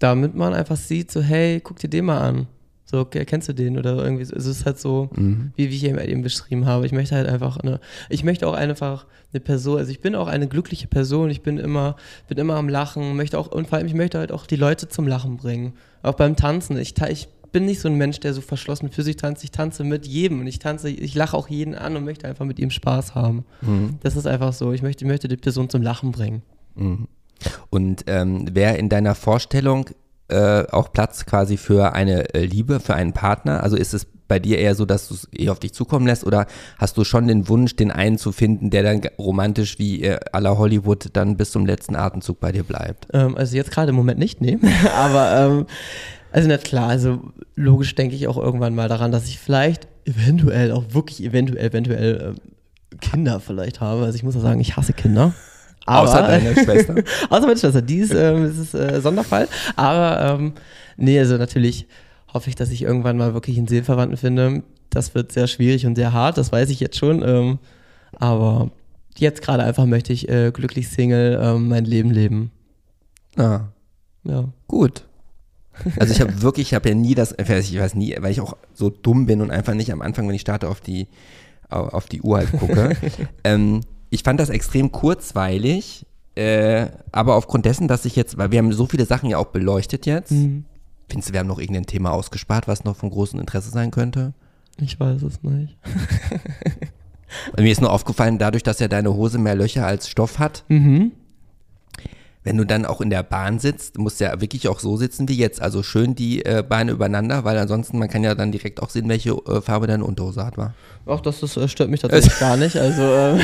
Damit 0.00 0.34
man 0.34 0.52
einfach 0.52 0.76
sieht, 0.76 1.10
so, 1.10 1.22
hey, 1.22 1.60
guck 1.60 1.78
dir 1.78 1.88
den 1.88 2.04
mal 2.04 2.20
an. 2.20 2.46
So, 2.90 3.04
kennst 3.04 3.48
du 3.48 3.52
den? 3.52 3.76
Oder 3.78 3.96
irgendwie, 4.02 4.22
es 4.22 4.30
ist 4.30 4.64
halt 4.64 4.78
so, 4.78 5.10
Mhm. 5.14 5.52
wie, 5.56 5.68
wie 5.70 5.74
ich 5.76 5.84
eben, 5.84 5.98
eben 5.98 6.22
beschrieben 6.22 6.64
habe. 6.64 6.86
Ich 6.86 6.92
möchte 6.92 7.14
halt 7.14 7.28
einfach 7.28 7.58
eine, 7.58 7.80
ich 8.08 8.24
möchte 8.24 8.46
auch 8.48 8.54
einfach 8.54 9.04
eine 9.32 9.40
Person, 9.40 9.78
also 9.78 9.90
ich 9.90 10.00
bin 10.00 10.14
auch 10.14 10.26
eine 10.26 10.48
glückliche 10.48 10.86
Person, 10.86 11.28
ich 11.28 11.42
bin 11.42 11.58
immer, 11.58 11.96
bin 12.28 12.38
immer 12.38 12.54
am 12.56 12.68
Lachen, 12.70 13.14
möchte 13.14 13.38
auch, 13.38 13.48
und 13.52 13.68
vor 13.68 13.76
allem, 13.76 13.86
ich 13.86 13.94
möchte 13.94 14.18
halt 14.18 14.32
auch 14.32 14.46
die 14.46 14.56
Leute 14.56 14.88
zum 14.88 15.06
Lachen 15.06 15.36
bringen. 15.36 15.74
Auch 16.02 16.14
beim 16.14 16.34
Tanzen. 16.34 16.78
Ich, 16.78 16.94
ich 17.10 17.28
bin 17.52 17.66
nicht 17.66 17.80
so 17.80 17.88
ein 17.88 17.94
Mensch, 17.96 18.20
der 18.20 18.32
so 18.32 18.40
verschlossen 18.40 18.90
für 18.90 19.02
sich 19.02 19.16
tanzt. 19.16 19.44
Ich 19.44 19.50
tanze 19.50 19.84
mit 19.84 20.06
jedem 20.06 20.40
und 20.40 20.46
ich 20.46 20.58
tanze, 20.58 20.88
ich 20.88 21.14
lache 21.14 21.36
auch 21.36 21.48
jeden 21.48 21.74
an 21.74 21.94
und 21.96 22.04
möchte 22.04 22.26
einfach 22.26 22.46
mit 22.46 22.58
ihm 22.58 22.70
Spaß 22.70 23.14
haben. 23.14 23.44
Mhm. 23.60 23.98
Das 24.02 24.16
ist 24.16 24.26
einfach 24.26 24.52
so. 24.54 24.72
Ich 24.72 24.80
möchte, 24.82 25.04
ich 25.04 25.08
möchte 25.10 25.28
die 25.28 25.36
Person 25.36 25.68
zum 25.68 25.82
Lachen 25.82 26.10
bringen. 26.12 26.40
Mhm. 26.74 27.06
Und 27.70 28.04
ähm, 28.06 28.54
wäre 28.54 28.76
in 28.78 28.88
deiner 28.88 29.14
Vorstellung 29.14 29.90
äh, 30.28 30.64
auch 30.70 30.92
Platz 30.92 31.26
quasi 31.26 31.56
für 31.56 31.94
eine 31.94 32.34
äh, 32.34 32.44
Liebe, 32.44 32.80
für 32.80 32.94
einen 32.94 33.12
Partner? 33.12 33.62
Also 33.62 33.76
ist 33.76 33.94
es 33.94 34.06
bei 34.28 34.38
dir 34.38 34.58
eher 34.58 34.74
so, 34.74 34.84
dass 34.84 35.08
du 35.08 35.14
es 35.14 35.24
eher 35.32 35.52
auf 35.52 35.58
dich 35.58 35.72
zukommen 35.72 36.06
lässt 36.06 36.24
oder 36.24 36.46
hast 36.76 36.96
du 36.96 37.04
schon 37.04 37.26
den 37.26 37.48
Wunsch, 37.48 37.74
den 37.76 37.90
einen 37.90 38.18
zu 38.18 38.30
finden, 38.30 38.70
der 38.70 38.82
dann 38.82 39.00
romantisch 39.18 39.78
wie 39.78 40.02
äh, 40.02 40.18
la 40.38 40.58
Hollywood 40.58 41.08
dann 41.14 41.36
bis 41.36 41.50
zum 41.50 41.66
letzten 41.66 41.96
Atemzug 41.96 42.38
bei 42.38 42.52
dir 42.52 42.62
bleibt? 42.62 43.08
Ähm, 43.12 43.36
also 43.36 43.56
jetzt 43.56 43.70
gerade 43.70 43.90
im 43.90 43.96
Moment 43.96 44.18
nicht, 44.18 44.40
nee. 44.40 44.58
Aber 44.94 45.32
ähm, 45.36 45.66
also 46.30 46.46
nicht 46.46 46.64
klar, 46.64 46.88
also 46.88 47.20
logisch 47.56 47.94
denke 47.94 48.14
ich 48.14 48.28
auch 48.28 48.36
irgendwann 48.36 48.74
mal 48.74 48.88
daran, 48.88 49.10
dass 49.10 49.26
ich 49.26 49.38
vielleicht 49.38 49.88
eventuell, 50.04 50.72
auch 50.72 50.84
wirklich 50.90 51.24
eventuell, 51.24 51.66
eventuell 51.66 52.34
ähm, 52.36 52.98
Kinder 53.00 53.40
vielleicht 53.40 53.80
habe. 53.80 54.04
Also 54.04 54.16
ich 54.16 54.22
muss 54.22 54.34
ja 54.34 54.40
sagen, 54.40 54.60
ich 54.60 54.76
hasse 54.76 54.92
Kinder. 54.92 55.34
Aber, 55.88 56.08
Außer 56.08 56.22
deiner 56.22 56.54
Schwester. 56.64 56.94
Außer 57.30 57.46
meine 57.46 57.58
Schwester, 57.58 57.82
die 57.82 57.98
ist, 57.98 58.12
ähm, 58.14 58.44
ist 58.44 58.74
äh, 58.74 59.00
Sonderfall. 59.00 59.48
Aber 59.76 60.20
ähm, 60.38 60.52
nee, 60.96 61.18
also 61.18 61.36
natürlich 61.36 61.86
hoffe 62.32 62.50
ich, 62.50 62.56
dass 62.56 62.70
ich 62.70 62.82
irgendwann 62.82 63.16
mal 63.16 63.32
wirklich 63.34 63.56
einen 63.58 63.68
Seelenverwandten 63.68 64.16
finde. 64.18 64.62
Das 64.90 65.14
wird 65.14 65.32
sehr 65.32 65.46
schwierig 65.46 65.86
und 65.86 65.94
sehr 65.96 66.12
hart, 66.12 66.36
das 66.38 66.52
weiß 66.52 66.68
ich 66.70 66.80
jetzt 66.80 66.96
schon. 66.98 67.22
Ähm, 67.26 67.58
aber 68.16 68.70
jetzt 69.16 69.42
gerade 69.42 69.62
einfach 69.62 69.86
möchte 69.86 70.12
ich 70.12 70.28
äh, 70.28 70.50
glücklich 70.52 70.88
Single 70.88 71.38
ähm, 71.42 71.68
mein 71.68 71.84
Leben 71.84 72.10
leben. 72.10 72.50
Ah, 73.36 73.60
Ja. 74.24 74.44
gut. 74.66 75.04
Also 75.98 76.12
ich 76.12 76.20
habe 76.20 76.42
wirklich, 76.42 76.68
ich 76.68 76.74
habe 76.74 76.88
ja 76.88 76.94
nie 76.94 77.14
das, 77.14 77.34
ich 77.38 77.78
weiß 77.78 77.94
nie, 77.94 78.14
weil 78.20 78.32
ich 78.32 78.40
auch 78.40 78.56
so 78.74 78.90
dumm 78.90 79.26
bin 79.26 79.40
und 79.40 79.50
einfach 79.50 79.74
nicht 79.74 79.92
am 79.92 80.02
Anfang, 80.02 80.26
wenn 80.28 80.34
ich 80.34 80.40
starte, 80.42 80.68
auf 80.68 80.80
die, 80.80 81.06
au- 81.70 81.88
auf 81.88 82.06
die 82.06 82.20
Uhr 82.20 82.38
halt 82.38 82.52
gucke. 82.52 82.96
ähm, 83.44 83.80
ich 84.10 84.22
fand 84.22 84.38
das 84.40 84.48
extrem 84.48 84.90
kurzweilig, 84.92 86.06
äh, 86.34 86.86
aber 87.12 87.34
aufgrund 87.36 87.64
dessen, 87.66 87.88
dass 87.88 88.04
ich 88.04 88.16
jetzt, 88.16 88.38
weil 88.38 88.50
wir 88.50 88.58
haben 88.58 88.72
so 88.72 88.86
viele 88.86 89.04
Sachen 89.06 89.28
ja 89.30 89.38
auch 89.38 89.46
beleuchtet 89.48 90.06
jetzt, 90.06 90.30
Mhm. 90.32 90.64
findest 91.08 91.28
du, 91.30 91.32
wir 91.32 91.40
haben 91.40 91.46
noch 91.48 91.58
irgendein 91.58 91.86
Thema 91.86 92.12
ausgespart, 92.12 92.68
was 92.68 92.84
noch 92.84 92.96
von 92.96 93.10
großem 93.10 93.40
Interesse 93.40 93.70
sein 93.70 93.90
könnte? 93.90 94.32
Ich 94.80 94.98
weiß 95.00 95.22
es 95.22 95.42
nicht. 95.42 95.76
Mir 97.58 97.70
ist 97.72 97.80
nur 97.80 97.92
aufgefallen, 97.92 98.38
dadurch, 98.38 98.62
dass 98.62 98.78
ja 98.78 98.88
deine 98.88 99.12
Hose 99.14 99.38
mehr 99.38 99.54
Löcher 99.54 99.86
als 99.86 100.08
Stoff 100.08 100.38
hat, 100.38 100.64
Mhm. 100.68 101.12
wenn 102.44 102.56
du 102.56 102.64
dann 102.64 102.86
auch 102.86 103.00
in 103.02 103.10
der 103.10 103.22
Bahn 103.22 103.58
sitzt, 103.58 103.98
musst 103.98 104.20
du 104.20 104.24
ja 104.24 104.40
wirklich 104.40 104.68
auch 104.68 104.78
so 104.80 104.96
sitzen 104.96 105.28
wie 105.28 105.36
jetzt. 105.36 105.60
Also 105.60 105.82
schön 105.82 106.14
die 106.14 106.44
äh, 106.46 106.64
Beine 106.66 106.92
übereinander, 106.92 107.44
weil 107.44 107.58
ansonsten, 107.58 107.98
man 107.98 108.08
kann 108.08 108.24
ja 108.24 108.34
dann 108.34 108.52
direkt 108.52 108.80
auch 108.80 108.88
sehen, 108.88 109.08
welche 109.08 109.30
äh, 109.32 109.60
Farbe 109.60 109.86
deine 109.86 110.04
Unterhose 110.04 110.46
hat, 110.46 110.56
war. 110.56 110.72
Auch 111.04 111.20
das, 111.20 111.40
das 111.40 111.56
äh, 111.58 111.68
stört 111.68 111.90
mich 111.90 112.00
tatsächlich 112.00 112.38
gar 112.40 112.56
nicht. 112.56 112.76
Also, 112.76 113.02
ähm, 113.02 113.40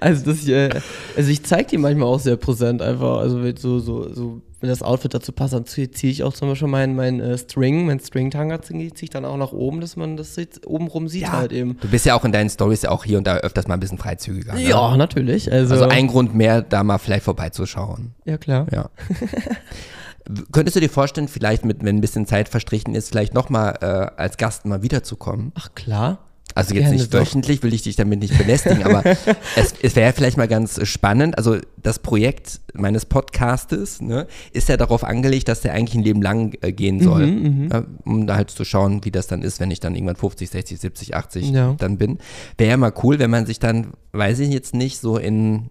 also, 0.00 0.24
das, 0.24 0.46
äh, 0.48 0.70
also 1.16 1.30
ich 1.30 1.42
zeige 1.44 1.68
die 1.70 1.78
manchmal 1.78 2.08
auch 2.08 2.20
sehr 2.20 2.36
präsent 2.36 2.82
einfach. 2.82 3.18
Also 3.18 3.42
wenn 3.42 3.56
so, 3.56 3.78
so, 3.78 4.12
so, 4.12 4.42
wenn 4.60 4.68
das 4.68 4.82
Outfit 4.82 5.14
dazu 5.14 5.32
passt, 5.32 5.54
dann 5.54 5.66
ziehe 5.66 5.90
zieh 5.90 6.10
ich 6.10 6.22
auch 6.22 6.32
zum 6.32 6.48
Beispiel 6.48 6.68
meinen 6.68 6.94
mein, 6.94 7.20
äh, 7.20 7.36
String, 7.36 7.86
mein 7.86 8.00
String-Tanga 8.00 8.62
ziehe 8.62 8.90
ich 9.00 9.10
dann 9.10 9.24
auch 9.24 9.36
nach 9.36 9.52
oben, 9.52 9.80
dass 9.80 9.96
man 9.96 10.16
das 10.16 10.34
sieht, 10.34 10.66
oben 10.66 10.86
rum 10.88 11.08
sieht 11.08 11.30
halt 11.30 11.52
eben. 11.52 11.78
Du 11.80 11.88
bist 11.88 12.06
ja 12.06 12.14
auch 12.14 12.24
in 12.24 12.32
deinen 12.32 12.50
Stories 12.50 12.82
ja 12.82 12.90
auch 12.90 13.04
hier 13.04 13.18
und 13.18 13.26
da 13.26 13.36
öfters 13.38 13.66
mal 13.66 13.74
ein 13.74 13.80
bisschen 13.80 13.98
freizügiger. 13.98 14.54
Ne? 14.54 14.62
Ja, 14.62 14.96
natürlich. 14.96 15.50
Also, 15.50 15.74
Also 15.74 15.86
ein 15.86 16.06
Grund 16.06 16.34
mehr, 16.34 16.62
da 16.62 16.84
mal 16.84 16.98
vielleicht 16.98 17.24
vorbeizuschauen. 17.24 18.14
ja 18.24 18.38
klar. 18.38 18.66
Ja. 18.72 18.90
Könntest 20.52 20.76
du 20.76 20.80
dir 20.80 20.88
vorstellen, 20.88 21.26
vielleicht 21.26 21.64
mit, 21.64 21.82
wenn 21.84 21.96
ein 21.96 22.00
bisschen 22.00 22.26
Zeit 22.26 22.48
verstrichen 22.48 22.94
ist, 22.94 23.08
vielleicht 23.08 23.34
nochmal 23.34 23.78
äh, 23.80 24.20
als 24.20 24.36
Gast 24.36 24.64
mal 24.64 24.82
wiederzukommen? 24.82 25.50
Ach 25.56 25.70
klar. 25.74 26.18
Also 26.54 26.74
jetzt 26.74 26.84
Gerne 26.84 26.96
nicht 26.96 27.14
doch. 27.14 27.20
wöchentlich, 27.20 27.62
will 27.62 27.72
ich 27.72 27.82
dich 27.82 27.96
damit 27.96 28.20
nicht 28.20 28.36
belästigen, 28.36 28.82
aber 28.84 29.04
es, 29.56 29.74
es 29.82 29.96
wäre 29.96 30.12
vielleicht 30.12 30.36
mal 30.36 30.48
ganz 30.48 30.86
spannend. 30.86 31.38
Also 31.38 31.56
das 31.82 31.98
Projekt 31.98 32.60
meines 32.74 33.06
Podcastes 33.06 34.00
ne, 34.00 34.26
ist 34.52 34.68
ja 34.68 34.76
darauf 34.76 35.04
angelegt, 35.04 35.48
dass 35.48 35.60
der 35.62 35.72
eigentlich 35.74 35.94
ein 35.94 36.02
Leben 36.04 36.22
lang 36.22 36.54
äh, 36.60 36.72
gehen 36.72 37.00
soll. 37.00 37.26
Mhm, 37.26 37.68
ja, 37.72 37.84
um 38.04 38.26
da 38.26 38.36
halt 38.36 38.50
zu 38.50 38.64
schauen, 38.64 39.04
wie 39.04 39.10
das 39.10 39.26
dann 39.26 39.42
ist, 39.42 39.60
wenn 39.60 39.70
ich 39.70 39.80
dann 39.80 39.94
irgendwann 39.94 40.16
50, 40.16 40.50
60, 40.50 40.78
70, 40.80 41.14
80 41.16 41.50
Ja. 41.50 41.74
dann 41.78 41.96
bin. 41.98 42.18
Wäre 42.58 42.70
ja 42.70 42.76
mal 42.76 42.92
cool, 43.02 43.18
wenn 43.18 43.30
man 43.30 43.46
sich 43.46 43.58
dann, 43.58 43.88
weiß 44.12 44.38
ich 44.40 44.50
jetzt 44.50 44.74
nicht, 44.74 44.98
so 45.00 45.16
in 45.18 45.70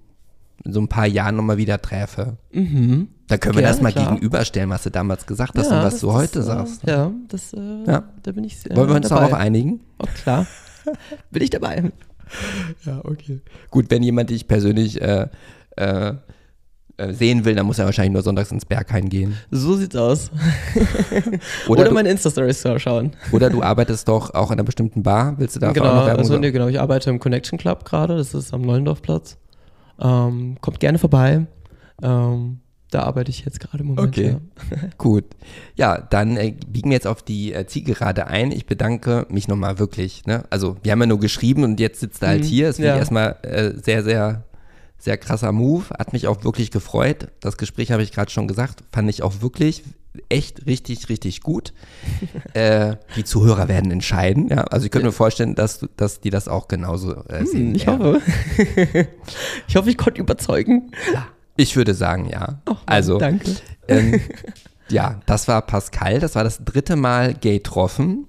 so 0.64 0.80
ein 0.80 0.88
paar 0.88 1.08
Jahren 1.08 1.36
nochmal 1.38 1.58
wieder 1.58 1.82
träfe. 1.82 2.38
Mhm. 2.52 3.08
Da 3.28 3.38
können 3.38 3.56
wir 3.56 3.62
Gerne, 3.62 3.76
das 3.78 3.82
mal 3.82 3.92
klar. 3.92 4.10
gegenüberstellen, 4.14 4.70
was 4.70 4.84
du 4.84 4.92
damals 4.92 5.26
gesagt 5.26 5.58
hast 5.58 5.68
und 5.72 5.78
was 5.78 5.94
das- 5.94 6.02
du 6.02 6.14
heute 6.14 6.40
das, 6.40 6.46
sagst. 6.46 6.84
Äh, 6.88 6.92
ja, 6.92 7.12
das, 7.30 7.54
äh, 7.54 7.58
Ja. 7.88 8.04
da 8.22 8.32
bin 8.32 8.44
ich 8.44 8.60
sehr 8.60 8.76
Wollen 8.76 8.90
wir 8.90 8.96
uns 8.98 9.08
dabei. 9.08 9.22
darauf 9.22 9.34
einigen? 9.40 9.80
Oh, 10.00 10.06
klar. 10.22 10.46
bin 11.32 11.44
ich 11.44 11.50
dabei. 11.50 11.92
Ja, 12.86 13.02
okay. 13.04 13.42
Gut, 13.70 13.86
wenn 13.90 14.04
jemand 14.04 14.30
dich 14.30 14.48
persönlich 14.48 15.02
äh, 15.02 15.28
äh, 15.76 16.14
äh, 17.02 17.14
sehen 17.14 17.46
will, 17.46 17.56
dann 17.56 17.66
muss 17.66 17.80
er 17.80 17.86
wahrscheinlich 17.86 18.14
nur 18.14 18.22
sonntags 18.22 18.52
ins 18.52 18.66
Berghain 18.66 19.10
gehen. 19.10 19.36
So 19.50 19.76
sieht's 19.76 19.96
aus. 19.96 20.30
Oder, 21.68 21.82
Oder, 21.82 21.90
du, 21.90 21.94
meine 21.96 22.10
Insta-Stories 22.10 22.64
schauen. 22.78 23.12
oder 23.32 23.50
du 23.50 23.64
arbeitest 23.64 24.08
doch 24.08 24.34
auch 24.34 24.52
in 24.52 24.54
einer 24.54 24.64
bestimmten 24.64 25.02
Bar. 25.02 25.36
Willst 25.38 25.56
du 25.56 25.60
dafür 25.60 25.74
genau, 25.74 25.90
auch 25.90 25.96
noch 25.96 26.06
Werbung 26.06 26.20
also, 26.20 26.38
nee, 26.38 26.52
genau, 26.52 26.68
ich 26.68 26.80
arbeite 26.80 27.10
im 27.10 27.20
Connection 27.20 27.58
Club 27.58 27.86
gerade, 27.86 28.18
das 28.18 28.34
ist 28.34 28.54
am 28.54 28.62
Neulendorfplatz. 28.62 29.38
Ähm, 30.00 30.58
kommt 30.62 30.80
gerne 30.80 31.00
vorbei. 31.00 31.48
Ähm, 32.04 32.60
da 32.92 33.04
arbeite 33.04 33.32
ich 33.32 33.46
jetzt 33.46 33.60
gerade 33.60 33.80
im 33.80 33.88
Moment. 33.88 34.08
Okay. 34.08 34.38
Ja. 34.72 34.78
Gut. 34.98 35.26
Ja, 35.76 35.98
dann 35.98 36.38
äh, 36.38 36.54
biegen 36.68 36.92
wir 36.92 36.96
jetzt 36.96 37.08
auf 37.08 37.24
die 37.24 37.54
äh, 37.54 37.66
Zielgerade 37.66 38.28
ein. 38.28 38.52
Ich 38.52 38.66
bedanke 38.66 39.26
mich 39.30 39.48
nochmal 39.48 39.80
wirklich. 39.80 40.26
Ne? 40.26 40.44
Also, 40.50 40.78
wir 40.84 40.92
haben 40.92 41.00
ja 41.00 41.08
nur 41.08 41.20
geschrieben 41.20 41.64
und 41.64 41.80
jetzt 41.80 42.02
sitzt 42.02 42.22
er 42.22 42.30
halt 42.30 42.42
Mhm, 42.42 42.48
hier. 42.48 42.68
Das 42.68 42.76
finde 42.76 42.90
ja. 42.90 42.96
ich 42.96 43.00
erstmal 43.00 43.38
äh, 43.44 43.72
sehr, 43.82 44.04
sehr, 44.04 44.44
sehr 44.98 45.18
krasser 45.18 45.52
Move. 45.52 45.86
Hat 45.98 46.14
mich 46.14 46.28
auch 46.28 46.44
wirklich 46.44 46.70
gefreut. 46.70 47.30
Das 47.40 47.58
Gespräch 47.58 47.92
habe 47.92 48.04
ich 48.04 48.12
gerade 48.12 48.30
schon 48.30 48.48
gesagt. 48.48 48.84
Fand 48.92 49.10
ich 49.10 49.24
auch 49.24 49.42
wirklich 49.42 49.84
echt 50.28 50.66
richtig, 50.66 51.08
richtig 51.08 51.40
gut. 51.40 51.74
äh, 52.54 52.98
die 53.16 53.24
Zuhörer 53.24 53.70
werden 53.70 53.90
entscheiden. 53.90 54.50
Ja? 54.50 54.66
Also, 54.66 54.86
ich 54.86 54.92
könnte 54.92 55.08
mir 55.08 55.14
vorstellen, 55.14 55.56
dass, 55.56 55.88
dass 55.96 56.20
die 56.20 56.30
das 56.30 56.50
auch 56.50 56.68
genauso 56.68 57.24
äh, 57.28 57.46
sehen. 57.46 57.70
Hm, 57.70 57.76
ich 57.76 57.88
werden. 57.88 58.04
hoffe. 58.04 59.08
ich 59.70 59.76
hoffe, 59.78 59.90
ich 59.90 59.98
konnte 59.98 60.20
überzeugen. 60.20 60.92
Ich 61.62 61.76
würde 61.76 61.94
sagen, 61.94 62.28
ja. 62.28 62.60
Mann, 62.66 62.78
also, 62.88 63.20
Danke. 63.20 63.56
ähm, 63.88 64.20
ja, 64.90 65.22
das 65.28 65.48
war 65.48 65.62
Pascal. 65.62 66.20
Das 66.20 66.34
war 66.34 66.44
das 66.44 66.66
dritte 66.66 66.96
Mal 66.96 67.36
Gay 67.36 67.60
Troffen. 67.60 68.26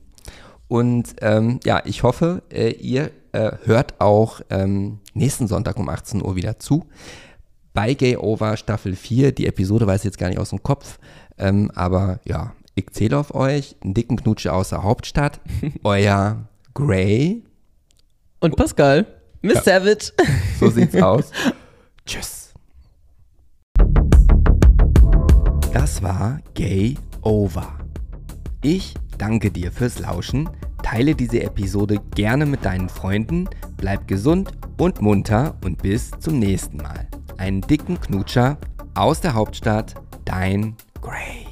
Und 0.69 1.15
ähm, 1.23 1.59
ja, 1.65 1.81
ich 1.87 2.03
hoffe, 2.03 2.43
äh, 2.53 2.73
ihr 2.73 3.11
äh, 3.33 3.53
hört 3.65 4.03
auch 4.03 4.43
ähm, 4.51 4.99
nächsten 5.15 5.49
Sonntag 5.49 5.79
um 5.79 5.89
18 5.89 6.23
Uhr 6.23 6.37
wieder 6.37 6.59
zu. 6.59 6.85
Bei 7.73 7.95
Gay 7.95 8.19
Over 8.19 8.59
Staffel 8.59 8.97
4. 8.97 9.33
Die 9.33 9.47
Episode 9.47 9.87
weiß 9.87 10.03
ich 10.03 10.05
jetzt 10.05 10.19
gar 10.19 10.29
nicht 10.29 10.39
aus 10.39 10.51
dem 10.51 10.63
Kopf. 10.63 10.99
Ähm, 11.39 11.71
aber 11.75 12.21
ja, 12.27 12.53
ich 12.75 12.91
zähle 12.91 13.17
auf 13.17 13.35
euch. 13.35 13.77
Einen 13.83 13.95
dicken 13.95 14.17
Knutsche 14.19 14.53
aus 14.53 14.69
der 14.69 14.83
Hauptstadt. 14.83 15.41
Euer 15.85 16.49
Gray. 16.75 17.45
Und 18.41 18.57
Pascal, 18.57 19.07
Miss 19.41 19.65
Savage. 19.65 20.13
So 20.61 20.69
sieht's 20.69 20.97
aus. 21.03 21.31
Tschüss. 22.05 22.42
Das 25.73 26.03
war 26.03 26.41
Gay 26.53 26.99
Over. 27.23 27.79
Ich 28.61 28.95
danke 29.17 29.51
dir 29.51 29.73
fürs 29.73 29.99
Lauschen. 29.99 30.51
Teile 30.83 31.15
diese 31.15 31.43
Episode 31.43 31.99
gerne 32.15 32.45
mit 32.45 32.67
deinen 32.67 32.91
Freunden. 32.91 33.49
Bleib 33.79 34.07
gesund 34.07 34.53
und 34.77 35.01
munter 35.01 35.57
und 35.65 35.83
bis 35.83 36.11
zum 36.21 36.39
nächsten 36.39 36.77
Mal. 36.77 37.09
Einen 37.39 37.63
dicken 37.63 37.99
Knutscher 37.99 38.59
aus 38.95 39.23
der 39.23 39.33
Hauptstadt, 39.33 39.95
dein 40.27 40.77
Gray. 41.01 41.52